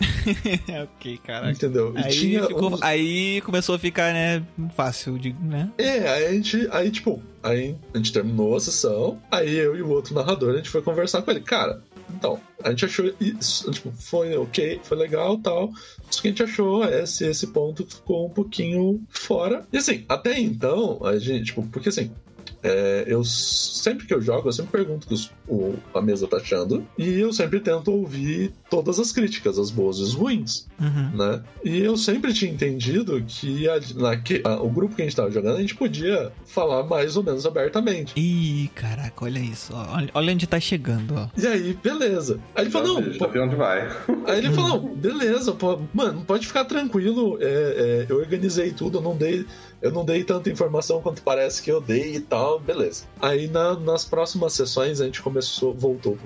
ok, 0.84 1.18
caraca. 1.24 1.50
Entendeu? 1.52 1.92
E 1.96 1.98
Aí, 2.02 2.10
tinha 2.10 2.46
ficou- 2.46 2.74
uns- 2.74 2.82
aí 2.82 3.40
começou 3.42 3.74
a 3.74 3.78
ficar, 3.78 4.12
né, 4.12 4.42
fácil, 4.74 5.18
de, 5.18 5.32
né? 5.34 5.70
É, 5.78 6.08
aí 6.08 6.26
a 6.26 6.32
gente, 6.32 6.68
aí 6.70 6.90
tipo, 6.90 7.22
aí 7.42 7.76
a 7.92 7.98
gente 7.98 8.12
terminou 8.12 8.56
a 8.56 8.60
sessão, 8.60 9.18
aí 9.30 9.54
eu 9.56 9.76
e 9.76 9.82
o 9.82 9.88
outro 9.90 10.14
narrador, 10.14 10.54
a 10.54 10.56
gente 10.56 10.70
foi 10.70 10.82
conversar 10.82 11.22
com 11.22 11.30
ele. 11.30 11.40
Cara, 11.40 11.82
então, 12.14 12.40
a 12.62 12.70
gente 12.70 12.84
achou 12.84 13.12
isso, 13.20 13.70
tipo, 13.70 13.90
foi 13.92 14.36
ok, 14.36 14.80
foi 14.82 14.96
legal 14.98 15.38
tal, 15.38 15.70
só 16.10 16.20
que 16.22 16.28
a 16.28 16.30
gente 16.30 16.42
achou 16.42 16.84
esse, 16.84 17.24
esse 17.26 17.46
ponto 17.48 17.86
ficou 17.86 18.26
um 18.26 18.30
pouquinho 18.30 19.00
fora. 19.08 19.66
E 19.72 19.78
assim, 19.78 20.04
até 20.08 20.38
então, 20.38 21.00
a 21.04 21.18
gente, 21.18 21.46
tipo, 21.46 21.62
porque 21.68 21.88
assim, 21.88 22.10
é, 22.62 23.04
eu 23.06 23.24
sempre 23.24 24.06
que 24.06 24.14
eu 24.14 24.20
jogo, 24.20 24.48
eu 24.48 24.52
sempre 24.52 24.72
pergunto 24.72 25.04
o 25.04 25.08
que 25.08 25.14
os- 25.14 25.30
o, 25.48 25.74
a 25.94 26.00
mesa 26.00 26.26
tá 26.26 26.36
achando, 26.38 26.86
e 26.98 27.18
eu 27.20 27.32
sempre 27.32 27.60
tento 27.60 27.90
ouvir 27.92 28.52
todas 28.70 28.98
as 28.98 29.12
críticas, 29.12 29.58
as 29.58 29.70
boas 29.70 29.98
e 29.98 30.02
as 30.02 30.14
ruins 30.14 30.66
Uhum. 30.80 31.10
né? 31.16 31.42
E 31.64 31.78
eu 31.78 31.96
sempre 31.96 32.32
tinha 32.32 32.50
entendido 32.50 33.22
que 33.26 33.68
a- 33.68 33.80
naque- 33.96 34.40
a- 34.44 34.60
o 34.62 34.68
grupo 34.70 34.94
que 34.96 35.02
a 35.02 35.04
gente 35.04 35.14
tava 35.16 35.30
jogando, 35.30 35.56
a 35.56 35.60
gente 35.60 35.74
podia 35.74 36.32
falar 36.46 36.82
mais 36.84 37.16
ou 37.16 37.22
menos 37.22 37.46
abertamente. 37.46 38.12
Ih, 38.16 38.68
caraca, 38.74 39.24
olha 39.24 39.38
isso. 39.38 39.72
ó. 39.74 39.96
Olha, 39.96 40.10
olha 40.14 40.32
onde 40.32 40.46
tá 40.46 40.58
chegando, 40.58 41.14
ó. 41.14 41.28
E 41.40 41.46
aí, 41.46 41.78
beleza. 41.82 42.40
Aí 42.54 42.64
ele 42.64 42.70
Já, 42.70 42.78
falou, 42.80 43.00
não, 43.00 43.12
pô- 43.18 43.30
onde 43.40 43.54
vai. 43.56 43.88
aí 44.26 44.38
ele 44.38 44.50
falou, 44.50 44.82
não, 44.82 44.94
beleza, 44.94 45.52
pô, 45.52 45.80
mano, 45.94 46.24
pode 46.24 46.46
ficar 46.46 46.64
tranquilo, 46.64 47.38
é, 47.40 47.44
é, 47.46 48.06
eu 48.08 48.16
organizei 48.18 48.72
tudo, 48.72 48.98
eu 48.98 49.02
não 49.02 49.16
dei. 49.16 49.44
Eu 49.82 49.90
não 49.90 50.04
dei 50.04 50.22
tanta 50.24 50.48
informação 50.48 51.02
quanto 51.02 51.22
parece 51.22 51.60
que 51.60 51.70
eu 51.70 51.80
dei 51.80 52.14
e 52.16 52.20
tal, 52.20 52.60
beleza. 52.60 53.04
Aí 53.20 53.48
na- 53.48 53.78
nas 53.78 54.04
próximas 54.04 54.52
sessões 54.52 55.00
a 55.00 55.04
gente 55.04 55.20
começou, 55.20 55.74
voltou 55.74 56.16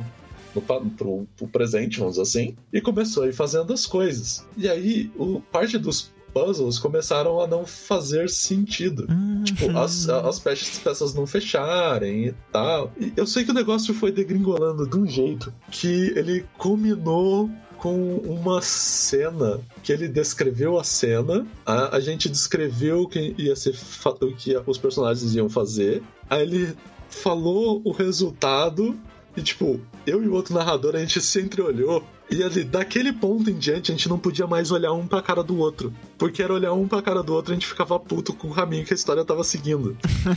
no, 0.54 0.60
pro, 0.90 1.26
pro 1.36 1.48
presente, 1.48 1.98
vamos 1.98 2.14
dizer 2.14 2.22
assim, 2.22 2.56
e 2.72 2.80
começou 2.80 3.24
a 3.24 3.28
ir 3.28 3.32
fazendo 3.32 3.72
as 3.72 3.86
coisas. 3.86 4.46
E 4.56 4.68
aí, 4.68 5.10
o, 5.16 5.40
parte 5.40 5.76
dos 5.78 6.10
puzzles 6.32 6.78
começaram 6.78 7.40
a 7.40 7.46
não 7.46 7.64
fazer 7.64 8.28
sentido. 8.28 9.06
Hum, 9.10 9.42
Tipo, 9.42 9.70
as, 9.78 10.06
as 10.08 10.38
peças, 10.38 10.78
peças 10.78 11.14
não 11.14 11.26
fecharem 11.26 12.26
e 12.26 12.34
tal. 12.52 12.92
E 13.00 13.10
eu 13.16 13.26
sei 13.26 13.42
que 13.44 13.50
o 13.50 13.54
negócio 13.54 13.94
foi 13.94 14.10
degringolando 14.12 14.86
de 14.86 14.96
um 14.98 15.06
jeito 15.06 15.52
que 15.70 16.12
ele 16.16 16.44
culminou 16.58 17.48
com 17.78 18.16
uma 18.16 18.60
cena 18.62 19.60
que 19.82 19.92
ele 19.92 20.08
descreveu 20.08 20.78
a 20.78 20.84
cena, 20.84 21.46
a, 21.64 21.96
a 21.96 22.00
gente 22.00 22.28
descreveu 22.28 23.02
o 23.02 23.08
que 23.08 23.34
ia 23.38 23.56
ser 23.56 23.74
o 24.20 24.34
que 24.34 24.56
os 24.66 24.78
personagens 24.78 25.34
iam 25.34 25.48
fazer, 25.48 26.02
aí 26.28 26.42
ele 26.42 26.76
falou 27.08 27.80
o 27.84 27.92
resultado 27.92 28.98
e 29.36 29.42
tipo, 29.42 29.80
eu 30.06 30.22
e 30.24 30.28
o 30.28 30.32
outro 30.32 30.54
narrador 30.54 30.96
a 30.96 30.98
gente 30.98 31.20
se 31.20 31.40
entreolhou 31.40 32.02
e 32.30 32.42
ali 32.42 32.64
daquele 32.64 33.12
ponto 33.12 33.48
em 33.50 33.56
diante 33.56 33.92
a 33.92 33.94
gente 33.94 34.08
não 34.08 34.18
podia 34.18 34.46
mais 34.46 34.70
olhar 34.70 34.92
um 34.92 35.06
pra 35.06 35.22
cara 35.22 35.42
do 35.42 35.58
outro, 35.58 35.92
porque 36.18 36.42
era 36.42 36.52
olhar 36.52 36.72
um 36.72 36.88
pra 36.88 37.00
cara 37.00 37.22
do 37.22 37.32
outro 37.32 37.52
a 37.52 37.54
gente 37.54 37.66
ficava 37.66 37.98
puto 38.00 38.32
com 38.32 38.48
o 38.48 38.54
caminho 38.54 38.84
que 38.84 38.92
a 38.92 38.96
história 38.96 39.24
tava 39.24 39.44
seguindo. 39.44 39.96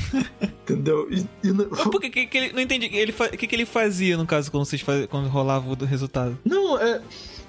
Entendeu? 0.63 1.08
E, 1.12 1.25
e 1.43 1.54
por 1.89 1.99
que, 1.99 2.10
que, 2.10 2.28
que 2.28 2.38
ele. 2.38 2.54
Não 2.54 2.62
entendi. 2.62 2.86
O 2.86 3.38
que, 3.38 3.47
que 3.47 3.56
ele 3.56 3.65
fazia, 3.65 4.15
no 4.17 4.25
caso, 4.25 4.52
quando 4.52 4.65
vocês 4.65 4.82
faz... 4.82 5.08
quando 5.08 5.28
rolava 5.28 5.67
o 5.67 5.75
do 5.75 5.86
resultado? 5.86 6.38
Não, 6.45 6.80
é. 6.80 7.02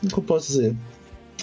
Como 0.08 0.16
eu 0.18 0.22
posso 0.22 0.46
dizer? 0.48 0.76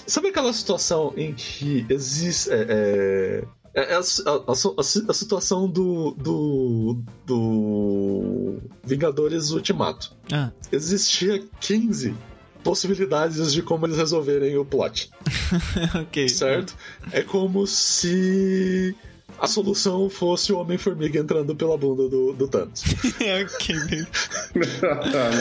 Sabe 0.06 0.30
aquela 0.30 0.54
situação 0.54 1.14
em 1.18 1.34
que 1.34 1.86
existe. 1.90 2.50
É, 2.52 3.44
é, 3.74 3.82
é 3.82 3.94
a, 3.94 4.00
a- 4.00 4.52
a 4.80 4.84
si- 4.84 5.06
a 5.08 5.14
situação 5.14 5.70
do, 5.70 6.12
do. 6.12 6.98
do. 7.26 8.58
Vingadores 8.84 9.52
Ultimato. 9.52 10.16
Ah, 10.32 10.52
Existia 10.72 11.44
15 11.60 12.16
possibilidades 12.64 13.54
de 13.54 13.62
como 13.62 13.86
eles 13.86 13.98
resolverem 13.98 14.58
o 14.58 14.66
plot, 14.66 15.10
ok. 16.02 16.28
certo? 16.28 16.76
É 17.12 17.22
como 17.22 17.66
se. 17.68 18.96
A 19.40 19.48
solução 19.48 20.10
fosse 20.10 20.52
o 20.52 20.58
Homem-Formiga 20.60 21.20
entrando 21.20 21.56
pela 21.56 21.78
bunda 21.78 22.10
do, 22.10 22.34
do 22.34 22.48
Thanos. 22.48 22.84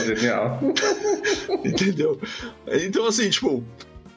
Genial. 0.05 0.59
Entendeu? 1.63 2.19
Então, 2.67 3.05
assim, 3.07 3.29
tipo, 3.29 3.63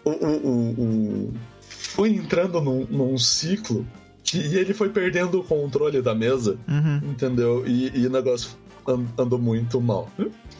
o, 0.05 0.11
o, 0.11 0.47
o- 0.47 1.29
o- 1.29 1.33
foi 1.69 2.11
entrando 2.11 2.61
num, 2.61 2.87
num 2.91 3.19
ciclo 3.19 3.87
que 4.23 4.39
e 4.39 4.57
ele 4.57 4.75
foi 4.75 4.89
perdendo 4.91 5.41
o 5.41 5.45
controle 5.45 6.01
da 6.03 6.15
mesa, 6.15 6.59
Uhum. 6.69 7.11
entendeu? 7.11 7.65
E, 7.67 7.91
e 7.99 8.07
o 8.07 8.11
negócio 8.11 8.51
an- 8.87 9.07
andou 9.19 9.39
muito 9.39 9.81
mal. 9.81 10.11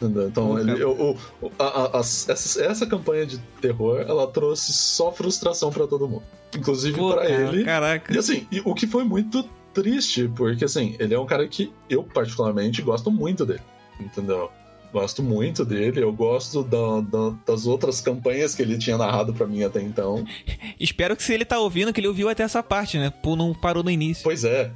Entendeu? 0.01 0.27
Então, 0.29 0.57
ele, 0.57 0.81
eu- 0.81 1.15
o- 1.41 1.51
a- 1.59 1.63
a- 1.63 1.99
as- 1.99 2.27
essa, 2.27 2.63
essa 2.63 2.85
campanha 2.87 3.25
de 3.25 3.37
terror, 3.61 3.99
ela 4.01 4.25
trouxe 4.25 4.73
só 4.73 5.11
frustração 5.11 5.69
pra 5.69 5.85
todo 5.85 6.07
mundo. 6.07 6.23
Inclusive 6.57 6.97
cara, 6.99 7.29
ele. 7.29 7.63
Caraca. 7.63 8.13
E 8.13 8.17
assim, 8.17 8.47
e 8.51 8.61
o 8.65 8.73
que 8.73 8.87
foi 8.87 9.03
muito 9.03 9.47
triste, 9.73 10.27
porque 10.35 10.65
assim, 10.65 10.95
ele 10.99 11.13
é 11.13 11.19
um 11.19 11.25
cara 11.25 11.47
que 11.47 11.71
eu 11.89 12.03
particularmente 12.03 12.81
gosto 12.81 13.11
muito 13.11 13.45
dele, 13.45 13.61
entendeu? 13.99 14.49
Gosto 14.91 15.23
muito 15.23 15.63
dele, 15.63 16.03
eu 16.03 16.11
gosto 16.11 16.63
da- 16.63 16.99
da- 17.01 17.33
das 17.45 17.65
outras 17.65 18.01
campanhas 18.01 18.53
que 18.53 18.61
ele 18.61 18.77
tinha 18.77 18.97
narrado 18.97 19.33
pra 19.33 19.47
mim 19.47 19.63
até 19.63 19.81
então. 19.81 20.25
Espero 20.79 21.15
que 21.15 21.23
se 21.23 21.33
ele 21.33 21.45
tá 21.45 21.59
ouvindo, 21.59 21.93
que 21.93 21.99
ele 22.01 22.07
ouviu 22.07 22.27
até 22.27 22.43
essa 22.43 22.61
parte, 22.61 22.97
né? 22.97 23.09
Pô, 23.09 23.35
não 23.35 23.53
parou 23.53 23.83
no 23.83 23.89
início. 23.89 24.23
Pois 24.23 24.43
é. 24.43 24.69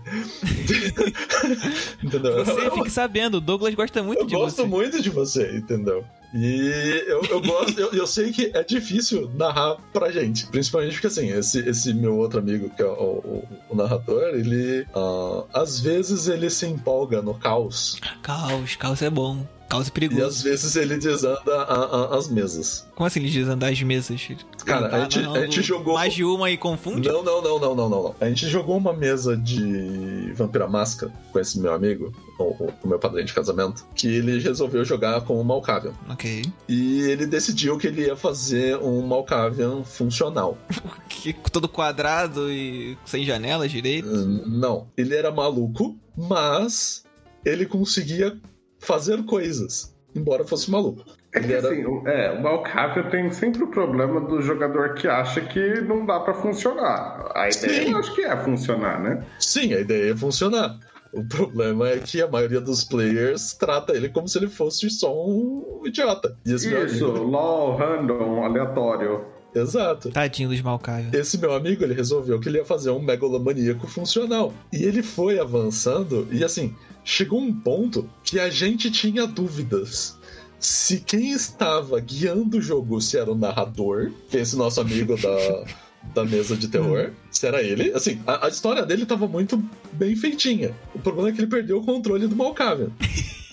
entendeu? 2.04 2.46
Você 2.46 2.72
fique 2.72 2.90
sabendo, 2.90 3.36
o 3.36 3.42
Douglas 3.42 3.74
gosta 3.76 4.02
muito 4.04 4.22
eu 4.22 4.26
de 4.28 4.36
gosto 4.36 4.58
você. 4.58 4.68
muito 4.68 5.02
de 5.02 5.10
você, 5.10 5.56
entendeu? 5.58 6.04
E 6.34 7.04
eu, 7.08 7.22
eu 7.30 7.42
gosto, 7.42 7.80
eu, 7.80 7.92
eu 7.94 8.06
sei 8.06 8.32
que 8.32 8.52
é 8.54 8.62
difícil 8.64 9.32
narrar 9.36 9.78
pra 9.94 10.12
gente. 10.12 10.46
Principalmente 10.48 10.94
porque 10.94 11.08
assim, 11.08 11.30
esse, 11.32 11.60
esse 11.60 11.94
meu 11.94 12.18
outro 12.18 12.40
amigo, 12.40 12.70
que 12.76 12.82
é 12.82 12.86
o, 12.86 12.90
o- 12.90 13.48
o 13.70 13.76
narrador, 13.76 14.22
ele. 14.34 14.86
ah, 14.94 15.44
às 15.54 15.80
vezes 15.80 16.28
ele 16.28 16.50
se 16.50 16.66
empolga 16.66 17.22
no 17.22 17.34
caos. 17.36 18.00
Caos, 18.22 18.76
caos 18.76 19.02
é 19.02 19.10
bom. 19.10 19.46
Caos 19.70 19.92
é 19.94 20.14
E 20.14 20.22
às 20.22 20.42
vezes 20.42 20.76
ele 20.76 20.98
desanda 20.98 21.40
a- 21.56 22.14
a- 22.14 22.18
as 22.18 22.28
mesas. 22.30 22.86
Como 22.96 23.06
assim 23.08 23.20
eles 23.20 23.34
desandar 23.34 23.72
as 23.72 23.82
mesas? 23.82 24.22
Cara, 24.64 24.96
a 24.96 25.00
gente- 25.02 25.20
a 25.20 25.42
gente 25.42 25.62
jogou- 25.64 25.96
Mais 25.96 26.14
de 26.14 26.24
uma 26.24 26.50
e 26.52 26.58
confunde? 26.58 27.08
Não, 27.10 27.24
não, 27.24 27.42
não, 27.42 27.60
não, 27.60 27.76
não, 27.76 27.90
não. 27.90 28.16
A 28.20 28.28
gente 28.30 28.48
jogou 28.48 28.78
uma 28.78 28.94
mesa 28.94 29.36
de 29.36 30.32
Vampira 30.36 30.68
Masca 30.68 31.12
com 31.32 31.40
esse 31.40 31.60
meu 31.60 31.74
amigo, 31.74 32.14
o, 32.38 32.44
o- 32.44 32.74
meu 32.88 33.00
padrinho 33.00 33.26
de 33.26 33.34
casamento, 33.34 33.86
que 33.96 34.08
ele 34.08 34.40
resolveu 34.40 34.86
jogar 34.86 35.22
com 35.22 35.40
o 35.40 35.44
Malkavian. 35.44 35.94
Ok. 36.10 36.46
E 36.70 37.02
ele 37.02 37.26
decidiu 37.26 37.78
que 37.78 37.88
ele 37.88 38.06
ia 38.06 38.16
fazer 38.16 38.78
um 38.78 39.02
Malkavian 39.06 39.84
funcional. 39.84 40.58
Que, 41.10 41.34
todo 41.34 41.68
quadrado 41.68 42.52
e 42.52 42.96
sem 43.04 43.26
janela 43.26 43.68
direito. 43.68 44.08
Hum, 44.08 44.44
Não, 44.46 44.88
ele 44.96 45.16
era 45.16 45.32
maluco, 45.32 45.98
mas 46.16 47.04
ele 47.44 47.66
conseguia 47.66 48.38
fazer 48.80 49.24
coisas, 49.26 49.96
embora 50.16 50.44
fosse 50.46 50.70
maluco. 50.70 51.04
É 51.34 51.40
que 51.40 51.52
era... 51.54 51.68
assim, 51.68 51.86
o- 51.86 52.08
é, 52.08 52.32
o 52.32 52.42
Malcavia 52.42 53.04
tem 53.10 53.30
sempre 53.32 53.64
o 53.64 53.68
problema 53.68 54.22
do 54.22 54.42
jogador 54.42 54.94
que 54.94 55.08
acha 55.08 55.42
que 55.42 55.82
não 55.82 56.06
dá 56.06 56.20
pra 56.20 56.34
funcionar. 56.34 57.32
A 57.36 57.50
ideia 57.50 57.84
Sim. 57.86 57.92
eu 57.92 57.98
acho 57.98 58.16
que 58.16 58.22
é 58.22 58.38
funcionar, 58.38 59.02
né? 59.02 59.26
Sim, 59.40 59.74
a 59.74 59.80
ideia 59.82 60.14
é 60.14 60.16
funcionar. 60.16 60.78
O 61.14 61.26
problema 61.28 61.90
é 61.90 62.00
que 62.00 62.22
a 62.22 62.28
maioria 62.28 62.60
dos 62.60 62.84
players 62.84 63.54
trata 63.54 63.94
ele 63.94 64.10
como 64.10 64.28
se 64.28 64.38
ele 64.38 64.48
fosse 64.50 64.90
só 64.90 65.14
um 65.14 65.82
idiota. 65.86 66.38
Isso, 66.46 66.68
amigo... 66.76 67.24
LOL, 67.24 67.76
random, 67.78 68.44
aleatório. 68.44 69.26
Exato. 69.56 70.12
Tadinho 70.12 70.50
dos 70.50 70.62
Malkavian. 70.62 71.10
Esse 71.14 71.38
meu 71.38 71.54
amigo, 71.54 71.84
ele 71.84 71.94
resolveu 71.94 72.40
que 72.40 72.50
ele 72.50 72.58
ia 72.58 72.66
fazer 72.66 72.90
um 72.90 73.02
megalomaníaco 73.02 73.88
funcional. 73.88 74.54
E 74.72 74.84
ele 74.84 75.02
foi 75.02 75.40
avançando, 75.40 76.28
e 76.30 76.44
assim, 76.44 76.76
chegou 77.04 77.40
um 77.40 77.54
ponto 77.54 78.10
que 78.24 78.38
a 78.40 78.50
gente 78.50 78.92
tinha 78.92 79.26
dúvidas. 79.26 80.18
Se 80.60 81.00
quem 81.00 81.32
estava 81.32 82.00
guiando 82.00 82.58
o 82.58 82.62
jogo, 82.62 83.00
se 83.00 83.18
era 83.18 83.32
o 83.32 83.38
narrador, 83.38 84.12
que 84.30 84.38
é 84.38 84.42
esse 84.42 84.58
nosso 84.58 84.82
amigo 84.82 85.16
da, 85.16 85.66
da 86.14 86.26
mesa 86.26 86.58
de 86.58 86.68
terror, 86.68 87.12
se 87.32 87.48
era 87.48 87.62
ele. 87.62 87.92
Assim, 87.94 88.20
a, 88.28 88.48
a 88.48 88.50
história 88.50 88.86
dele 88.86 89.04
estava 89.04 89.28
muito 89.28 89.64
bem 89.94 90.16
feitinha. 90.16 90.76
O 90.94 91.00
problema 91.00 91.30
é 91.30 91.32
que 91.32 91.40
ele 91.40 91.48
perdeu 91.48 91.78
o 91.78 91.86
controle 91.86 92.28
do 92.28 92.36
Malkavian. 92.36 92.90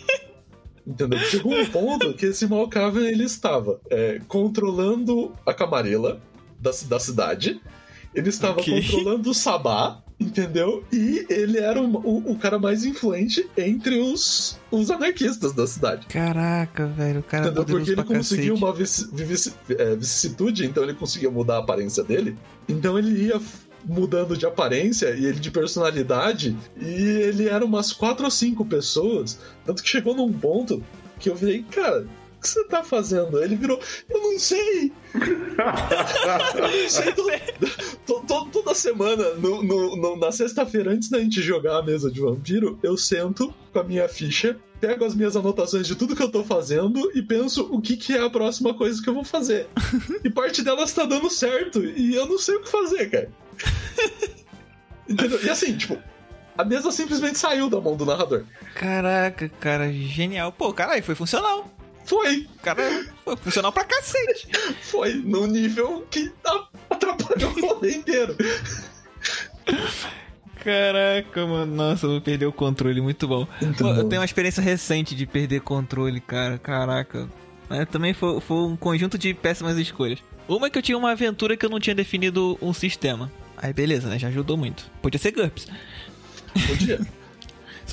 Entendeu? 0.93 1.19
Chegou 1.21 1.55
um 1.55 1.65
ponto 1.67 2.13
que 2.15 2.27
esse 2.27 2.47
Malkavian 2.47 3.09
ele 3.09 3.25
estava 3.25 3.81
é, 3.91 4.21
controlando 4.29 5.33
a 5.47 5.55
Camarilla 5.55 6.21
da, 6.61 6.71
da 6.89 6.99
cidade, 7.01 7.61
ele 8.15 8.29
estava 8.29 8.61
Ok. 8.61 8.83
controlando 8.83 9.31
o 9.31 9.35
Sabá, 9.35 10.03
entendeu? 10.21 10.85
E 10.93 11.25
ele 11.31 11.59
era 11.59 11.81
o, 11.81 11.87
o, 11.97 12.33
o 12.33 12.37
cara 12.37 12.59
mais 12.59 12.85
influente 12.85 13.49
entre 13.57 13.99
os, 14.01 14.59
os 14.71 14.91
anarquistas 14.91 15.53
da 15.55 15.67
cidade. 15.67 16.07
Caraca, 16.07 16.87
velho. 16.89 17.21
O 17.21 17.23
cara 17.23 17.47
é 17.47 17.49
Entendeu? 17.49 17.65
Porque 17.65 17.91
ele 17.93 18.05
conseguiu 18.05 18.55
cacete. 18.55 18.65
uma 18.65 18.73
vici- 18.75 19.09
vici- 19.13 19.55
é, 19.71 19.97
vicissitude, 19.97 20.67
então 20.67 20.83
ele 20.83 20.95
conseguia 20.95 21.31
mudar 21.31 21.57
a 21.57 21.61
aparência 21.61 22.05
dele. 22.05 22.37
Então 22.69 22.99
ele 22.99 23.29
ia 23.29 23.41
mudando 23.85 24.37
de 24.37 24.47
aparência 24.47 25.11
e 25.11 25.25
ele 25.27 25.41
de 25.41 25.51
personalidade. 25.51 26.57
E 26.81 26.87
ele 27.03 27.49
era 27.49 27.65
umas 27.65 27.93
quatro 27.93 28.25
ou 28.25 28.31
cinco 28.31 28.65
pessoas. 28.65 29.39
Tanto 29.65 29.83
que 29.83 29.89
chegou 29.89 30.15
num 30.15 30.33
ponto 30.33 30.83
que 31.19 31.29
eu 31.31 31.35
virei, 31.35 31.63
cara, 31.63 32.01
o 32.37 32.41
que 32.43 32.49
você 32.49 32.65
tá 32.65 32.83
fazendo? 32.83 33.43
Ele 33.43 33.55
virou, 33.55 33.79
eu 34.11 34.21
não 34.21 34.39
sei. 34.39 34.91
eu 36.55 36.61
não 36.63 36.89
sei. 36.89 37.13
to- 37.13 38.05
to- 38.07 38.21
to- 38.27 38.49
toda 38.53 38.75
semana, 38.75 39.35
no- 39.35 39.63
no- 39.63 39.97
no- 39.97 40.17
na 40.17 40.33
sexta-feira, 40.33 40.91
antes 40.93 41.09
da 41.09 41.19
gente 41.21 41.41
jogar 41.41 41.79
a 41.79 41.83
mesa 41.83 42.11
de 42.11 42.21
vampiro, 42.21 42.79
eu 42.83 42.97
sento 42.97 43.53
com 43.73 43.79
a 43.79 43.85
minha 43.85 44.09
ficha, 44.09 44.57
pego 44.81 45.05
as 45.05 45.15
minhas 45.15 45.37
anotações 45.37 45.87
de 45.87 45.95
tudo 45.95 46.17
que 46.17 46.23
eu 46.23 46.31
tô 46.31 46.43
fazendo 46.43 47.11
e 47.15 47.23
penso 47.23 47.69
o 47.71 47.81
que, 47.81 47.97
que 47.97 48.15
é 48.15 48.25
a 48.25 48.29
próxima 48.31 48.75
coisa 48.75 49.01
que 49.01 49.09
eu 49.09 49.15
vou 49.15 49.25
fazer. 49.25 49.69
e 50.25 50.29
parte 50.31 50.63
delas 50.63 50.93
tá 50.93 51.05
dando 51.05 51.31
certo. 51.31 51.83
E 51.85 52.15
eu 52.17 52.27
não 52.27 52.39
sei 52.39 52.57
o 52.57 52.63
que 52.63 52.69
fazer, 52.71 53.09
cara. 53.11 53.31
Entendeu? 55.09 55.43
E 55.45 55.51
assim, 55.51 55.77
tipo, 55.77 55.99
a 56.57 56.65
mesa 56.65 56.91
simplesmente 56.91 57.39
saiu 57.39 57.69
da 57.69 57.81
mão 57.81 57.97
do 57.97 58.05
narrador. 58.07 58.45
Caraca, 58.75 59.49
cara, 59.61 59.93
genial. 59.93 60.53
Pô, 60.53 60.73
caralho, 60.73 61.03
foi 61.03 61.15
funcional. 61.15 61.71
Foi, 62.05 62.49
Cara, 62.63 62.83
foi 63.25 63.37
funcional 63.37 63.73
pra 63.73 63.85
cacete. 63.85 64.49
foi 64.83 65.15
no 65.15 65.47
nível 65.47 66.05
que 66.11 66.33
atrapalhou 66.91 67.53
o 67.53 67.61
rolê 67.75 67.93
inteiro. 67.95 68.37
Caraca, 70.63 71.47
mano. 71.47 71.75
Nossa, 71.75 72.07
eu 72.07 72.11
vou 72.11 72.21
perder 72.21 72.47
o 72.47 72.53
controle, 72.53 73.01
muito 73.01 73.27
bom. 73.27 73.47
Muito 73.61 73.87
Eu 73.87 73.95
bom. 73.95 74.09
tenho 74.09 74.21
uma 74.21 74.25
experiência 74.25 74.63
recente 74.63 75.15
de 75.15 75.27
perder 75.27 75.61
controle, 75.61 76.21
cara. 76.21 76.59
Caraca. 76.59 77.29
Mas 77.69 77.89
também 77.89 78.13
foi, 78.13 78.41
foi 78.41 78.57
um 78.59 78.77
conjunto 78.77 79.17
de 79.17 79.33
péssimas 79.33 79.79
escolhas. 79.79 80.19
Uma 80.49 80.67
é 80.67 80.71
que 80.71 80.79
eu 80.79 80.83
tinha 80.83 80.99
uma 80.99 81.13
aventura 81.13 81.57
que 81.57 81.65
eu 81.65 81.71
não 81.71 81.81
tinha 81.81 81.95
definido 81.95 82.59
um 82.61 82.73
sistema. 82.73 83.31
Aí 83.63 83.73
beleza, 83.73 84.09
né? 84.09 84.19
Já 84.19 84.29
ajudou 84.29 84.57
muito. 84.59 84.91
Podia 85.01 85.19
ser 85.19 85.31
GURPS. 85.31 85.67
Podia. 86.67 87.01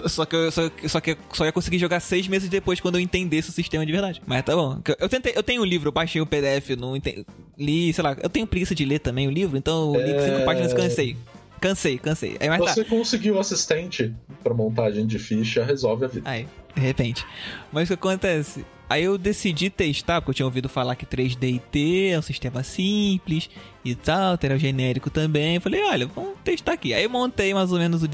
Só- 0.08 0.24
que, 0.24 0.34
eu, 0.36 0.50
só, 0.52 0.62
só 0.88 1.02
que 1.02 1.18
só 1.34 1.46
ia 1.46 1.52
conseguir 1.52 1.78
jogar 1.78 2.00
seis 2.00 2.26
meses 2.28 2.48
depois 2.48 2.80
quando 2.80 2.96
eu 2.96 3.02
entendesse 3.02 3.50
o 3.50 3.52
sistema 3.52 3.86
de 3.86 3.92
verdade. 3.92 4.22
Mas 4.26 4.46
tá 4.46 4.56
bom. 4.56 4.80
Eu 4.98 5.10
tentei, 5.10 5.34
eu 5.36 5.44
tenho 5.44 5.62
o 5.62 5.66
livro, 5.66 5.90
eu 5.90 5.92
baixei 5.92 6.22
o 6.22 6.26
PDF, 6.26 6.70
não 6.78 6.96
enten- 6.96 7.26
li, 7.58 7.92
sei 7.92 8.04
lá, 8.04 8.16
eu 8.22 8.30
tenho 8.30 8.48
preguiça 8.48 8.74
de 8.74 8.86
ler 8.86 9.00
também 9.00 9.28
o 9.28 9.32
livro, 9.32 9.58
então 9.58 9.94
eu 9.96 10.02
li 10.06 10.14
É. 10.14 10.26
cinco 10.26 10.46
páginas 10.46 10.72
e 10.72 10.76
cansei. 10.76 11.18
Cansei, 11.60 11.98
cansei. 11.98 12.38
Aí 12.40 12.48
mas 12.48 12.64
tá. 12.64 12.74
Você 12.74 12.86
conseguiu 12.86 13.38
assistente 13.40 14.14
pra 14.42 14.54
montagem 14.54 15.06
de 15.06 15.20
ficha, 15.20 15.66
resolve 15.66 16.06
a 16.06 16.08
vida. 16.08 16.30
Aí, 16.30 16.48
de 16.74 16.82
repente. 16.82 17.26
Mas 17.70 17.86
o 17.86 17.88
que 17.88 17.94
acontece? 17.96 18.64
Aí 18.90 19.04
eu 19.04 19.18
decidi 19.20 19.70
testar, 19.70 20.20
porque 20.20 20.32
eu 20.32 20.34
tinha 20.34 20.46
ouvido 20.48 20.68
falar 20.68 20.96
que 20.96 21.06
3DT 21.06 22.10
é 22.12 22.18
um 22.18 22.22
sistema 22.24 22.64
simples 22.64 23.50
e 23.86 23.94
tal, 23.94 24.36
terá 24.38 24.56
o 24.56 24.58
genérico 24.58 25.10
também. 25.12 25.60
Falei, 25.60 25.84
olha, 25.84 26.08
vamos 26.08 26.34
testar 26.44 26.74
aqui. 26.74 26.94
Aí 26.94 27.08
montei 27.08 27.54
mais 27.54 27.72
ou 27.72 27.78
menos 27.78 28.02
o. 28.02 28.08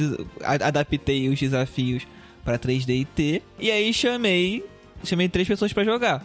Adaptei 0.44 1.30
os 1.30 1.40
desafios 1.40 2.06
para 2.44 2.60
3DT. 2.60 3.42
E 3.60 3.72
aí 3.72 3.94
chamei. 3.94 4.66
Chamei 5.04 5.30
três 5.30 5.48
pessoas 5.48 5.72
pra 5.72 5.84
jogar. 5.84 6.24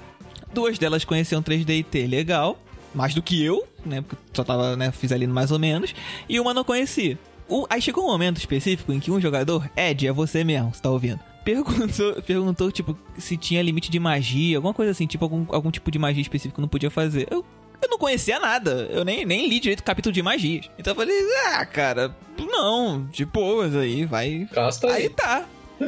Duas 0.53 0.78
delas 0.78 1.05
conheciam 1.05 1.42
3DT 1.42 2.09
legal, 2.09 2.59
mais 2.94 3.14
do 3.14 3.22
que 3.22 3.40
eu, 3.44 3.64
né? 3.86 4.01
Porque 4.01 4.16
só 4.34 4.42
tava, 4.42 4.76
né? 4.76 4.90
Fiz 4.90 5.12
ali 5.12 5.26
mais 5.26 5.53
ou 5.53 5.59
menos. 5.61 5.94
E 6.28 6.40
uma 6.40 6.53
não 6.53 6.64
conhecia. 6.64 7.16
O- 7.48 7.66
aí 7.70 7.80
chegou 7.80 8.05
um 8.05 8.09
momento 8.09 8.38
específico 8.38 8.92
em 8.92 8.98
que 8.98 9.11
um 9.11 9.20
jogador, 9.20 9.68
Ed, 9.76 10.07
é 10.09 10.12
você 10.12 10.42
mesmo, 10.42 10.72
você 10.74 10.80
tá 10.82 10.90
ouvindo. 10.90 11.20
Perguntou, 11.45 12.14
perguntou, 12.22 12.70
tipo, 12.72 12.97
se 13.18 13.36
tinha 13.36 13.62
limite 13.62 13.91
de 13.91 13.99
magia, 13.99 14.59
alguma 14.59 14.74
coisa 14.74 14.93
assim, 14.93 15.07
tipo, 15.07 15.24
algum, 15.24 15.47
algum 15.49 15.70
tipo 15.70 15.91
de 15.91 15.99
magia 15.99 16.22
específico 16.22 16.57
que 16.57 16.61
não 16.61 16.68
podia 16.68 16.91
fazer. 16.91 17.26
Eu, 17.30 17.45
eu 17.82 17.88
não 17.88 17.99
conhecia 17.99 18.38
nada, 18.38 18.88
eu 18.91 19.05
nem, 19.05 19.24
nem 19.24 19.49
li 19.49 19.59
direito 19.61 19.80
o 19.80 19.84
capítulo 19.84 20.12
de 20.12 20.22
magias. 20.22 20.68
Então 20.78 20.93
eu 20.93 20.97
falei, 20.97 21.16
ah, 21.55 21.64
cara, 21.66 22.14
não, 22.38 23.07
de 23.11 23.24
boas 23.24 23.74
aí, 23.74 24.05
vai, 24.05 24.47
Casta 24.53 24.88
Aí 24.88 25.05
aí. 25.05 25.09
tá. 25.09 25.45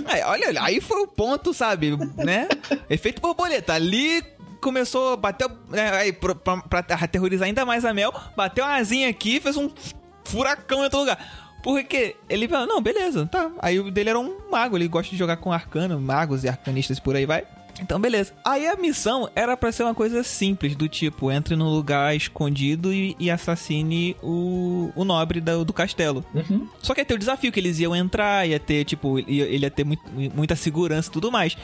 Aí, 0.06 0.22
olha, 0.22 0.48
olha, 0.48 0.62
aí 0.62 0.80
foi 0.80 1.02
o 1.02 1.06
ponto, 1.06 1.52
sabe? 1.52 1.90
Né? 2.16 2.48
Efeito 2.88 3.20
borboleta. 3.20 3.74
Ali 3.74 4.22
começou, 4.58 5.18
bateu. 5.18 5.50
Né, 5.68 5.90
aí, 5.90 6.12
pra, 6.14 6.34
pra- 6.34 6.62
pra 6.62 6.78
aterrorizar 6.78 7.46
ainda 7.46 7.66
mais 7.66 7.84
a 7.84 7.92
Mel, 7.92 8.10
bateu 8.34 8.64
uma 8.64 8.76
asinha 8.76 9.08
aqui 9.10 9.38
fez 9.38 9.54
um 9.56 9.68
furacão 10.24 10.78
em 10.80 10.84
outro 10.84 11.00
lugar. 11.00 11.41
Porque 11.62 12.16
ele 12.28 12.48
falou, 12.48 12.66
não, 12.66 12.80
beleza, 12.82 13.26
tá. 13.26 13.50
Aí 13.60 13.78
o 13.78 13.90
dele 13.90 14.10
era 14.10 14.18
um 14.18 14.36
mago, 14.50 14.76
ele 14.76 14.88
gosta 14.88 15.10
de 15.10 15.16
jogar 15.16 15.36
com 15.36 15.52
arcano, 15.52 16.00
magos 16.00 16.42
e 16.44 16.48
arcanistas 16.48 16.98
por 16.98 17.14
aí 17.14 17.24
vai. 17.24 17.44
Então, 17.80 17.98
beleza. 18.00 18.34
Aí 18.44 18.66
a 18.66 18.76
missão 18.76 19.30
era 19.34 19.56
pra 19.56 19.72
ser 19.72 19.82
uma 19.84 19.94
coisa 19.94 20.22
simples, 20.22 20.76
do 20.76 20.88
tipo, 20.88 21.32
entre 21.32 21.56
num 21.56 21.70
lugar 21.70 22.14
escondido 22.14 22.92
e, 22.92 23.16
e 23.18 23.30
assassine 23.30 24.14
o, 24.22 24.92
o 24.94 25.04
nobre 25.04 25.40
do, 25.40 25.64
do 25.64 25.72
castelo. 25.72 26.24
Uhum. 26.34 26.68
Só 26.80 26.92
que 26.94 27.00
ia 27.00 27.04
ter 27.04 27.14
o 27.14 27.18
desafio 27.18 27.50
que 27.50 27.58
eles 27.58 27.78
iam 27.78 27.96
entrar, 27.96 28.46
ia 28.46 28.60
ter, 28.60 28.84
tipo, 28.84 29.18
ia- 29.20 29.46
ele 29.46 29.64
ia 29.64 29.70
ter 29.70 29.84
muito- 29.84 30.02
muita 30.34 30.54
segurança 30.54 31.08
e 31.08 31.12
tudo 31.12 31.32
mais. 31.32 31.56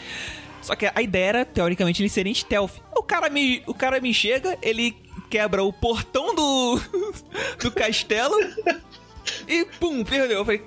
Só 0.62 0.74
que 0.74 0.90
a 0.92 1.02
ideia 1.02 1.26
era, 1.26 1.44
teoricamente, 1.44 2.02
eles 2.02 2.12
serem 2.12 2.32
stealth. 2.34 2.72
O 2.96 3.02
cara 3.02 3.28
me, 3.28 3.62
o 3.66 3.74
cara 3.74 4.00
me 4.00 4.12
chega, 4.14 4.56
ele 4.62 4.96
quebra 5.30 5.62
o 5.62 5.72
portão 5.72 6.34
do, 6.34 6.80
do 7.62 7.70
castelo 7.70 8.34
e 9.46 9.64
pum, 9.78 10.04
perdeu. 10.04 10.38
Eu 10.38 10.44
falei, 10.44 10.62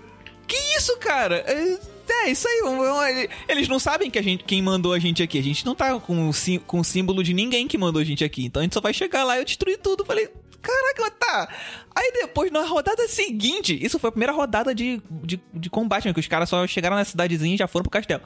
que 0.47 0.57
isso, 0.78 0.97
cara? 0.97 1.43
É, 1.47 1.80
é, 2.26 2.30
isso 2.30 2.47
aí. 2.47 3.30
Eles 3.47 3.68
não 3.68 3.80
sabem 3.80 4.09
que 4.12 4.20
a 4.20 4.22
gente, 4.22 4.43
quem 4.43 4.62
mandou 4.62 4.93
a 4.93 4.99
gente 4.99 5.24
aqui. 5.24 5.39
A 5.39 5.43
gente 5.43 5.66
não 5.66 5.74
tá 5.74 5.99
com 5.99 6.32
com 6.68 6.80
o 6.80 6.84
símbolo 6.84 7.24
de 7.24 7.34
ninguém 7.34 7.68
que 7.68 7.78
mandou 7.78 8.01
a 8.01 8.05
gente 8.05 8.24
aqui. 8.24 8.45
Então 8.45 8.59
a 8.59 8.64
gente 8.64 8.74
só 8.74 8.82
vai 8.82 8.93
chegar 8.93 9.24
lá 9.24 9.38
e 9.38 9.41
eu 9.41 9.45
destruir 9.45 9.78
tudo. 9.78 10.01
Eu 10.01 10.05
falei, 10.05 10.30
caraca, 10.62 11.12
tá. 11.12 11.49
Aí 11.95 12.12
depois, 12.14 12.51
na 12.51 12.64
rodada 12.64 13.07
seguinte, 13.07 13.78
isso 13.82 13.97
foi 13.97 14.09
a 14.09 14.12
primeira 14.12 14.34
rodada 14.34 14.76
de, 14.76 15.01
de, 15.09 15.39
de 15.53 15.70
combate, 15.70 16.07
né? 16.07 16.14
Que 16.14 16.20
os 16.20 16.28
caras 16.28 16.49
só 16.49 16.66
chegaram 16.68 16.95
na 16.95 17.05
cidadezinha 17.05 17.55
e 17.55 17.57
já 17.57 17.68
foram 17.68 17.84
pro 17.84 17.91
castelo. 17.91 18.24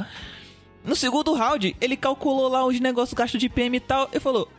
No 0.84 0.96
segundo 0.96 1.34
round, 1.34 1.76
ele 1.82 1.98
calculou 1.98 2.48
lá 2.48 2.66
os 2.66 2.80
negócios 2.80 3.14
gasto 3.14 3.38
de 3.38 3.50
PM 3.50 3.78
e 3.78 3.80
tal. 3.80 4.10
E 4.14 4.20
falou: 4.20 4.50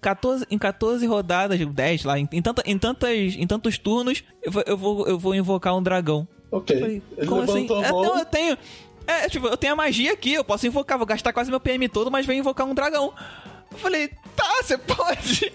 14, 0.00 0.46
em 0.50 0.58
14 0.58 1.06
rodadas, 1.06 1.58
10 1.58 2.04
lá, 2.04 2.18
em, 2.18 2.28
em, 2.32 2.40
tanta- 2.42 2.62
em 2.64 2.78
tantas, 2.78 3.10
em 3.10 3.46
tantos 3.46 3.78
turnos, 3.78 4.22
eu 4.42 4.52
vou, 4.52 4.62
eu, 4.66 4.76
vou, 4.76 5.06
eu 5.08 5.18
vou 5.18 5.34
invocar 5.34 5.76
um 5.76 5.82
dragão. 5.82 6.26
Ok. 6.50 6.76
Eu 6.76 6.80
falei, 6.80 7.02
Ele 7.16 7.26
como 7.26 7.42
assim? 7.42 7.66
É, 7.84 7.90
não, 7.92 8.18
eu 8.18 8.24
tenho. 8.24 8.56
É, 9.06 9.28
tipo, 9.28 9.46
eu 9.46 9.56
tenho 9.56 9.72
a 9.72 9.76
magia 9.76 10.12
aqui, 10.12 10.34
eu 10.34 10.44
posso 10.44 10.66
invocar, 10.66 10.98
vou 10.98 11.06
gastar 11.06 11.32
quase 11.32 11.50
meu 11.50 11.58
PM 11.60 11.88
todo, 11.88 12.10
mas 12.10 12.26
vou 12.26 12.34
invocar 12.34 12.66
um 12.66 12.74
dragão. 12.74 13.12
Eu 13.72 13.78
falei, 13.78 14.08
tá, 14.36 14.62
você 14.62 14.76
pode. 14.78 15.52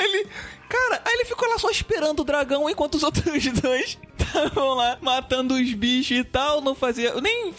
Ele. 0.00 0.26
Cara, 0.68 1.02
aí 1.04 1.14
ele 1.14 1.24
ficou 1.24 1.48
lá 1.48 1.58
só 1.58 1.70
esperando 1.70 2.20
o 2.20 2.24
dragão 2.24 2.68
enquanto 2.68 2.94
os 2.96 3.02
outros 3.02 3.24
dois 3.60 3.98
estavam 4.18 4.74
lá 4.74 4.98
matando 5.00 5.54
os 5.54 5.72
bichos 5.74 6.16
e 6.18 6.24
tal. 6.24 6.60
Não 6.60 6.74
fazia. 6.74 7.14
Nem 7.20 7.52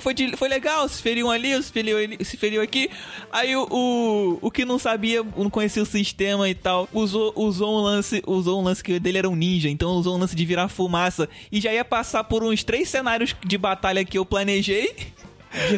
foi, 0.00 0.14
de- 0.14 0.36
foi 0.36 0.48
legal, 0.48 0.88
se 0.88 1.02
feriam 1.02 1.30
ali, 1.30 1.60
se 1.62 1.72
ali- 1.78 2.24
se 2.24 2.36
feriam 2.36 2.62
aqui. 2.62 2.88
Aí 3.30 3.54
o, 3.56 3.66
o, 3.70 4.38
o 4.40 4.50
que 4.50 4.64
não 4.64 4.78
sabia, 4.78 5.22
não 5.36 5.50
conhecia 5.50 5.82
o 5.82 5.86
sistema 5.86 6.48
e 6.48 6.54
tal, 6.54 6.88
usou, 6.92 7.32
usou 7.36 7.78
um 7.78 7.82
lance. 7.82 8.22
Usou 8.26 8.60
um 8.60 8.64
lance 8.64 8.82
que 8.82 8.98
dele 8.98 9.18
era 9.18 9.28
um 9.28 9.36
ninja, 9.36 9.68
então 9.68 9.90
usou 9.92 10.16
um 10.16 10.18
lance 10.18 10.34
de 10.36 10.44
virar 10.46 10.68
fumaça. 10.68 11.28
E 11.50 11.60
já 11.60 11.72
ia 11.72 11.84
passar 11.84 12.24
por 12.24 12.42
uns 12.42 12.64
três 12.64 12.88
cenários 12.88 13.34
de 13.44 13.58
batalha 13.58 14.04
que 14.04 14.16
eu 14.16 14.24
planejei. 14.24 14.94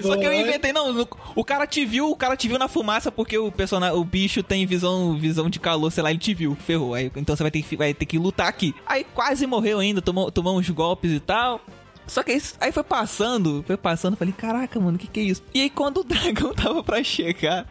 Só 0.02 0.16
que 0.16 0.24
eu 0.24 0.32
inventei, 0.32 0.72
não, 0.72 1.06
o 1.34 1.44
cara 1.44 1.66
te 1.66 1.84
viu, 1.84 2.10
o 2.10 2.16
cara 2.16 2.36
te 2.36 2.46
viu 2.46 2.58
na 2.58 2.68
fumaça 2.68 3.10
porque 3.10 3.36
o 3.36 3.50
personagem, 3.50 3.98
o 3.98 4.04
bicho 4.04 4.42
tem 4.42 4.64
visão, 4.66 5.16
visão 5.18 5.50
de 5.50 5.58
calor, 5.58 5.90
sei 5.90 6.02
lá, 6.02 6.10
ele 6.10 6.18
te 6.18 6.32
viu, 6.32 6.54
ferrou. 6.54 6.94
Aí, 6.94 7.10
então 7.16 7.34
você 7.34 7.42
vai 7.42 7.50
ter 7.50 7.62
que, 7.62 7.76
vai 7.76 7.92
ter 7.92 8.06
que 8.06 8.18
lutar 8.18 8.46
aqui. 8.48 8.74
Aí 8.86 9.04
quase 9.14 9.46
morreu 9.46 9.80
ainda, 9.80 10.00
tomou, 10.00 10.30
tomou 10.30 10.58
uns 10.58 10.70
golpes 10.70 11.10
e 11.10 11.20
tal. 11.20 11.60
Só 12.06 12.22
que 12.22 12.32
aí, 12.32 12.42
aí 12.60 12.72
foi 12.72 12.84
passando, 12.84 13.64
foi 13.66 13.76
passando, 13.76 14.16
falei, 14.16 14.34
caraca, 14.36 14.78
mano, 14.78 14.96
o 14.96 14.98
que 15.00 15.06
que 15.08 15.20
é 15.20 15.22
isso? 15.24 15.42
E 15.52 15.62
aí 15.62 15.70
quando 15.70 15.98
o 15.98 16.04
dragão 16.04 16.52
tava 16.54 16.82
pra 16.82 17.02
chegar, 17.02 17.66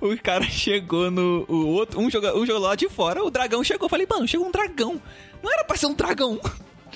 o 0.00 0.16
cara 0.20 0.44
chegou 0.44 1.10
no. 1.10 1.44
O 1.48 1.66
outro, 1.68 2.00
um 2.00 2.10
jogou, 2.10 2.40
um 2.40 2.46
jogou 2.46 2.62
lá 2.62 2.74
de 2.74 2.88
fora, 2.88 3.22
o 3.22 3.30
dragão 3.30 3.62
chegou. 3.62 3.88
Falei, 3.88 4.06
mano, 4.08 4.26
chegou 4.26 4.46
um 4.46 4.50
dragão. 4.50 5.00
Não 5.42 5.52
era 5.52 5.64
pra 5.64 5.76
ser 5.76 5.86
um 5.86 5.94
dragão. 5.94 6.40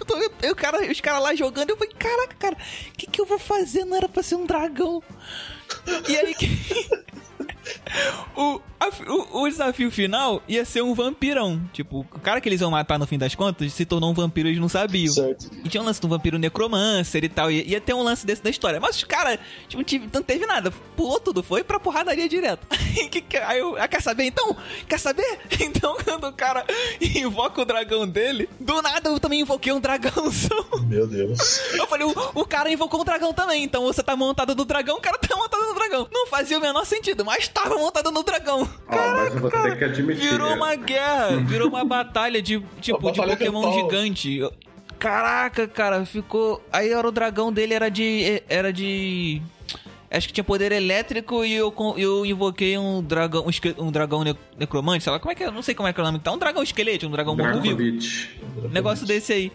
Eu 0.01 0.07
tô- 0.07 0.17
eu- 0.17 0.53
o 0.53 0.57
cara, 0.57 0.91
os 0.91 1.01
caras 1.01 1.23
lá 1.23 1.35
jogando, 1.35 1.71
eu 1.71 1.77
falei, 1.77 1.93
caraca, 1.99 2.35
cara, 2.39 2.57
o 2.89 2.93
que, 2.97 3.07
que 3.07 3.21
eu 3.21 3.27
vou 3.27 3.39
fazer? 3.39 3.85
Não 3.85 3.97
era 3.97 4.09
pra 4.09 4.23
ser 4.23 4.37
um 4.37 4.47
dragão. 4.47 5.03
E 6.09 6.17
aí 6.17 6.35
que. 6.35 6.49
o, 8.37 8.61
o, 9.07 9.43
o 9.43 9.49
desafio 9.49 9.91
final 9.91 10.43
ia 10.49 10.65
ser 10.65 10.83
um 10.83 10.95
vampirão. 10.95 11.61
Tipo, 11.73 12.01
o 12.01 12.21
cara 12.21 12.41
que 12.41 12.49
eles 12.49 12.61
iam 12.61 12.71
matar 12.71 12.99
no 12.99 13.07
fim 13.07 13.19
das 13.19 13.35
contas 13.35 13.73
se 13.73 13.85
tornou 13.85 14.11
um 14.11 14.15
vampiro 14.15 14.49
e 14.49 14.53
eles 14.53 14.61
não 14.61 14.69
sabiam. 14.69 15.13
Certo. 15.13 15.51
E 15.65 15.69
tinha 15.69 15.83
um 15.83 15.87
lance 15.87 16.01
do 16.01 16.09
vampiro 16.09 16.39
necromancer 16.39 17.23
e 17.25 17.29
tal. 17.29 17.51
Ia, 17.51 17.63
ia 17.63 17.81
ter 17.81 17.95
um 17.95 18.03
lance 18.03 18.25
desse 18.25 18.43
da 18.43 18.49
história. 18.49 18.81
Mas 18.81 18.97
os 18.97 19.05
caras, 19.05 19.39
tipo, 19.69 20.09
não 20.13 20.23
teve 20.23 20.47
nada. 20.47 20.73
Pulou 20.97 21.21
tudo, 21.21 21.43
foi 21.43 21.63
pra 21.63 21.79
porradaria 21.79 22.29
direto. 22.29 22.67
Aí 23.47 23.59
eu, 23.59 23.77
ah, 23.77 23.87
quer 23.87 24.01
saber 24.01 24.25
então? 24.25 24.57
Quer 24.89 24.99
saber? 24.99 25.39
Então, 25.71 25.97
quando 26.03 26.27
o 26.27 26.33
cara 26.33 26.65
invoca 27.01 27.61
o 27.63 27.65
dragão 27.65 28.09
dele, 28.09 28.49
do 28.59 28.83
nada 28.83 29.11
eu 29.11 29.21
também 29.21 29.41
invoquei 29.41 29.73
um 29.73 29.79
dragãozão. 29.81 30.65
Meu 30.87 31.07
Deus. 31.07 31.61
Eu 31.75 31.87
falei, 31.87 32.07
o, 32.07 32.15
o 32.35 32.45
cara 32.47 32.71
invocou 32.71 33.01
um 33.01 33.05
dragão 33.05 33.33
também. 33.33 33.63
Então 33.63 33.85
você 33.85 34.03
tá 34.03 34.17
montado 34.17 34.55
no 34.55 34.65
dragão, 34.65 34.97
o 34.97 35.01
cara 35.01 35.19
tá 35.19 35.37
montado 35.37 35.67
no 35.67 35.75
dragão. 35.75 36.09
Não 36.11 36.27
fazia 36.27 36.59
o 36.59 36.61
menor 36.61 36.85
sentido, 36.85 37.25
mas 37.25 37.47
tava 37.47 37.77
montado 37.77 38.11
no 38.11 38.23
dragão. 38.23 38.70
Ó, 38.89 38.95
mas 38.97 39.17
Mas 39.17 39.35
eu 39.35 39.41
vou 39.41 39.51
ter 39.51 39.79
que 39.79 39.85
admitir. 39.85 40.31
Virou 40.31 40.55
uma 40.55 40.75
guerra, 40.75 41.37
virou 41.39 41.69
uma 41.69 41.85
batalha 41.85 42.41
de 42.43 42.61
tipo 42.81 42.99
de 42.99 43.19
batalha 43.19 43.37
Pokémon 43.37 43.73
gigante. 43.73 44.37
Eu- 44.39 44.53
Caraca, 44.99 45.67
cara, 45.67 46.05
ficou. 46.05 46.63
Aí 46.73 46.91
era 46.93 47.07
o 47.09 47.11
dragão 47.13 47.53
dele 47.53 47.73
era 47.73 47.89
de 47.89 48.43
era 48.49 48.71
de 48.73 49.41
acho 50.11 50.27
que 50.27 50.33
tinha 50.35 50.45
poder 50.45 50.73
elétrico 50.73 51.43
e 51.45 51.55
eu 51.55 51.73
eu 51.97 52.27
invoquei 52.27 52.77
um 52.77 53.01
dragão 53.03 53.47
um, 53.47 53.51
esque- 53.51 53.75
um 53.79 53.91
dragão 53.91 54.23
ne- 54.25 54.37
necromante, 54.59 55.05
sei 55.05 55.13
lá 55.13 55.19
como 55.21 55.33
é 55.33 55.35
que 55.35 55.43
é, 55.43 55.47
eu 55.47 55.53
não 55.53 55.63
sei 55.63 55.75
como 55.75 55.89
é 55.89 55.93
que 55.93 56.01
é 56.01 56.03
o 56.03 56.07
nome, 56.07 56.19
tá 56.19 56.33
um 56.33 56.39
dragão 56.39 56.63
esqueleto, 56.63 57.07
um 57.07 57.11
dragão 57.11 57.35
morto 57.37 57.61
vivo. 57.63 57.81
Um 58.65 58.69
negócio 58.69 59.07
desse 59.07 59.33
aí. 59.33 59.53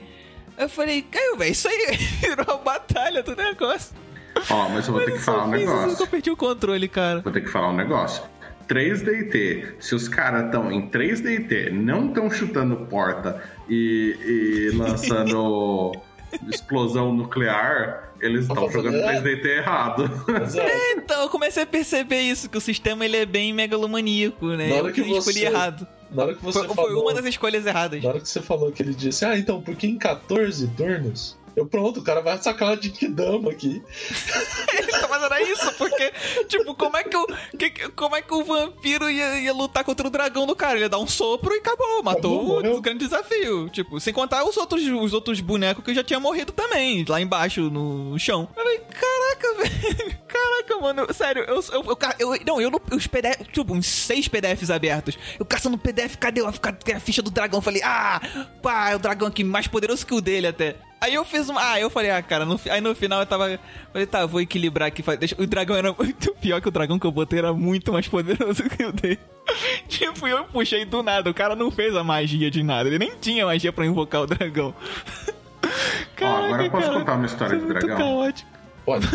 Eu 0.58 0.70
falei, 0.70 1.02
caiu, 1.04 1.36
velho, 1.38 1.52
isso 1.52 1.68
aí 1.68 1.98
virou 2.22 2.56
a 2.56 2.58
batalha 2.58 3.22
do 3.22 3.36
negócio. 3.36 3.94
Ó, 4.50 4.70
mas 4.70 4.88
eu 4.88 4.94
vou 4.94 5.04
ter 5.04 5.12
que 5.14 5.20
falar 5.20 5.46
um 5.46 5.52
fiz 5.52 5.62
isso, 5.62 5.72
nunca 5.72 5.82
negócio. 5.88 6.08
perdi 6.08 6.32
o 6.32 6.38
controle, 6.38 6.88
cara. 6.88 7.20
Vou 7.22 7.32
ter 7.32 7.42
que 7.42 7.50
falar 7.50 7.70
um 7.70 7.76
negócio. 7.76 8.24
3DT, 8.68 9.76
se 9.80 9.96
os 9.96 10.08
caras 10.08 10.46
estão 10.46 10.72
em 10.72 10.88
3DT, 10.90 11.72
não 11.72 12.08
estão 12.10 12.30
chutando 12.30 12.76
porta 12.88 13.42
e, 13.70 14.16
e 14.72 14.76
lançando 14.76 15.92
explosão 16.50 17.14
nuclear, 17.14 18.12
eles 18.22 18.42
estão 18.48 18.70
jogando 18.72 19.00
fazendo- 19.02 19.24
3DT 19.26 19.46
errado. 19.46 20.04
Exato. 20.44 20.68
Então, 20.98 21.22
eu 21.24 21.30
comecei 21.30 21.64
a 21.64 21.68
perceber 21.68 22.22
isso, 22.22 22.50
que 22.50 22.58
o 22.58 22.62
sistema 22.62 23.06
ele 23.06 23.18
é 23.18 23.26
bem 23.26 23.54
megalomaníaco, 23.54 24.48
né? 24.48 24.70
Na 24.70 24.76
hora 24.76 24.88
Eu 24.90 24.94
que 24.94 25.02
escolhi 25.02 25.22
você- 25.40 25.46
errado. 25.46 25.88
Na 26.12 26.24
hora 26.24 26.34
que 26.36 26.44
você 26.44 26.60
Foi, 26.60 26.68
foi 26.68 26.76
falou. 26.76 27.02
uma 27.04 27.14
das 27.14 27.26
escolhas 27.26 27.66
erradas. 27.66 28.02
Na 28.02 28.10
hora 28.10 28.20
que 28.20 28.30
você 28.30 28.42
falou 28.42 28.72
que 28.72 28.82
ele 28.82 28.94
disse, 28.94 29.26
ah, 29.26 29.38
então, 29.38 29.62
porque 29.62 29.86
em 29.88 29.98
14 29.98 30.68
turnos. 30.70 31.38
Eu 31.56 31.66
pronto, 31.66 32.00
o 32.00 32.04
cara 32.04 32.22
vai 32.22 32.38
sacar 32.38 32.76
de 32.78 32.90
Kidama 32.90 33.52
aqui. 33.52 33.82
Então, 34.78 35.10
Mas 35.10 35.24
era 35.24 35.42
isso, 35.42 35.72
porque, 35.74 36.12
tipo, 36.48 36.74
como 36.76 36.96
é 36.98 37.04
que 37.04 37.16
o, 37.16 37.28
que- 37.58 37.70
que- 37.70 37.90
como 37.90 38.16
é 38.16 38.22
que 38.22 38.34
o 38.34 38.44
vampiro 38.44 39.10
ia, 39.10 39.40
ia 39.40 39.54
lutar 39.54 39.84
contra 39.84 40.08
o 40.08 40.10
dragão 40.10 40.46
do 40.46 40.56
cara? 40.56 40.74
Ele 40.76 40.82
ia 40.86 40.90
dar 40.90 40.98
um 41.00 41.08
sopro 41.08 41.54
e 41.54 41.58
acabou, 41.60 42.04
matou 42.04 42.58
Acabou, 42.58 42.74
o, 42.74 42.78
o 42.78 42.82
grande 42.82 43.00
desafio. 43.06 43.70
Tipo, 43.70 44.00
sem 44.00 44.14
contar 44.14 44.44
os 44.44 44.58
outros, 44.58 44.84
os 44.84 45.14
outros 45.14 45.40
bonecos 45.40 45.84
que 45.84 45.94
já 45.94 46.04
tinham 46.04 46.20
morrido 46.22 46.52
também, 46.52 47.06
lá 47.08 47.20
embaixo, 47.22 47.70
no 47.70 48.18
chão. 48.20 48.48
Eu 48.56 48.64
falei, 48.64 48.80
caraca, 48.80 49.54
velho. 49.64 50.18
Caraca, 50.28 50.78
mano. 50.82 51.14
Sério, 51.14 51.44
eu. 51.44 51.56
eu, 51.72 51.98
eu, 52.20 52.36
eu- 52.36 52.42
não, 52.46 52.62
eu 52.62 52.72
não. 52.72 52.80
Os 52.92 53.08
PDF. 53.08 53.48
Tipo, 53.52 53.74
uns 53.74 53.86
seis 53.86 54.28
PDFs 54.28 54.70
abertos. 54.70 55.18
Eu 55.40 55.46
caçando 55.46 55.78
PDF, 55.78 56.16
cadê 56.18 56.46
a, 56.46 56.52
cadê 56.52 56.94
a 56.94 57.00
ficha 57.00 57.22
do 57.22 57.32
dragão? 57.32 57.60
Eu 57.60 57.64
falei, 57.64 57.82
ah, 57.84 58.22
pá, 58.62 58.92
é 58.92 58.96
o 58.96 59.00
dragão 59.00 59.28
aqui 59.28 59.44
mais 59.44 59.68
poderoso 59.68 60.06
que 60.06 60.14
o 60.14 60.22
dele 60.22 60.48
até. 60.48 60.76
Aí 61.02 61.14
eu 61.14 61.24
fiz 61.26 61.50
uma. 61.50 61.62
Ah, 61.74 61.80
eu 61.80 61.90
falei, 61.90 62.10
ah, 62.12 62.22
cara, 62.22 62.46
no, 62.46 62.60
aí 62.70 62.82
no 62.82 62.96
final 62.96 63.20
eu 63.20 63.26
tava. 63.26 63.60
Falei, 63.92 64.08
tá, 64.08 64.26
vou 64.26 64.42
equilibrar 64.42 64.88
aqui. 64.88 65.04
Deixa, 65.18 65.36
o 65.40 65.46
dragão 65.46 65.76
era 65.76 65.94
muito 65.98 66.34
pior 66.36 66.62
que 66.62 66.68
o 66.68 66.72
dragão 66.72 66.98
que 66.98 67.06
eu 67.06 67.12
botei, 67.12 67.40
era 67.40 67.54
muito 67.54 67.92
mais 67.94 68.08
poderoso 68.08 68.64
que 68.64 68.84
o 68.84 68.92
dele. 68.92 69.20
tipo, 69.88 70.28
eu 70.28 70.46
puxei 70.46 70.86
do 70.86 71.04
nada. 71.04 71.30
O 71.30 71.34
cara 71.34 71.56
não 71.56 71.70
fez 71.70 71.96
a 71.96 72.04
magia 72.04 72.50
de 72.50 72.64
nada. 72.64 72.90
Ele 72.90 72.98
nem 72.98 73.12
tinha 73.20 73.46
magia 73.46 73.72
pra 73.72 73.86
invocar 73.86 74.22
o 74.22 74.28
dragão. 74.28 74.74
Ó, 76.22 76.26
agora 76.26 76.64
eu 76.64 76.72
posso 76.72 76.88
cara, 76.88 77.00
contar 77.00 77.14
uma 77.16 77.26
história 77.26 77.58
de 77.58 77.62
é 77.64 77.66
muito 77.66 77.80
dragão? 77.80 77.98
caótico. 77.98 78.50
Pode. 78.86 79.08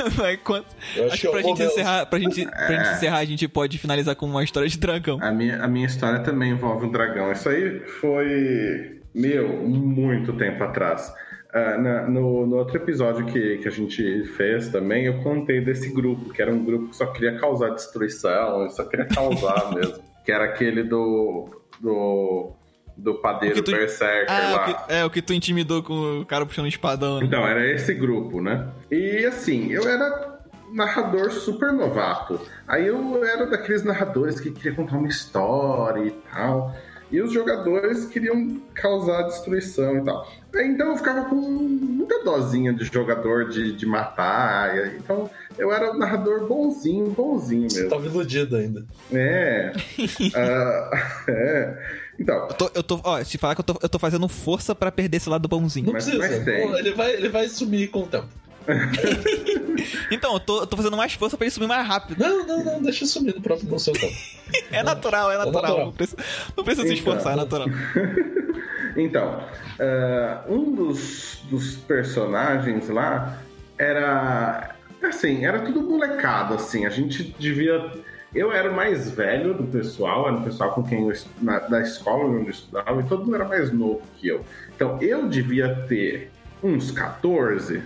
Eu 0.96 1.04
Acho, 1.06 1.14
acho 1.14 1.20
que 1.20 1.28
pra 1.28 1.40
é 1.40 1.42
gente 1.44 1.62
encerrar, 1.62 2.06
pra 2.06 2.18
gente, 2.18 2.44
pra 2.44 2.66
gente 2.72 2.88
É. 2.88 2.92
encerrar, 2.92 3.18
a 3.18 3.24
gente 3.24 3.46
pode 3.48 3.78
finalizar 3.78 4.16
com 4.16 4.26
uma 4.26 4.42
história 4.42 4.68
de 4.68 4.76
dragão. 4.76 5.18
A 5.22 5.30
minha, 5.30 5.62
a 5.62 5.68
minha 5.68 5.86
história 5.86 6.18
também 6.20 6.50
envolve 6.50 6.86
um 6.86 6.90
dragão. 6.90 7.30
Isso 7.30 7.48
aí 7.48 7.78
foi, 8.00 9.00
meu, 9.14 9.48
muito 9.62 10.32
tempo 10.32 10.62
atrás. 10.64 11.12
Ah, 11.52 11.76
na- 11.76 12.02
no, 12.08 12.46
no 12.46 12.56
outro 12.56 12.76
episódio 12.76 13.26
que, 13.26 13.58
que 13.58 13.66
a 13.66 13.70
gente 13.72 14.24
fez 14.36 14.68
também, 14.68 15.06
eu 15.06 15.20
contei 15.22 15.60
desse 15.60 15.92
grupo, 15.92 16.30
que 16.32 16.40
era 16.40 16.52
um 16.52 16.64
grupo 16.64 16.88
que 16.90 16.96
só 16.96 17.06
queria 17.06 17.38
causar 17.38 17.70
destruição, 17.70 18.68
só 18.70 18.84
queria 18.84 19.06
causar 19.06 19.70
mesmo. 19.74 19.98
Que 20.24 20.30
era 20.32 20.44
aquele 20.44 20.82
do. 20.84 21.48
do. 21.80 22.52
do 22.96 23.14
padeiro 23.16 23.62
tu- 23.62 23.72
Berserker 23.72 24.26
Ah, 24.32 24.50
lá. 24.52 24.62
o 24.62 24.64
que, 24.86 24.92
é, 24.92 25.04
o 25.06 25.10
que 25.10 25.22
tu 25.22 25.32
intimidou 25.32 25.82
com 25.82 26.20
o 26.20 26.26
cara 26.26 26.44
puxando 26.46 26.66
espadão, 26.68 27.18
né? 27.18 27.26
Então, 27.26 27.46
era 27.46 27.66
esse 27.68 27.94
grupo, 27.94 28.40
né? 28.40 28.68
E 28.90 29.24
assim, 29.24 29.72
eu 29.72 29.88
era 29.88 30.38
narrador 30.72 31.30
super 31.32 31.72
novato. 31.72 32.40
Aí 32.68 32.86
eu 32.86 33.24
era 33.24 33.44
daqueles 33.46 33.82
narradores 33.82 34.38
que 34.38 34.50
queria 34.52 34.72
contar 34.74 34.98
uma 34.98 35.08
história 35.08 36.04
e 36.04 36.10
tal. 36.32 36.72
E 37.12 37.20
os 37.20 37.32
jogadores 37.32 38.06
queriam 38.06 38.60
causar 38.72 39.22
destruição 39.22 39.98
e 39.98 40.04
tal. 40.04 40.30
Então 40.54 40.90
eu 40.90 40.96
ficava 40.96 41.24
com 41.28 41.34
muita 41.36 42.22
dosinha 42.22 42.72
de 42.72 42.84
jogador 42.84 43.48
de, 43.48 43.72
de 43.72 43.84
matar. 43.86 44.76
e- 44.76 44.96
Então 44.96 45.28
eu 45.58 45.72
era 45.72 45.90
um 45.92 45.98
narrador 45.98 46.46
bonzinho, 46.46 47.10
bonzinho 47.10 47.68
Você 47.68 47.82
mesmo. 47.82 47.90
tava 47.90 48.06
iludido 48.06 48.56
ainda. 48.56 48.84
É. 49.12 49.72
Ah, 50.34 51.22
é. 51.28 52.00
Então, 52.18 52.36
Eu 52.48 52.54
tô, 52.54 52.70
eu 52.74 52.82
tô, 52.82 53.00
ó, 53.02 53.22
te 53.24 53.38
falar 53.38 53.54
que 53.54 53.60
eu 53.60 53.64
tô, 53.64 53.78
eu 53.82 53.88
tô 53.88 53.98
fazendo 53.98 54.28
força 54.28 54.74
pra 54.74 54.92
perder 54.92 55.16
esse 55.16 55.28
lado 55.28 55.48
bonzinho. 55.48 55.86
Não 55.86 55.92
Mas- 55.94 56.04
precisa. 56.04 56.28
mas 56.28 56.44
tem. 56.44 56.70
Ele, 56.78 56.92
vai, 56.92 57.12
ele 57.14 57.28
vai 57.30 57.48
sumir 57.48 57.88
com 57.90 58.02
o 58.02 58.06
tempo. 58.06 58.28
Então, 60.10 60.34
eu 60.34 60.40
tô, 60.40 60.60
eu 60.60 60.66
tô 60.66 60.76
fazendo 60.76 60.96
mais 60.96 61.14
força 61.14 61.36
pra 61.36 61.46
ele 61.46 61.50
subir 61.52 61.66
mais 61.66 61.86
rápido. 61.86 62.18
Não, 62.18 62.46
não, 62.46 62.64
não, 62.64 62.82
deixa 62.82 63.06
sumir 63.06 63.34
no 63.34 63.40
próprio 63.40 63.78
seu 63.78 63.92
tempo. 63.92 64.14
É 64.72 64.82
natural, 64.82 65.30
é 65.30 65.38
natural. 65.38 65.62
natural. 65.62 65.86
Não 65.86 65.92
precisa, 65.92 66.16
não 66.56 66.64
precisa 66.64 66.86
se 66.88 66.94
Então. 66.94 67.12
esforçar, 67.12 67.32
é 67.32 67.36
natural. 67.36 67.68
Então, 68.96 69.40
ah, 69.78 70.42
um 70.48 70.74
dos, 70.74 71.40
dos 71.48 71.76
personagens 71.76 72.88
lá 72.88 73.38
era. 73.78 74.74
Assim, 75.02 75.44
era 75.44 75.60
tudo 75.60 75.80
molecado, 75.82 76.54
assim. 76.54 76.84
A 76.84 76.90
gente 76.90 77.34
devia. 77.38 77.92
Eu 78.34 78.52
era 78.52 78.70
o 78.70 78.74
mais 78.74 79.10
velho 79.10 79.54
do 79.54 79.64
pessoal, 79.64 80.26
era 80.26 80.36
o 80.36 80.42
pessoal 80.42 80.72
com 80.72 80.82
quem 80.82 81.08
eu 81.08 81.12
na, 81.40 81.60
da 81.60 81.80
escola 81.80 82.24
onde 82.24 82.46
eu 82.46 82.50
estudava, 82.50 83.00
e 83.00 83.04
todo 83.04 83.24
mundo 83.24 83.36
era 83.36 83.44
mais 83.44 83.72
novo 83.72 84.02
que 84.18 84.28
eu. 84.28 84.44
Então, 84.74 84.98
eu 85.00 85.28
devia 85.28 85.74
ter 85.88 86.30
uns 86.62 86.90
14. 86.90 87.82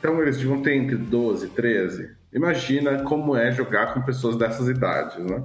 Então, 0.00 0.20
eles 0.20 0.38
deviam 0.38 0.60
ter 0.62 0.74
entre 0.74 0.96
12 0.96 1.46
e 1.46 1.50
13. 1.50 2.10
Imagina 2.32 3.02
como 3.02 3.36
é 3.36 3.52
jogar 3.52 3.92
com 3.92 4.00
pessoas 4.00 4.36
dessas 4.36 4.66
idades, 4.66 5.18
né? 5.18 5.42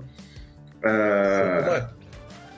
Ah, 0.83 1.89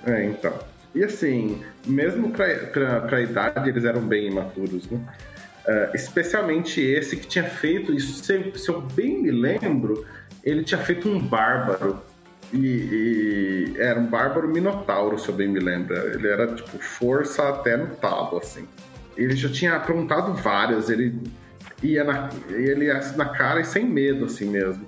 é, 0.05 0.25
então. 0.25 0.53
E 0.93 1.03
assim, 1.03 1.61
mesmo 1.85 2.31
pra, 2.31 2.47
pra, 2.71 3.01
pra 3.01 3.21
idade, 3.21 3.69
eles 3.69 3.83
eram 3.83 4.01
bem 4.01 4.27
imaturos, 4.27 4.89
né? 4.89 4.99
Ah, 5.67 5.91
especialmente 5.93 6.79
esse 6.79 7.17
que 7.17 7.27
tinha 7.27 7.43
feito 7.43 7.93
isso, 7.93 8.23
se, 8.23 8.51
se 8.55 8.69
eu 8.69 8.81
bem 8.81 9.21
me 9.21 9.31
lembro, 9.31 10.05
ele 10.43 10.63
tinha 10.63 10.79
feito 10.79 11.09
um 11.09 11.19
bárbaro. 11.19 12.01
E, 12.53 12.57
e 12.57 13.73
era 13.77 13.99
um 13.99 14.05
bárbaro 14.05 14.47
minotauro, 14.47 15.19
se 15.19 15.27
eu 15.27 15.35
bem 15.35 15.49
me 15.49 15.59
lembro. 15.59 15.95
Ele 15.95 16.27
era 16.27 16.47
tipo 16.47 16.77
força 16.79 17.49
até 17.49 17.75
no 17.75 17.87
talo, 17.95 18.37
assim. 18.37 18.65
Ele 19.17 19.35
já 19.35 19.49
tinha 19.49 19.75
aprontado 19.75 20.33
várias, 20.33 20.89
ele 20.89 21.19
ia 21.83 22.03
na, 22.03 22.29
ele 22.49 22.85
ia 22.85 22.99
na 23.15 23.25
cara 23.25 23.59
e 23.61 23.65
sem 23.65 23.85
medo, 23.85 24.25
assim 24.25 24.49
mesmo. 24.49 24.87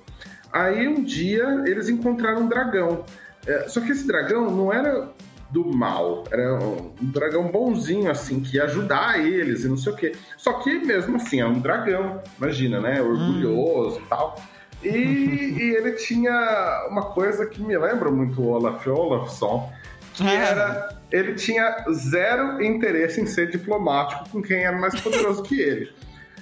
Aí 0.52 0.88
um 0.88 1.04
dia 1.04 1.64
eles 1.66 1.90
encontraram 1.90 2.42
um 2.42 2.48
dragão. 2.48 3.06
É, 3.46 3.68
só 3.68 3.80
que 3.82 3.92
esse 3.92 4.06
dragão 4.08 4.50
não 4.50 4.74
era 4.74 5.10
do 5.50 5.66
mal, 5.66 6.26
era 6.32 6.60
um 6.64 6.92
dragão 7.02 7.48
bonzinho, 7.50 8.12
assim, 8.12 8.40
que 8.40 8.58
ia 8.58 8.66
ajudar 8.66 9.20
eles 9.20 9.64
e 9.64 9.68
não 9.68 9.78
sei 9.78 9.94
o 9.94 9.96
quê. 9.96 10.12
Só 10.38 10.54
que 10.54 10.78
mesmo 10.80 11.16
assim, 11.16 11.40
é 11.42 11.46
um 11.46 11.60
dragão, 11.60 12.22
imagina, 12.38 12.80
né? 12.80 13.02
Orgulhoso 13.02 14.00
e 14.00 14.06
tal. 14.08 14.40
E, 14.84 14.88
e 15.58 15.76
ele 15.76 15.94
tinha 15.94 16.88
uma 16.90 17.14
coisa 17.14 17.46
que 17.48 17.62
me 17.62 17.78
lembra 17.78 18.12
muito 18.12 18.40
o 18.42 18.50
Olaf 18.50 18.86
Olafsson, 18.88 19.72
que 20.14 20.24
Ah. 20.24 20.32
era. 20.34 21.00
Ele 21.12 21.34
tinha 21.34 21.84
zero 21.92 22.62
interesse 22.64 23.20
em 23.20 23.26
ser 23.26 23.50
diplomático 23.50 24.30
com 24.30 24.42
quem 24.44 24.64
era 24.64 24.78
mais 24.78 25.00
poderoso 25.02 25.42
que 25.42 25.60
ele. 25.60 25.92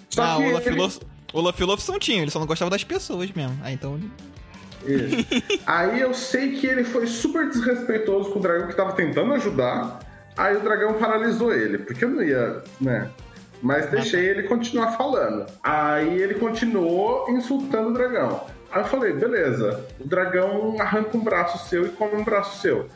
Só 0.09 0.23
ah, 0.23 0.35
que 0.37 0.43
o 0.43 0.49
Olaf 0.49 0.67
ele- 0.67 0.75
Lof- 0.77 1.01
o 1.33 1.37
Olaf 1.39 1.59
Lofson 1.59 1.99
tinha, 1.99 2.21
ele 2.21 2.31
só 2.31 2.39
não 2.39 2.47
gostava 2.47 2.71
das 2.71 2.83
pessoas 2.83 3.31
mesmo. 3.31 3.57
Ah, 3.63 3.71
então. 3.71 3.99
Aí 5.65 5.99
eu 5.99 6.13
sei 6.13 6.53
que 6.57 6.67
ele 6.67 6.83
foi 6.83 7.07
super 7.07 7.49
desrespeitoso 7.49 8.31
com 8.31 8.39
o 8.39 8.41
dragão 8.41 8.67
que 8.67 8.75
tava 8.75 8.93
tentando 8.93 9.33
ajudar. 9.33 9.99
Aí 10.37 10.55
o 10.55 10.59
dragão 10.59 10.93
paralisou 10.93 11.53
ele, 11.53 11.79
porque 11.79 12.05
eu 12.05 12.09
não 12.09 12.23
ia, 12.23 12.61
né? 12.79 13.09
Mas 13.61 13.89
deixei 13.89 14.25
ele 14.27 14.43
continuar 14.43 14.91
falando. 14.91 15.47
Aí 15.63 16.21
ele 16.21 16.35
continuou 16.35 17.29
insultando 17.31 17.89
o 17.89 17.93
dragão. 17.93 18.43
Aí 18.71 18.81
eu 18.81 18.85
falei, 18.85 19.13
beleza, 19.13 19.83
o 19.99 20.07
dragão 20.07 20.75
arranca 20.79 21.17
um 21.17 21.21
braço 21.23 21.67
seu 21.67 21.85
e 21.87 21.89
come 21.89 22.15
um 22.15 22.23
braço 22.23 22.61
seu. 22.61 22.87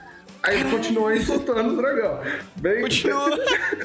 Aí 0.44 0.60
ele 0.60 0.72
continuou 0.72 1.14
insultando 1.14 1.74
o 1.74 1.78
dragão. 1.78 2.20
Bem, 2.56 2.82
Continua. 2.82 3.30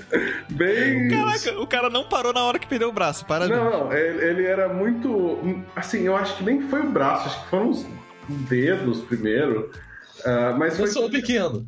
bem. 0.50 1.09
Caraca, 1.09 1.61
o 1.61 1.66
cara 1.66 1.90
não 1.90 2.04
parou 2.09 2.32
na 2.32 2.42
hora 2.44 2.59
que 2.59 2.66
perdeu 2.66 2.88
o 2.88 2.92
braço. 2.92 3.26
Parabéns. 3.26 3.59
Não, 3.59 3.70
não, 3.70 3.92
ele, 3.92 4.24
ele 4.24 4.44
era 4.46 4.68
muito. 4.68 5.38
Assim, 5.74 6.02
eu 6.02 6.16
acho 6.16 6.36
que 6.38 6.44
nem 6.44 6.62
foi 6.62 6.80
o 6.80 6.90
braço, 6.90 7.26
acho 7.26 7.44
que 7.44 7.50
foram 7.50 7.70
os 7.70 7.86
dedos 8.28 9.02
primeiro. 9.02 9.70
Ah, 10.26 10.54
mas 10.58 10.72
Eu 10.72 10.78
foi. 10.80 10.88
sou 10.88 11.08
pequeno. 11.10 11.66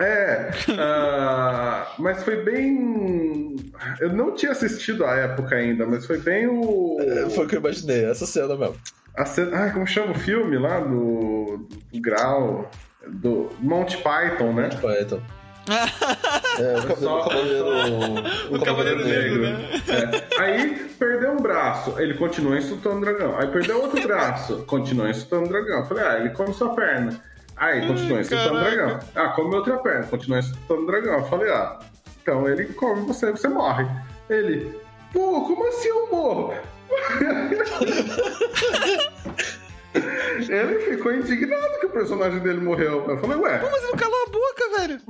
É. 0.00 0.50
ah, 0.78 1.92
mas 1.98 2.22
foi 2.24 2.42
bem. 2.42 3.56
Eu 4.00 4.12
não 4.12 4.34
tinha 4.34 4.52
assistido 4.52 5.04
a 5.04 5.14
época 5.14 5.54
ainda, 5.56 5.86
mas 5.86 6.06
foi 6.06 6.18
bem 6.18 6.46
o. 6.48 6.96
É, 7.00 7.28
Foi 7.30 7.44
o 7.44 7.48
que 7.48 7.56
eu 7.56 7.60
imaginei, 7.60 8.04
essa 8.06 8.24
cena 8.26 8.56
mesmo. 8.56 8.76
A 9.16 9.24
cena... 9.26 9.56
Ai, 9.56 9.72
como 9.72 9.86
chama 9.86 10.12
o 10.12 10.18
filme 10.18 10.56
lá 10.58 10.80
do, 10.80 11.66
do 11.92 12.00
Grau? 12.00 12.70
do 13.08 13.48
Monty 13.60 13.96
Python, 13.98 14.52
né? 14.52 14.68
Python. 14.80 15.20
É, 16.58 16.78
o 16.78 16.86
cabelo- 16.86 17.18
o 17.18 17.22
cavaleiro. 17.24 17.66
O 18.50 18.60
Cavaleiro 18.64 19.04
Negro, 19.06 19.44
É. 19.46 20.42
Aí 20.42 20.74
perdeu 20.98 21.32
um 21.32 21.36
braço, 21.36 21.94
ele 21.98 22.14
continua 22.14 22.58
insultando 22.58 22.96
o 22.96 23.00
dragão. 23.00 23.38
Aí 23.38 23.46
perdeu 23.48 23.80
outro 23.80 24.02
braço, 24.02 24.64
continua 24.66 25.08
insultando 25.10 25.46
o 25.46 25.48
dragão. 25.48 25.86
Falei, 25.86 26.04
ah, 26.04 26.18
ele 26.18 26.30
come 26.30 26.52
sua 26.52 26.74
perna. 26.74 27.18
Aí 27.60 27.86
continua 27.86 28.20
insultando 28.20 28.56
o 28.56 28.60
dragão. 28.60 28.98
Ah, 29.14 29.28
come 29.28 29.54
outra 29.54 29.76
perna, 29.78 30.06
continua 30.06 30.38
insultando 30.38 30.82
o 30.82 30.86
dragão. 30.86 31.18
Eu 31.18 31.26
falei, 31.26 31.52
ah, 31.52 31.78
então 32.22 32.48
ele 32.48 32.64
come 32.72 33.06
você, 33.06 33.30
você 33.30 33.48
morre. 33.48 33.86
Ele, 34.30 34.80
pô, 35.12 35.42
como 35.42 35.68
assim 35.68 35.88
eu 35.88 36.10
morro? 36.10 36.54
ele 39.94 40.80
ficou 40.80 41.12
indignado 41.12 41.80
que 41.80 41.86
o 41.86 41.90
personagem 41.90 42.38
dele 42.40 42.60
morreu. 42.60 43.04
Eu 43.08 43.18
falei, 43.18 43.36
ué, 43.38 43.60
Mas 43.62 43.82
ele 43.82 43.90
não 43.92 43.98
calou 43.98 44.16
a 44.26 44.30
boca, 44.30 44.78
velho. 44.78 45.00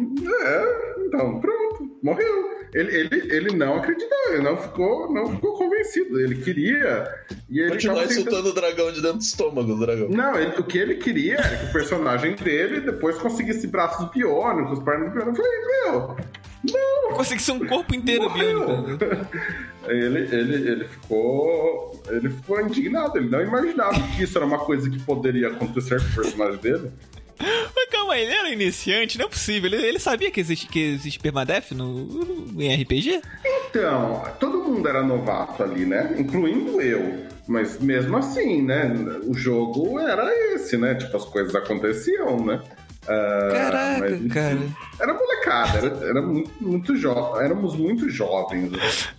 é, 0.45 1.05
então, 1.07 1.41
pronto, 1.41 1.99
morreu. 2.03 2.61
Ele, 2.73 2.97
ele, 2.97 3.35
ele 3.35 3.57
não 3.57 3.79
acreditou, 3.79 4.17
ele 4.29 4.43
não 4.43 4.57
ficou, 4.57 5.13
não 5.13 5.27
ficou 5.35 5.59
convencido. 5.59 6.21
Ele 6.21 6.37
queria. 6.37 7.13
E 7.51 7.59
ele 7.61 7.71
Continuar 7.73 8.03
tentando- 8.03 8.13
insultando 8.21 8.49
o 8.51 8.53
dragão 8.55 8.93
de 8.93 9.03
dentro 9.03 9.19
do 9.19 9.23
estômago 9.23 9.75
do 9.75 9.81
dragão. 9.81 10.09
Não, 10.09 10.37
ele- 10.39 10.55
o 10.57 10.63
que 10.65 10.79
ele 10.79 10.95
queria 10.95 11.35
era 11.35 11.57
que 11.57 11.65
o 11.67 11.73
personagem 11.73 12.37
dele 12.37 12.81
depois 12.81 13.19
conseguisse 13.19 13.67
braços 13.67 14.09
biônicos, 14.13 14.79
pernas 14.85 15.13
biônicas. 15.13 15.39
Eu 15.39 15.45
falei, 15.45 15.61
meu, 15.83 16.17
Consegui 17.17 17.43
ser 17.43 17.53
um 17.53 17.67
corpo 17.67 17.93
inteiro 17.95 18.31
biônico. 18.31 18.99
Ele, 19.87 20.19
ele, 20.35 20.71
ele 20.71 20.85
ficou. 20.85 22.03
Ele 22.09 22.29
ficou 22.31 22.61
indignado, 22.61 23.17
ele 23.19 23.29
não 23.29 23.41
imaginava 23.41 23.99
que 24.17 24.23
isso 24.23 24.37
era 24.37 24.47
uma 24.47 24.59
coisa 24.59 24.89
que 24.91 24.99
poderia 25.01 25.49
acontecer 25.49 26.01
com 26.01 26.07
o 26.09 26.15
personagem 26.23 26.59
dele. 26.61 26.91
Mas 27.75 27.89
calma 27.91 28.13
aí, 28.15 28.23
ele 28.25 28.33
era 28.33 28.51
iniciante, 28.51 29.17
não 29.19 29.25
é 29.25 29.29
possível. 29.29 29.73
Ele, 29.73 29.87
ele 29.87 29.99
sabia 29.99 30.31
que 30.31 30.39
existe, 30.41 30.67
que 30.67 30.79
existe 30.79 31.19
permadeath 31.19 31.71
no, 31.73 32.05
no- 32.05 32.63
em 32.63 32.75
RPG? 32.83 33.23
Então, 33.71 34.23
todo 34.39 34.59
mundo 34.63 34.87
era 34.87 35.03
novato 35.03 35.63
ali, 35.63 35.87
né? 35.87 36.15
Incluindo 36.19 36.81
eu. 36.83 37.25
Mas 37.49 37.81
mesmo 37.81 38.17
assim, 38.19 38.61
né? 38.63 38.93
O 39.25 39.33
jogo 39.35 39.99
era 39.99 40.31
esse, 40.55 40.77
né? 40.77 40.95
Tipo, 40.95 41.17
as 41.17 41.25
coisas 41.25 41.55
aconteciam, 41.55 42.45
né? 42.45 42.61
Caraca, 43.07 44.01
mas, 44.11 44.33
cara. 44.33 44.59
Era 45.01 45.15
molecada, 45.15 45.79
era, 45.79 46.07
era 46.07 46.23
muito, 46.23 46.51
muito 46.61 46.97
jovem. 46.97 47.45
Éramos 47.45 47.75
muito 47.77 48.09
jovens. 48.11 48.73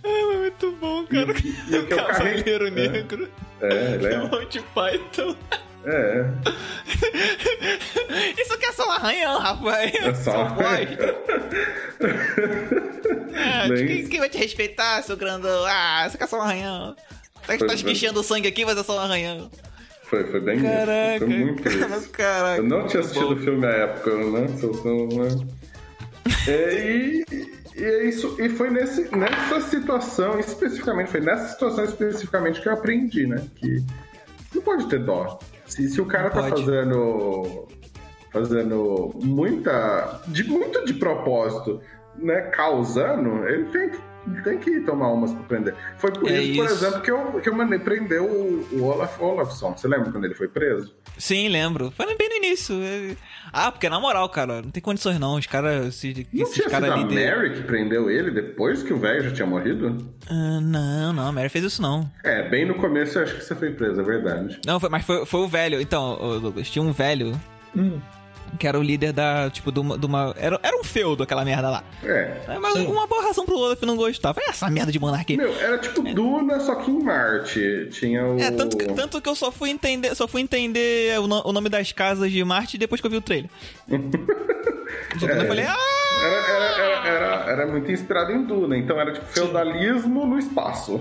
É 0.04 0.36
muito 0.36 0.72
bom, 0.80 1.04
cara. 1.06 1.32
E 1.68 1.76
o 1.78 1.86
que 1.86 1.92
eu 1.92 1.96
carreguei. 2.06 2.42
Cavaleiro 2.56 2.66
É, 2.66 2.70
Negro. 2.70 3.28
é, 3.60 3.94
ele 3.94 4.06
é, 4.06 4.18
Monty 4.18 4.60
Python. 4.74 5.36
é, 5.84 6.24
Isso 8.40 8.56
que 8.58 8.66
é 8.66 8.72
só 8.72 8.86
um 8.88 8.92
arranhão, 8.92 9.38
rapaz. 9.38 9.92
é 9.94 10.14
só. 10.14 10.46
Ah, 13.34 13.68
Bem 13.68 14.06
quem, 14.08 14.18
vai 14.20 14.28
te 14.28 14.38
respeitar, 14.38 15.02
seu 15.02 15.16
grandão? 15.16 15.64
Ah, 15.66 16.04
isso 16.06 16.16
que 16.16 16.24
é 16.24 16.26
só 16.26 16.38
um 16.38 16.42
arranhão. 16.42 16.94
Você 17.44 17.52
que 17.54 17.58
tá 17.58 17.66
Pois 17.66 17.72
é. 17.72 17.74
esguichando 17.74 18.22
sangue 18.22 18.46
aqui, 18.48 18.64
mas 18.64 18.78
é 18.78 18.82
só 18.82 18.96
um 18.96 19.00
arranhão. 19.00 19.50
Foi, 20.12 20.24
foi 20.24 20.40
bem 20.40 20.60
Caraca. 20.60 21.16
isso. 21.16 21.24
Foi 21.24 21.38
muito 21.38 21.68
isso. 21.72 22.10
Caraca. 22.10 22.58
Eu 22.58 22.64
não 22.64 22.86
tinha 22.86 23.00
assistido 23.00 23.32
o 23.32 23.36
filme 23.36 23.64
à 23.64 23.70
época, 23.70 24.14
né? 24.14 24.48
Se 24.58 24.64
eu 24.64 24.74
sou, 24.74 25.08
né? 25.08 25.46
É, 26.46 26.74
e, 26.74 27.24
e 27.74 27.82
é 27.82 28.04
isso, 28.04 28.36
e 28.38 28.46
foi 28.50 28.68
nesse, 28.68 29.08
nessa 29.16 29.62
situação 29.62 30.38
especificamente, 30.38 31.10
foi 31.10 31.22
nessa 31.22 31.48
situação 31.54 31.84
especificamente 31.84 32.60
que 32.60 32.68
eu 32.68 32.74
aprendi, 32.74 33.26
né? 33.26 33.42
Que 33.56 33.82
não 34.54 34.60
pode 34.60 34.86
ter 34.86 35.02
dó. 35.02 35.38
Se, 35.64 35.88
se 35.88 35.98
o 35.98 36.04
cara 36.04 36.28
tá 36.28 36.42
pode. 36.42 36.62
fazendo 36.62 37.66
fazendo 38.30 39.14
muita 39.14 40.20
de 40.28 40.44
muito 40.44 40.84
de 40.84 40.92
propósito, 40.94 41.80
né, 42.18 42.42
causando, 42.50 43.48
ele 43.48 43.64
tem 43.66 43.90
que 43.90 43.98
tem 44.44 44.58
que 44.58 44.80
tomar 44.80 45.08
umas 45.12 45.32
pra 45.32 45.42
prender. 45.44 45.74
Foi 45.98 46.10
por 46.12 46.30
É 46.30 46.40
isso, 46.42 46.56
por 46.56 46.64
isso. 46.66 46.74
exemplo, 46.74 47.00
que 47.02 47.10
eu, 47.10 47.40
que 47.40 47.48
eu 47.48 47.54
mandei 47.54 47.78
prender 47.78 48.20
o, 48.22 48.66
o 48.72 48.82
Olaf 48.84 49.20
Olafsson. 49.20 49.76
Você 49.76 49.88
lembra 49.88 50.10
quando 50.12 50.24
ele 50.24 50.34
foi 50.34 50.48
preso? 50.48 50.94
Sim, 51.18 51.48
lembro. 51.48 51.90
Foi 51.90 52.06
bem 52.16 52.28
no 52.28 52.34
início. 52.36 52.74
Ah, 53.52 53.70
porque 53.70 53.88
na 53.88 54.00
moral, 54.00 54.28
cara, 54.28 54.62
não 54.62 54.70
tem 54.70 54.82
condições 54.82 55.18
não. 55.18 55.36
Os 55.36 55.46
caras. 55.46 55.86
Esses, 55.88 56.26
Não 56.32 56.42
esses 56.42 56.54
tinha 56.54 56.68
sido 56.68 56.70
caras 56.70 56.90
a 56.90 56.96
Mary 56.96 57.54
que 57.54 57.62
prendeu 57.62 58.10
ele 58.10 58.30
depois 58.30 58.82
que 58.82 58.92
o 58.92 58.98
velho 58.98 59.22
já 59.24 59.30
tinha 59.32 59.46
morrido? 59.46 59.96
Ah, 60.28 60.60
não, 60.60 61.12
não, 61.12 61.28
a 61.28 61.32
Mary 61.32 61.48
fez 61.48 61.64
isso 61.64 61.82
não. 61.82 62.10
É, 62.24 62.48
bem 62.48 62.64
no 62.66 62.74
começo 62.76 63.18
eu 63.18 63.22
acho 63.24 63.34
que 63.36 63.44
você 63.44 63.54
foi 63.54 63.70
preso, 63.72 64.00
é 64.00 64.04
verdade. 64.04 64.60
Não, 64.66 64.80
foi- 64.80 64.88
mas 64.88 65.04
foi, 65.04 65.26
foi 65.26 65.40
o 65.40 65.48
velho. 65.48 65.80
Então, 65.80 66.16
Douglas, 66.40 66.70
tinha 66.70 66.82
um 66.82 66.92
velho 66.92 67.38
Hum. 67.76 67.98
Que 68.58 68.66
era 68.66 68.78
o 68.78 68.82
líder 68.82 69.12
da. 69.12 69.48
Tipo, 69.50 69.72
de 69.72 69.80
uma. 69.80 69.98
de 69.98 70.06
uma- 70.06 70.34
era, 70.38 70.58
era 70.62 70.76
um 70.76 70.84
feudo 70.84 71.22
aquela 71.22 71.44
merda 71.44 71.70
lá. 71.70 71.84
É. 72.02 72.42
É, 72.48 72.58
Mas 72.58 72.74
Sim. 72.74 72.86
uma 72.86 73.06
boa 73.06 73.22
razão 73.22 73.44
pro 73.46 73.56
Olaf 73.56 73.82
não 73.82 73.96
gostar. 73.96 74.34
Foi 74.34 74.42
essa 74.48 74.68
merda 74.70 74.92
de 74.92 74.98
monarquia. 74.98 75.36
Meu, 75.36 75.52
era 75.60 75.78
tipo 75.78 76.02
Duna, 76.02 76.60
só 76.60 76.74
que 76.76 76.90
em 76.90 77.02
Marte. 77.02 77.88
Tinha 77.92 78.24
o. 78.26 78.38
É, 78.38 78.50
tanto 78.50 78.76
que, 78.76 78.86
tanto 78.92 79.20
que 79.20 79.28
eu 79.28 79.34
só 79.34 79.50
fui 79.50 79.70
entender, 79.70 80.14
só 80.14 80.28
fui 80.28 80.40
entender 80.42 81.18
o, 81.20 81.26
no- 81.26 81.42
o 81.46 81.52
nome 81.52 81.68
das 81.68 81.92
casas 81.92 82.30
de 82.30 82.42
Marte 82.44 82.76
depois 82.78 83.00
que 83.00 83.06
eu 83.06 83.10
vi 83.10 83.16
o 83.16 83.22
trailer. 83.22 83.50
Quando 83.88 85.30
eu 85.42 85.46
falei, 85.46 85.64
ah! 85.66 85.76
Era, 86.22 86.36
era, 86.36 86.64
era, 86.64 87.08
era, 87.08 87.50
era 87.52 87.66
muito 87.66 87.90
inspirado 87.90 88.32
em 88.32 88.44
Duna, 88.44 88.76
então 88.76 89.00
era 89.00 89.12
tipo 89.12 89.26
feudalismo 89.26 90.26
no 90.26 90.38
espaço. 90.38 91.00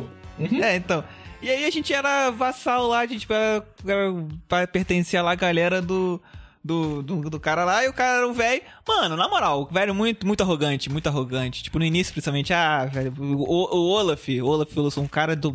É, 0.61 0.75
então. 0.75 1.03
E 1.41 1.49
aí 1.49 1.65
a 1.65 1.69
gente 1.69 1.93
era 1.93 2.29
vassal 2.31 2.87
lá, 2.87 2.99
a 2.99 3.05
gente 3.05 3.27
era, 3.29 3.63
era, 3.85 4.13
pra- 4.47 4.67
pertencia 4.67 5.21
lá 5.21 5.31
a 5.31 5.35
galera 5.35 5.81
do, 5.81 6.21
do, 6.63 7.01
do, 7.01 7.29
do 7.29 7.39
cara 7.39 7.63
lá, 7.63 7.83
e 7.83 7.89
o 7.89 7.93
cara 7.93 8.19
era 8.19 8.27
um 8.27 8.33
velho. 8.33 8.61
Mano, 8.87 9.17
na 9.17 9.27
moral, 9.27 9.63
o 9.63 9.73
velho 9.73 9.93
muito, 9.95 10.25
muito 10.25 10.41
arrogante, 10.41 10.89
muito 10.89 11.07
arrogante. 11.07 11.63
Tipo, 11.63 11.79
no 11.79 11.85
início, 11.85 12.13
principalmente, 12.13 12.53
ah, 12.53 12.85
velho, 12.85 13.13
o, 13.19 13.75
o 13.75 13.89
Olaf, 13.89 14.27
o 14.29 14.45
Olaf 14.45 14.77
Wilson, 14.77 15.01
um 15.01 15.07
cara 15.07 15.35
do. 15.35 15.53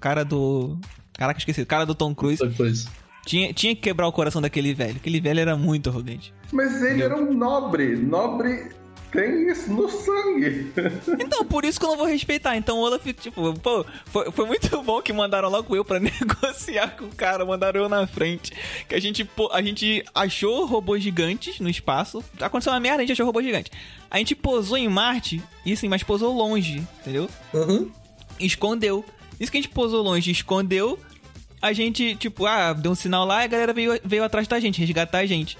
Cara 0.00 0.24
do. 0.24 0.78
Caraca, 1.14 1.38
esqueci, 1.38 1.62
o 1.62 1.66
cara 1.66 1.86
do 1.86 1.94
Tom 1.94 2.14
Cruise. 2.14 2.46
Depois. 2.46 2.86
Tinha, 3.24 3.52
tinha 3.54 3.74
que 3.74 3.80
quebrar 3.80 4.06
o 4.06 4.12
coração 4.12 4.42
daquele 4.42 4.74
velho. 4.74 4.96
Aquele 4.96 5.20
velho 5.20 5.40
era 5.40 5.56
muito 5.56 5.88
arrogante. 5.88 6.34
Mas 6.52 6.82
ele 6.82 7.02
era 7.02 7.16
um 7.16 7.32
nobre. 7.32 7.96
Nobre 7.96 8.70
tem 9.14 9.48
isso 9.48 9.72
no 9.72 9.88
sangue. 9.88 10.72
Então, 11.24 11.44
por 11.44 11.64
isso 11.64 11.78
que 11.78 11.86
eu 11.86 11.90
não 11.90 11.96
vou 11.96 12.06
respeitar. 12.06 12.56
Então, 12.56 12.78
o 12.78 12.80
Olaf, 12.80 13.06
tipo, 13.14 13.54
pô, 13.60 13.86
foi, 14.06 14.30
foi 14.30 14.46
muito 14.46 14.82
bom 14.82 15.00
que 15.00 15.12
mandaram 15.12 15.48
logo 15.48 15.74
eu 15.74 15.84
pra 15.84 16.00
negociar 16.00 16.96
com 16.96 17.04
o 17.06 17.14
cara, 17.14 17.44
mandaram 17.44 17.82
eu 17.82 17.88
na 17.88 18.06
frente. 18.06 18.52
Que 18.88 18.94
a 18.94 19.00
gente, 19.00 19.24
pô, 19.24 19.50
a 19.52 19.62
gente 19.62 20.04
achou 20.14 20.66
robôs 20.66 21.02
gigantes 21.02 21.60
no 21.60 21.70
espaço. 21.70 22.22
Aconteceu 22.40 22.72
uma 22.72 22.80
merda, 22.80 22.98
a 22.98 23.00
gente 23.02 23.12
achou 23.12 23.24
robô 23.24 23.40
gigante. 23.40 23.70
A 24.10 24.18
gente 24.18 24.34
posou 24.34 24.76
em 24.76 24.88
Marte, 24.88 25.42
e 25.64 25.76
sim, 25.76 25.88
mas 25.88 26.02
posou 26.02 26.34
longe, 26.34 26.82
entendeu? 27.00 27.28
Uhum. 27.52 27.90
Escondeu. 28.38 29.04
Isso 29.38 29.50
que 29.50 29.58
a 29.58 29.60
gente 29.62 29.72
posou 29.72 30.02
longe, 30.02 30.30
escondeu. 30.30 30.98
A 31.62 31.72
gente, 31.72 32.14
tipo, 32.16 32.44
ah, 32.46 32.72
deu 32.72 32.92
um 32.92 32.94
sinal 32.94 33.24
lá 33.24 33.42
e 33.42 33.44
a 33.44 33.48
galera 33.48 33.72
veio, 33.72 33.98
veio 34.04 34.24
atrás 34.24 34.46
da 34.46 34.60
gente, 34.60 34.80
resgatar 34.80 35.18
a 35.18 35.26
gente. 35.26 35.56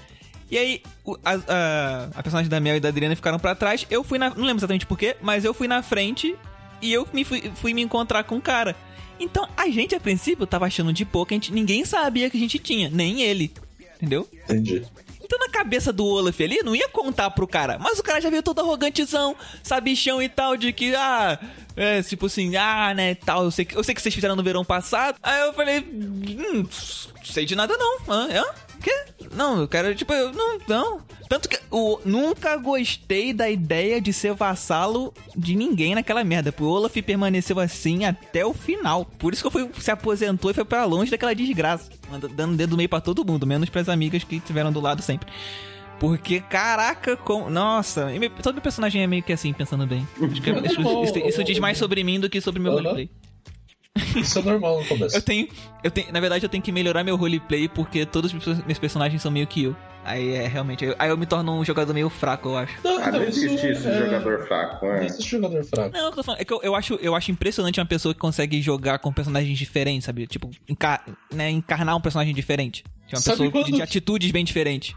E 0.49 0.57
aí, 0.57 0.81
a, 1.23 1.33
a, 1.33 2.03
a 2.15 2.23
personagem 2.23 2.49
da 2.49 2.59
Mel 2.59 2.77
e 2.77 2.79
da 2.79 2.89
Adriana 2.89 3.15
ficaram 3.15 3.39
pra 3.39 3.55
trás. 3.55 3.85
Eu 3.89 4.03
fui 4.03 4.17
na. 4.19 4.29
Não 4.29 4.45
lembro 4.45 4.59
exatamente 4.59 4.85
porquê, 4.85 5.15
mas 5.21 5.43
eu 5.43 5.53
fui 5.53 5.67
na 5.67 5.81
frente 5.81 6.35
e 6.81 6.93
eu 6.93 7.07
me 7.11 7.23
fui, 7.23 7.51
fui 7.55 7.73
me 7.73 7.81
encontrar 7.81 8.23
com 8.23 8.37
o 8.37 8.41
cara. 8.41 8.75
Então, 9.19 9.47
a 9.55 9.69
gente, 9.69 9.95
a 9.95 9.99
princípio, 9.99 10.45
tava 10.45 10.65
achando 10.65 10.91
de 10.91 11.05
pouco, 11.05 11.33
a 11.33 11.35
gente, 11.35 11.51
ninguém 11.51 11.85
sabia 11.85 12.29
que 12.29 12.37
a 12.37 12.39
gente 12.39 12.59
tinha, 12.59 12.89
nem 12.89 13.21
ele. 13.21 13.51
Entendeu? 13.95 14.27
Entendi. 14.43 14.85
Então 15.25 15.39
na 15.39 15.49
cabeça 15.49 15.91
do 15.91 16.05
Olaf 16.05 16.39
ali, 16.39 16.59
não 16.63 16.75
ia 16.75 16.87
contar 16.87 17.31
pro 17.31 17.47
cara. 17.47 17.79
Mas 17.79 17.97
o 17.97 18.03
cara 18.03 18.21
já 18.21 18.29
veio 18.29 18.43
todo 18.43 18.59
arrogantezão, 18.59 19.35
sabichão 19.63 20.21
e 20.21 20.29
tal, 20.29 20.55
de 20.55 20.71
que, 20.71 20.93
ah, 20.95 21.39
é, 21.75 22.03
tipo 22.03 22.27
assim, 22.27 22.55
ah, 22.55 22.93
né, 22.93 23.15
tal, 23.15 23.45
eu 23.45 23.51
sei, 23.51 23.65
que, 23.65 23.75
eu 23.75 23.83
sei 23.83 23.95
que 23.95 24.01
vocês 24.01 24.13
fizeram 24.13 24.35
no 24.35 24.43
verão 24.43 24.63
passado. 24.63 25.17
Aí 25.23 25.41
eu 25.41 25.53
falei, 25.53 25.79
hum, 25.79 26.67
sei 27.23 27.45
de 27.45 27.55
nada 27.55 27.75
não. 27.75 27.97
Hã? 28.07 28.27
Hã? 28.31 28.45
Quê? 28.85 29.27
Não, 29.33 29.59
eu 29.61 29.67
quero, 29.67 29.95
tipo, 29.95 30.13
eu, 30.13 30.31
não, 30.31 30.59
não. 30.67 31.01
Tanto 31.27 31.49
que 31.49 31.57
eu 31.71 31.99
nunca 32.05 32.55
gostei 32.57 33.33
da 33.33 33.49
ideia 33.49 33.99
de 33.99 34.13
ser 34.13 34.35
vassalo 34.35 35.11
de 35.35 35.55
ninguém 35.55 35.95
naquela 35.95 36.23
merda. 36.23 36.53
O 36.59 36.65
Olaf 36.65 36.95
permaneceu 37.01 37.59
assim 37.59 38.05
até 38.05 38.45
o 38.45 38.53
final. 38.53 39.03
Por 39.17 39.33
isso 39.33 39.41
que 39.41 39.47
eu 39.47 39.51
fui, 39.51 39.67
se 39.81 39.89
aposentou 39.89 40.51
e 40.51 40.53
foi 40.53 40.63
pra 40.63 40.85
longe 40.85 41.09
daquela 41.09 41.33
desgraça. 41.33 41.89
Dando 42.35 42.55
dedo 42.55 42.77
meio 42.77 42.87
pra 42.87 43.01
todo 43.01 43.25
mundo, 43.25 43.47
menos 43.47 43.69
pras 43.69 43.89
amigas 43.89 44.23
que 44.23 44.35
estiveram 44.35 44.71
do 44.71 44.79
lado 44.79 45.01
sempre. 45.01 45.27
Porque, 45.99 46.41
caraca, 46.41 47.15
com... 47.17 47.49
nossa, 47.49 48.07
todo 48.43 48.53
meu 48.53 48.61
personagem 48.61 49.01
é 49.01 49.07
meio 49.07 49.23
que 49.23 49.33
assim, 49.33 49.51
pensando 49.51 49.87
bem. 49.87 50.07
Isso, 50.21 51.03
isso- 51.03 51.27
isso 51.27 51.43
diz 51.43 51.57
mais 51.57 51.77
sobre 51.79 52.03
mim 52.03 52.19
do 52.19 52.29
que 52.29 52.39
sobre 52.39 52.61
meu 52.61 52.73
Aham. 52.73 52.81
roleplay. 52.81 53.09
Isso 54.15 54.39
é 54.39 54.41
normal 54.41 54.79
no 54.81 54.85
começo. 54.87 55.15
Eu 55.15 55.21
tenho, 55.21 55.47
eu 55.83 55.89
tenho, 55.91 56.11
na 56.11 56.19
verdade, 56.19 56.45
eu 56.45 56.49
tenho 56.49 56.61
que 56.63 56.71
melhorar 56.71 57.03
meu 57.03 57.15
roleplay 57.15 57.67
porque 57.69 58.05
todos 58.05 58.33
os 58.33 58.45
meus- 58.65 58.79
personagens 58.79 59.21
são 59.21 59.31
meio 59.31 59.47
que 59.47 59.63
eu. 59.63 59.75
Aí 60.03 60.33
é 60.35 60.47
realmente, 60.47 60.85
aí 60.99 61.09
eu 61.09 61.17
me 61.17 61.25
torno 61.25 61.51
um 61.59 61.65
jogador 61.65 61.91
meio 61.93 62.09
fraco, 62.09 62.49
eu 62.49 62.57
acho. 62.57 62.73
Não, 62.83 62.99
Ah, 63.01 63.11
não 63.11 63.23
existe 63.23 63.71
isso 63.71 63.81
de 63.81 63.87
é- 63.89 64.05
jogador 64.05 64.45
fraco, 64.47 64.85
Não 64.85 64.93
né? 64.93 65.05
existe 65.05 65.31
jogador 65.31 65.63
fraco. 65.63 65.97
Não, 65.97 66.05
eu 66.05 66.11
tô 66.11 66.23
falando, 66.23 66.41
é 66.41 66.45
que 66.45 66.53
eu, 66.53 66.59
eu 66.61 66.75
acho, 66.75 66.93
eu 67.01 67.15
acho 67.15 67.31
impressionante 67.31 67.79
uma 67.79 67.85
pessoa 67.87 68.13
que 68.13 68.19
consegue 68.19 68.61
jogar 68.61 68.99
com 68.99 69.11
personagens 69.11 69.57
diferentes, 69.57 70.05
sabe? 70.05 70.27
Tipo, 70.27 70.51
encar, 70.69 71.03
né, 71.33 71.49
encarnar 71.49 71.95
um 71.95 72.01
personagem 72.01 72.35
diferente. 72.35 72.83
De 73.07 73.15
uma 73.15 73.21
Sabe 73.21 73.37
pessoa 73.37 73.51
quando- 73.51 73.65
de, 73.65 73.71
de 73.71 73.81
atitudes 73.81 74.29
bem 74.31 74.43
diferentes. 74.45 74.95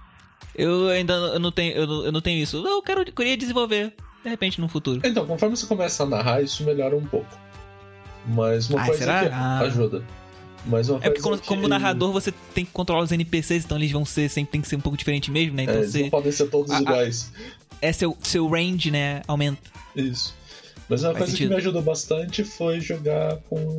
Eu 0.55 0.89
ainda 0.89 1.19
não- 1.19 1.33
eu 1.35 1.39
não 1.41 1.53
tenho, 1.53 1.73
eu 1.75 1.87
não, 1.87 2.05
eu 2.07 2.13
não 2.13 2.21
tenho 2.21 2.43
isso. 2.43 2.57
Eu 2.67 2.83
quero, 2.83 3.05
queria 3.13 3.37
desenvolver, 3.37 3.95
de 4.23 4.29
repente, 4.29 4.61
no 4.61 4.69
futuro. 4.69 5.01
Então, 5.05 5.25
conforme 5.27 5.57
você 5.57 5.67
começa 5.67 6.03
a 6.03 6.07
narrar, 6.07 6.43
isso 6.43 6.63
melhora 6.65 6.95
um 6.97 7.07
pouco. 7.07 7.29
Mas 8.29 8.69
uma 8.71 8.83
Ah, 8.83 8.87
coisa 8.87 8.99
será? 9.01 9.21
que 9.23 9.29
Ah. 9.33 9.59
ajuda. 9.61 10.05
Mas 10.67 10.89
uma 10.89 10.99
É 10.99 11.09
porque 11.09 11.23
como, 11.23 11.39
como 11.39 11.63
que- 11.63 11.69
narrador 11.69 12.13
você 12.13 12.33
tem 12.55 12.65
que 12.65 12.71
controlar 12.73 13.03
os 13.03 13.13
NPCs, 13.13 13.65
então 13.65 13.79
eles 13.79 13.91
vão 13.91 14.05
ser, 14.05 14.29
sempre 14.29 14.53
tem 14.53 14.61
que 14.61 14.69
ser 14.69 14.77
um 14.77 14.81
pouco 14.81 14.99
diferente 14.99 15.31
mesmo, 15.31 15.55
né? 15.57 15.63
É, 15.63 15.65
Então 15.65 15.77
não 15.83 15.89
você, 15.89 16.11
podem 16.11 16.33
ser 16.33 16.51
todos 16.51 16.71
ah. 16.73 16.81
iguais. 16.81 17.33
é 17.81 17.93
seu, 17.93 18.17
seu 18.23 18.47
range, 18.49 18.91
né? 18.91 19.23
Aumenta. 19.27 19.63
Isso. 19.97 20.35
Mas 20.89 21.03
uma 21.03 21.09
Faz 21.11 21.19
coisa 21.19 21.33
sentido. 21.33 21.49
que 21.49 21.55
me 21.55 21.61
ajudou 21.61 21.83
bastante 21.83 22.45
foi 22.45 22.81
jogar 22.81 23.37
com. 23.49 23.79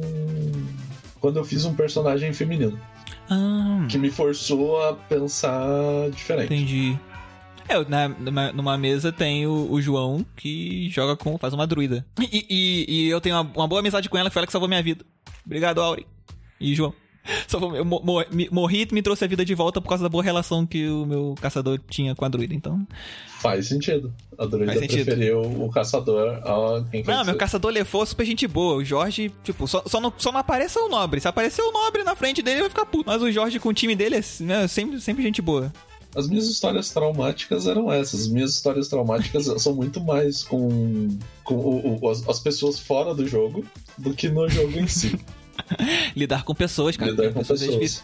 Quando 1.19 1.37
eu 1.37 1.43
fiz 1.43 1.65
um 1.65 1.73
personagem 1.73 2.31
feminino. 2.33 2.79
Ah, 3.29 3.85
Que 3.89 3.97
me 3.97 4.09
forçou 4.09 4.81
a 4.81 4.93
pensar 4.93 6.09
diferente. 6.11 6.53
entendi. 6.53 6.97
É, 7.69 7.85
na, 7.87 8.07
numa, 8.09 8.51
numa 8.51 8.77
mesa 8.77 9.11
tem 9.11 9.45
o, 9.45 9.71
o 9.71 9.81
João 9.81 10.25
que 10.35 10.89
joga 10.89 11.15
com. 11.15 11.37
faz 11.37 11.53
uma 11.53 11.67
druida. 11.67 12.05
E, 12.19 12.45
e- 12.49 12.85
e 13.05 13.09
eu 13.09 13.21
tenho 13.21 13.35
uma, 13.35 13.51
uma 13.55 13.67
boa 13.67 13.79
amizade 13.79 14.09
com 14.09 14.17
ela, 14.17 14.29
foi 14.31 14.39
ela 14.39 14.47
que 14.47 14.51
salvou 14.51 14.67
minha 14.67 14.81
vida. 14.83 15.05
Obrigado, 15.45 15.79
Auri. 15.81 16.05
E 16.59 16.73
João. 16.75 16.93
Salvou, 17.47 17.75
eu 17.75 17.85
morri 17.85 18.87
e 18.89 18.93
me 18.93 19.01
trouxe 19.03 19.23
a 19.23 19.27
vida 19.27 19.45
de 19.45 19.53
volta 19.53 19.79
por 19.79 19.87
causa 19.89 20.01
da 20.03 20.09
boa 20.09 20.23
relação 20.23 20.65
que 20.65 20.87
o 20.87 21.05
meu 21.05 21.35
caçador 21.39 21.79
tinha 21.89 22.15
com 22.15 22.25
a 22.25 22.29
druida, 22.29 22.55
então. 22.55 22.87
Faz 23.39 23.67
sentido. 23.67 24.11
A 24.37 24.45
druida 24.45 24.73
Faz 24.73 24.79
sentido. 24.79 25.05
preferiu 25.05 25.41
o 25.41 25.69
caçador 25.69 26.29
a 26.43 26.83
quem 26.89 27.03
Não, 27.03 27.23
meu 27.25 27.35
caçador 27.35 27.71
levou 27.71 28.03
super 28.05 28.25
gente 28.25 28.47
boa. 28.47 28.75
O 28.77 28.83
Jorge, 28.83 29.31
tipo, 29.43 29.67
só, 29.67 29.83
só, 29.85 29.99
não, 30.01 30.11
só 30.17 30.31
não 30.31 30.39
apareceu 30.39 30.85
o 30.85 30.89
nobre. 30.89 31.19
Se 31.19 31.27
aparecer 31.27 31.61
o 31.61 31.71
nobre 31.71 32.03
na 32.03 32.15
frente 32.15 32.41
dele, 32.41 32.55
ele 32.55 32.61
vai 32.63 32.69
ficar 32.69 32.85
puto. 32.85 33.03
Mas 33.07 33.21
o 33.21 33.31
Jorge 33.31 33.59
com 33.59 33.69
o 33.69 33.73
time 33.73 33.95
dele 33.95 34.15
é 34.15 34.21
né, 34.43 34.67
sempre, 34.67 34.99
sempre 34.99 35.21
gente 35.21 35.41
boa. 35.41 35.71
As 36.15 36.27
minhas 36.27 36.47
histórias 36.47 36.89
traumáticas 36.89 37.67
eram 37.67 37.91
essas. 37.91 38.21
As 38.21 38.27
minhas 38.27 38.53
histórias 38.53 38.87
traumáticas 38.87 39.45
são 39.61 39.75
muito 39.75 40.01
mais 40.01 40.43
com, 40.43 41.17
com 41.43 41.55
o- 41.55 41.99
o- 42.01 42.09
as, 42.09 42.27
as 42.27 42.39
pessoas 42.39 42.79
fora 42.79 43.13
do 43.13 43.27
jogo 43.27 43.63
do 43.97 44.13
que 44.13 44.27
no 44.29 44.49
jogo 44.49 44.77
em 44.79 44.87
si. 44.87 45.19
Lidar 46.15 46.43
com 46.43 46.55
pessoas, 46.55 46.97
cara. 46.97 47.11
Lidar 47.11 47.31
com 47.33 47.39
é 47.39 47.43
pessoas. 47.43 47.61
difícil. 47.61 48.03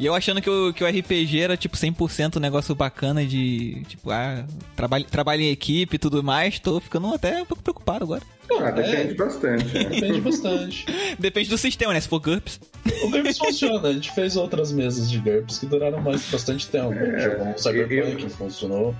E 0.00 0.06
eu 0.06 0.14
achando 0.14 0.40
que 0.40 0.48
o, 0.48 0.72
que 0.72 0.84
o 0.84 0.86
RPG 0.86 1.40
era, 1.40 1.56
tipo, 1.56 1.76
100% 1.76 2.36
um 2.36 2.40
negócio 2.40 2.74
bacana 2.74 3.24
de, 3.26 3.82
tipo, 3.88 4.10
ah, 4.10 4.44
trabalho, 4.76 5.04
trabalho 5.04 5.42
em 5.42 5.50
equipe 5.50 5.96
e 5.96 5.98
tudo 5.98 6.22
mais. 6.22 6.58
Tô 6.60 6.78
ficando 6.80 7.12
até 7.14 7.42
um 7.42 7.46
pouco 7.46 7.62
preocupado 7.62 8.04
agora. 8.04 8.22
Ah, 8.60 8.70
depende 8.70 9.14
bastante. 9.14 9.74
né? 9.74 9.84
Depende 9.84 10.20
bastante. 10.20 10.86
Depende 11.18 11.48
do 11.50 11.58
sistema, 11.58 11.92
né? 11.92 12.00
Se 12.00 12.08
for 12.08 12.18
GURPS. 12.20 12.60
O 13.04 13.10
GURPS 13.10 13.38
funciona. 13.38 13.88
A 13.88 13.92
gente 13.92 14.12
fez 14.14 14.36
outras 14.36 14.72
mesas 14.72 15.10
de 15.10 15.18
GURPS 15.18 15.58
que 15.58 15.66
duraram 15.66 16.00
mais 16.00 16.22
bastante 16.30 16.66
tempo. 16.68 16.92
É, 16.94 17.18
Jogou 17.20 17.46
um 17.48 17.58
Cyberpunk, 17.58 17.94
eu- 17.96 18.16
que 18.16 18.28
funcionou. 18.30 18.94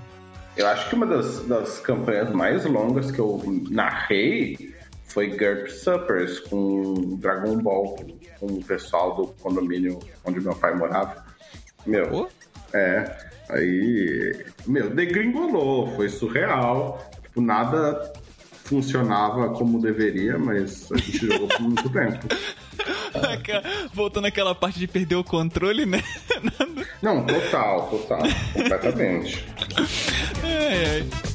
Eu 0.57 0.67
acho 0.67 0.89
que 0.89 0.95
uma 0.97 1.07
das, 1.07 1.47
das 1.47 1.79
campanhas 1.79 2.31
mais 2.31 2.65
longas 2.65 3.11
que 3.11 3.19
eu 3.21 3.41
narrei 3.71 4.75
foi 5.05 5.29
GURP 5.29 5.69
Suppers 5.71 6.41
com 6.41 7.17
Dragon 7.21 7.57
Ball, 7.59 7.97
com 8.41 8.47
o 8.47 8.63
pessoal 8.65 9.15
do 9.17 9.27
condomínio 9.41 9.99
onde 10.25 10.41
meu 10.41 10.55
pai 10.55 10.75
morava. 10.75 11.25
Meu, 11.87 12.09
Pô. 12.09 12.29
é. 12.75 13.29
Aí, 13.51 14.45
meu, 14.67 14.91
degringolou, 14.91 15.95
foi 15.97 16.09
surreal. 16.11 17.09
Tipo, 17.23 17.41
nada 17.41 18.13
funcionava 18.69 19.49
como 19.51 19.81
deveria, 19.81 20.39
mas 20.39 20.91
a 20.93 20.97
gente 20.99 21.27
jogou 21.27 21.49
por 21.49 21.61
muito 21.61 21.89
tempo. 21.91 22.27
Voltando 23.95 24.27
àquela 24.27 24.55
parte 24.55 24.79
de 24.79 24.87
perder 24.87 25.17
o 25.17 25.25
controle, 25.25 25.87
né? 25.87 26.03
Não, 27.03 27.25
total, 27.25 27.89
total, 27.89 28.21
completamente. 28.55 29.45
Ai, 30.43 30.85
ai. 31.03 31.28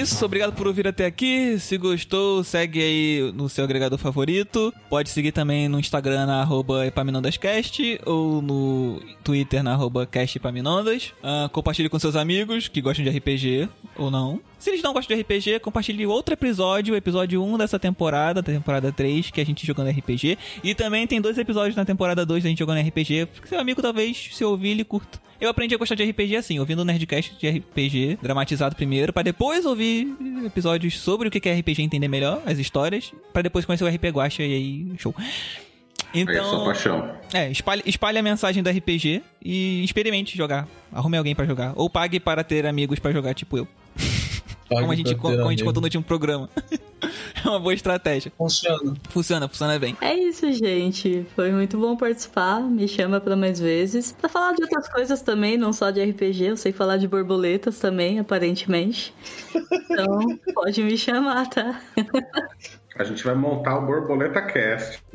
Isso, 0.00 0.24
obrigado 0.24 0.54
por 0.54 0.66
ouvir 0.66 0.88
até 0.88 1.04
aqui. 1.04 1.58
Se 1.58 1.76
gostou, 1.76 2.42
segue 2.42 2.82
aí 2.82 3.32
no 3.34 3.50
seu 3.50 3.64
agregador 3.64 3.98
favorito. 3.98 4.72
Pode 4.88 5.10
seguir 5.10 5.30
também 5.30 5.68
no 5.68 5.78
Instagram 5.78 6.24
na 6.24 6.40
arroba 6.40 6.86
Epaminondascast 6.86 8.00
ou 8.06 8.40
no 8.40 9.02
Twitter 9.22 9.62
na 9.62 9.72
arroba 9.72 10.06
CastEpaminondas. 10.06 11.12
Ah, 11.22 11.50
compartilhe 11.52 11.90
com 11.90 11.98
seus 11.98 12.16
amigos 12.16 12.66
que 12.66 12.80
gostam 12.80 13.04
de 13.04 13.10
RPG 13.10 13.68
ou 13.96 14.10
não. 14.10 14.40
Se 14.60 14.68
eles 14.68 14.82
não 14.82 14.92
gostam 14.92 15.16
de 15.16 15.22
RPG, 15.22 15.58
compartilhe 15.60 16.06
outro 16.06 16.34
episódio, 16.34 16.92
o 16.92 16.96
episódio 16.96 17.42
1 17.42 17.56
dessa 17.56 17.78
temporada, 17.78 18.42
da 18.42 18.52
temporada 18.52 18.92
3, 18.92 19.30
que 19.30 19.40
é 19.40 19.42
a 19.42 19.46
gente 19.46 19.66
jogando 19.66 19.88
RPG. 19.88 20.36
E 20.62 20.74
também 20.74 21.06
tem 21.06 21.18
dois 21.18 21.38
episódios 21.38 21.74
na 21.74 21.84
temporada 21.86 22.26
2 22.26 22.42
da 22.42 22.48
gente 22.50 22.58
jogando 22.58 22.86
RPG, 22.86 23.24
porque 23.32 23.48
seu 23.48 23.58
amigo 23.58 23.80
talvez, 23.80 24.28
se 24.32 24.44
ouvir, 24.44 24.72
ele 24.72 24.84
curta. 24.84 25.18
Eu 25.40 25.48
aprendi 25.48 25.74
a 25.74 25.78
gostar 25.78 25.94
de 25.94 26.04
RPG 26.04 26.36
assim, 26.36 26.58
ouvindo 26.58 26.80
o 26.80 26.84
Nerdcast 26.84 27.38
de 27.38 27.48
RPG 27.48 28.18
dramatizado 28.20 28.76
primeiro, 28.76 29.14
pra 29.14 29.22
depois 29.22 29.64
ouvir 29.64 30.14
episódios 30.44 30.98
sobre 31.00 31.28
o 31.28 31.30
que 31.30 31.48
é 31.48 31.54
RPG 31.54 31.80
entender 31.80 32.08
melhor 32.08 32.42
as 32.44 32.58
histórias, 32.58 33.14
pra 33.32 33.40
depois 33.40 33.64
conhecer 33.64 33.84
o 33.84 33.88
RP 33.88 34.04
Guacha 34.10 34.42
e 34.42 34.54
aí, 34.54 34.92
show. 34.98 35.14
É 35.18 35.22
só 35.22 36.10
Então, 36.12 36.64
paixão. 36.66 37.14
é, 37.32 37.50
espalhe, 37.50 37.82
espalhe 37.86 38.18
a 38.18 38.22
mensagem 38.22 38.62
do 38.62 38.68
RPG 38.68 39.22
e 39.42 39.82
experimente 39.82 40.36
jogar. 40.36 40.68
Arrume 40.92 41.16
alguém 41.16 41.34
pra 41.34 41.46
jogar. 41.46 41.72
Ou 41.76 41.88
pague 41.88 42.20
para 42.20 42.44
ter 42.44 42.66
amigos 42.66 42.98
pra 42.98 43.10
jogar, 43.10 43.32
tipo 43.32 43.56
eu. 43.56 43.66
como 44.76 44.92
a 44.92 44.94
gente, 44.94 45.14
como 45.16 45.46
a 45.46 45.50
gente 45.50 45.64
contou 45.64 45.80
no 45.80 45.86
último 45.86 46.04
programa. 46.04 46.48
é 47.44 47.48
uma 47.48 47.58
boa 47.58 47.74
estratégia. 47.74 48.32
Funciona. 48.36 48.94
Funciona, 49.08 49.48
funciona 49.48 49.78
bem. 49.78 49.96
É 50.00 50.14
isso, 50.14 50.50
gente. 50.52 51.26
Foi 51.34 51.50
muito 51.50 51.78
bom 51.78 51.96
participar. 51.96 52.60
Me 52.60 52.86
chama 52.86 53.20
pra 53.20 53.36
mais 53.36 53.58
vezes. 53.58 54.12
Pra 54.12 54.28
falar 54.28 54.54
de 54.54 54.62
outras 54.62 54.88
coisas 54.88 55.22
também, 55.22 55.56
não 55.56 55.72
só 55.72 55.90
de 55.90 56.02
RPG. 56.02 56.44
Eu 56.44 56.56
sei 56.56 56.72
falar 56.72 56.96
de 56.96 57.08
borboletas 57.08 57.78
também, 57.78 58.18
aparentemente. 58.18 59.12
Então, 59.54 60.38
pode 60.54 60.82
me 60.82 60.96
chamar, 60.96 61.48
tá? 61.48 61.80
A 63.00 63.04
gente 63.04 63.24
vai 63.24 63.34
montar 63.34 63.78
o 63.78 63.86
Borboleta 63.86 64.42
Cast. 64.42 65.02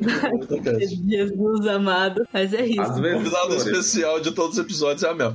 Jesus 1.08 1.66
amado. 1.68 2.26
Mas 2.32 2.52
é 2.52 2.66
isso. 2.66 2.80
Às 2.80 2.98
O 2.98 3.00
vezes. 3.00 3.18
convidado 3.18 3.46
flores. 3.46 3.66
especial 3.66 4.20
de 4.20 4.32
todos 4.32 4.58
os 4.58 4.64
episódios 4.64 5.04
é 5.04 5.08
a 5.08 5.14
Mel. 5.14 5.34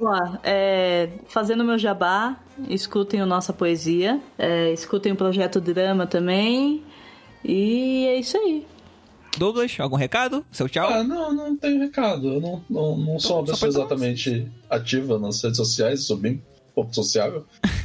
Vamos 0.00 0.18
lá. 0.20 0.40
É, 0.42 1.10
fazendo 1.28 1.62
meu 1.64 1.76
jabá, 1.78 2.36
escutem 2.68 3.20
o 3.20 3.26
Nossa 3.26 3.52
Poesia. 3.52 4.18
é, 4.38 4.72
escutem 4.72 5.12
o 5.12 5.16
Projeto 5.16 5.60
Drama 5.60 6.06
também. 6.06 6.82
E 7.44 8.06
é 8.06 8.16
isso 8.18 8.36
aí. 8.38 8.66
Douglas, 9.36 9.76
algum 9.78 9.96
recado? 9.96 10.42
Seu 10.50 10.66
tchau? 10.66 10.88
Ah, 10.90 11.04
não, 11.04 11.32
não 11.32 11.54
tenho 11.56 11.78
recado. 11.78 12.26
Eu 12.26 12.40
não, 12.40 12.62
não, 12.70 12.96
não 12.96 13.18
sou 13.20 13.40
uma 13.40 13.46
Só 13.48 13.52
pessoa 13.52 13.68
exatamente 13.84 14.50
ativa 14.70 15.18
nas 15.18 15.42
redes 15.42 15.58
sociais, 15.58 16.04
sou 16.06 16.16
bem 16.16 16.42
pouco 16.82 16.94
sociável. 16.94 17.44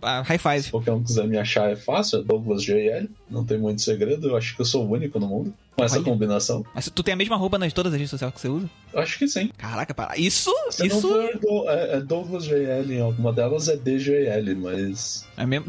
Ah, 0.00 0.22
high 0.22 0.38
five. 0.38 0.62
Se 0.62 0.70
qualquer 0.70 0.92
um 0.92 1.02
quiser 1.02 1.26
me 1.26 1.36
achar 1.36 1.68
é 1.72 1.74
fácil, 1.74 2.20
é 2.20 2.22
Douglas 2.22 2.62
JL. 2.62 3.08
Não 3.28 3.44
tem 3.44 3.58
muito 3.58 3.82
segredo, 3.82 4.28
eu 4.28 4.36
acho 4.36 4.54
que 4.54 4.60
eu 4.62 4.64
sou 4.64 4.86
o 4.86 4.92
único 4.92 5.18
no 5.18 5.26
mundo 5.26 5.52
com 5.76 5.82
essa 5.82 5.96
Olha. 5.96 6.04
combinação. 6.04 6.64
Mas 6.72 6.88
tu 6.88 7.02
tem 7.02 7.14
a 7.14 7.16
mesma 7.16 7.34
roupa 7.34 7.58
nas 7.58 7.72
todas 7.72 7.92
as 7.92 7.98
redes 7.98 8.10
sociais 8.10 8.32
que 8.32 8.40
você 8.40 8.48
usa? 8.48 8.70
Acho 8.94 9.18
que 9.18 9.26
sim. 9.26 9.50
Caraca, 9.58 9.92
para. 9.92 10.16
Isso? 10.16 10.52
Se 10.70 10.86
isso 10.86 11.08
do- 11.40 11.68
é, 11.68 11.96
é 11.96 12.00
Douglas 12.00 12.44
JL 12.44 12.92
em 12.92 13.00
alguma 13.00 13.32
delas, 13.32 13.66
é 13.66 13.76
DJL, 13.76 14.54
mas. 14.54 15.26
é 15.36 15.44
mesmo, 15.44 15.66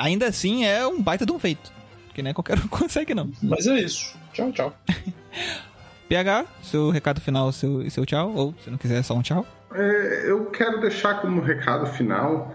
ainda 0.00 0.26
assim 0.26 0.64
é 0.64 0.84
um 0.84 1.00
baita 1.00 1.24
de 1.24 1.30
um 1.30 1.38
feito. 1.38 1.70
Que 2.14 2.22
nem 2.22 2.34
qualquer 2.34 2.58
um 2.58 2.66
consegue, 2.66 3.14
não. 3.14 3.30
Mas 3.40 3.68
é 3.68 3.78
isso. 3.78 4.16
Tchau, 4.32 4.50
tchau. 4.50 4.76
PH, 6.08 6.46
seu 6.62 6.90
recado 6.90 7.20
final 7.20 7.52
seu, 7.52 7.82
e 7.82 7.90
seu 7.90 8.04
tchau. 8.04 8.32
Ou 8.34 8.54
se 8.64 8.70
não 8.70 8.78
quiser, 8.78 9.02
só 9.04 9.14
um 9.14 9.22
tchau. 9.22 9.46
É, 9.74 10.30
eu 10.30 10.46
quero 10.46 10.80
deixar 10.80 11.20
como 11.20 11.40
recado 11.40 11.86
final 11.86 12.54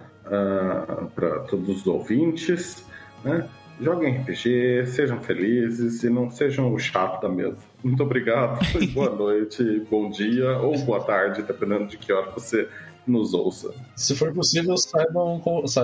para 1.15 1.39
todos 1.41 1.69
os 1.69 1.87
ouvintes, 1.87 2.85
né? 3.23 3.47
Joguem 3.81 4.17
RPG, 4.17 4.85
sejam 4.87 5.19
felizes 5.19 6.03
e 6.03 6.09
não 6.09 6.29
sejam 6.29 6.71
o 6.71 6.79
chato 6.79 7.21
da 7.21 7.29
mesa. 7.29 7.57
Muito 7.83 8.01
obrigado, 8.03 8.59
boa 8.93 9.09
noite, 9.09 9.85
bom 9.89 10.09
dia 10.09 10.57
ou 10.59 10.77
boa 10.79 11.03
tarde, 11.03 11.41
dependendo 11.41 11.87
de 11.87 11.97
que 11.97 12.13
hora 12.13 12.31
você 12.31 12.69
nos 13.05 13.33
ouça. 13.33 13.73
Se 13.95 14.15
for 14.15 14.33
possível, 14.33 14.75
saibam, 14.77 15.41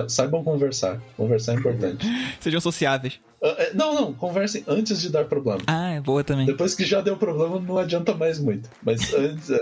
saibam 0.08 0.42
conversar. 0.44 1.00
Conversar 1.16 1.52
é 1.52 1.56
importante. 1.56 2.06
Sejam 2.40 2.60
sociáveis. 2.60 3.20
Ah, 3.42 3.54
é, 3.58 3.72
não, 3.74 3.94
não, 3.94 4.12
conversem 4.12 4.62
antes 4.68 5.00
de 5.00 5.08
dar 5.08 5.24
problema. 5.24 5.60
Ah, 5.66 5.90
é 5.92 6.00
boa 6.00 6.22
também. 6.22 6.44
Depois 6.46 6.74
que 6.74 6.84
já 6.84 7.00
deu 7.00 7.16
problema, 7.16 7.58
não 7.58 7.78
adianta 7.78 8.14
mais 8.14 8.38
muito. 8.38 8.68
Mas 8.82 9.12
antes, 9.14 9.50
ah, 9.50 9.56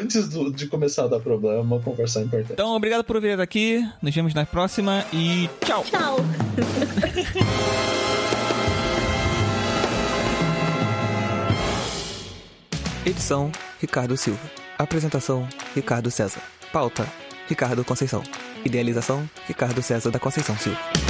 antes 0.00 0.28
do- 0.28 0.50
de 0.52 0.66
começar 0.66 1.04
a 1.04 1.08
dar 1.08 1.20
problema, 1.20 1.78
conversar 1.80 2.20
é 2.20 2.24
importante. 2.24 2.52
Então, 2.54 2.74
obrigado 2.74 3.04
por 3.04 3.20
vir 3.20 3.40
aqui. 3.40 3.86
Nos 4.02 4.14
vemos 4.14 4.34
na 4.34 4.44
próxima 4.46 5.04
e 5.12 5.48
tchau. 5.64 5.84
Tchau! 5.84 6.16
Edição: 13.04 13.50
Ricardo 13.80 14.16
Silva. 14.16 14.40
Apresentação: 14.78 15.48
Ricardo 15.74 16.10
César. 16.10 16.42
Pauta: 16.72 17.06
Ricardo 17.48 17.84
Conceição. 17.84 18.22
Idealização, 18.64 19.28
Ricardo 19.46 19.82
César 19.82 20.10
da 20.10 20.18
Conceição 20.18 20.56
Silva. 20.56 21.09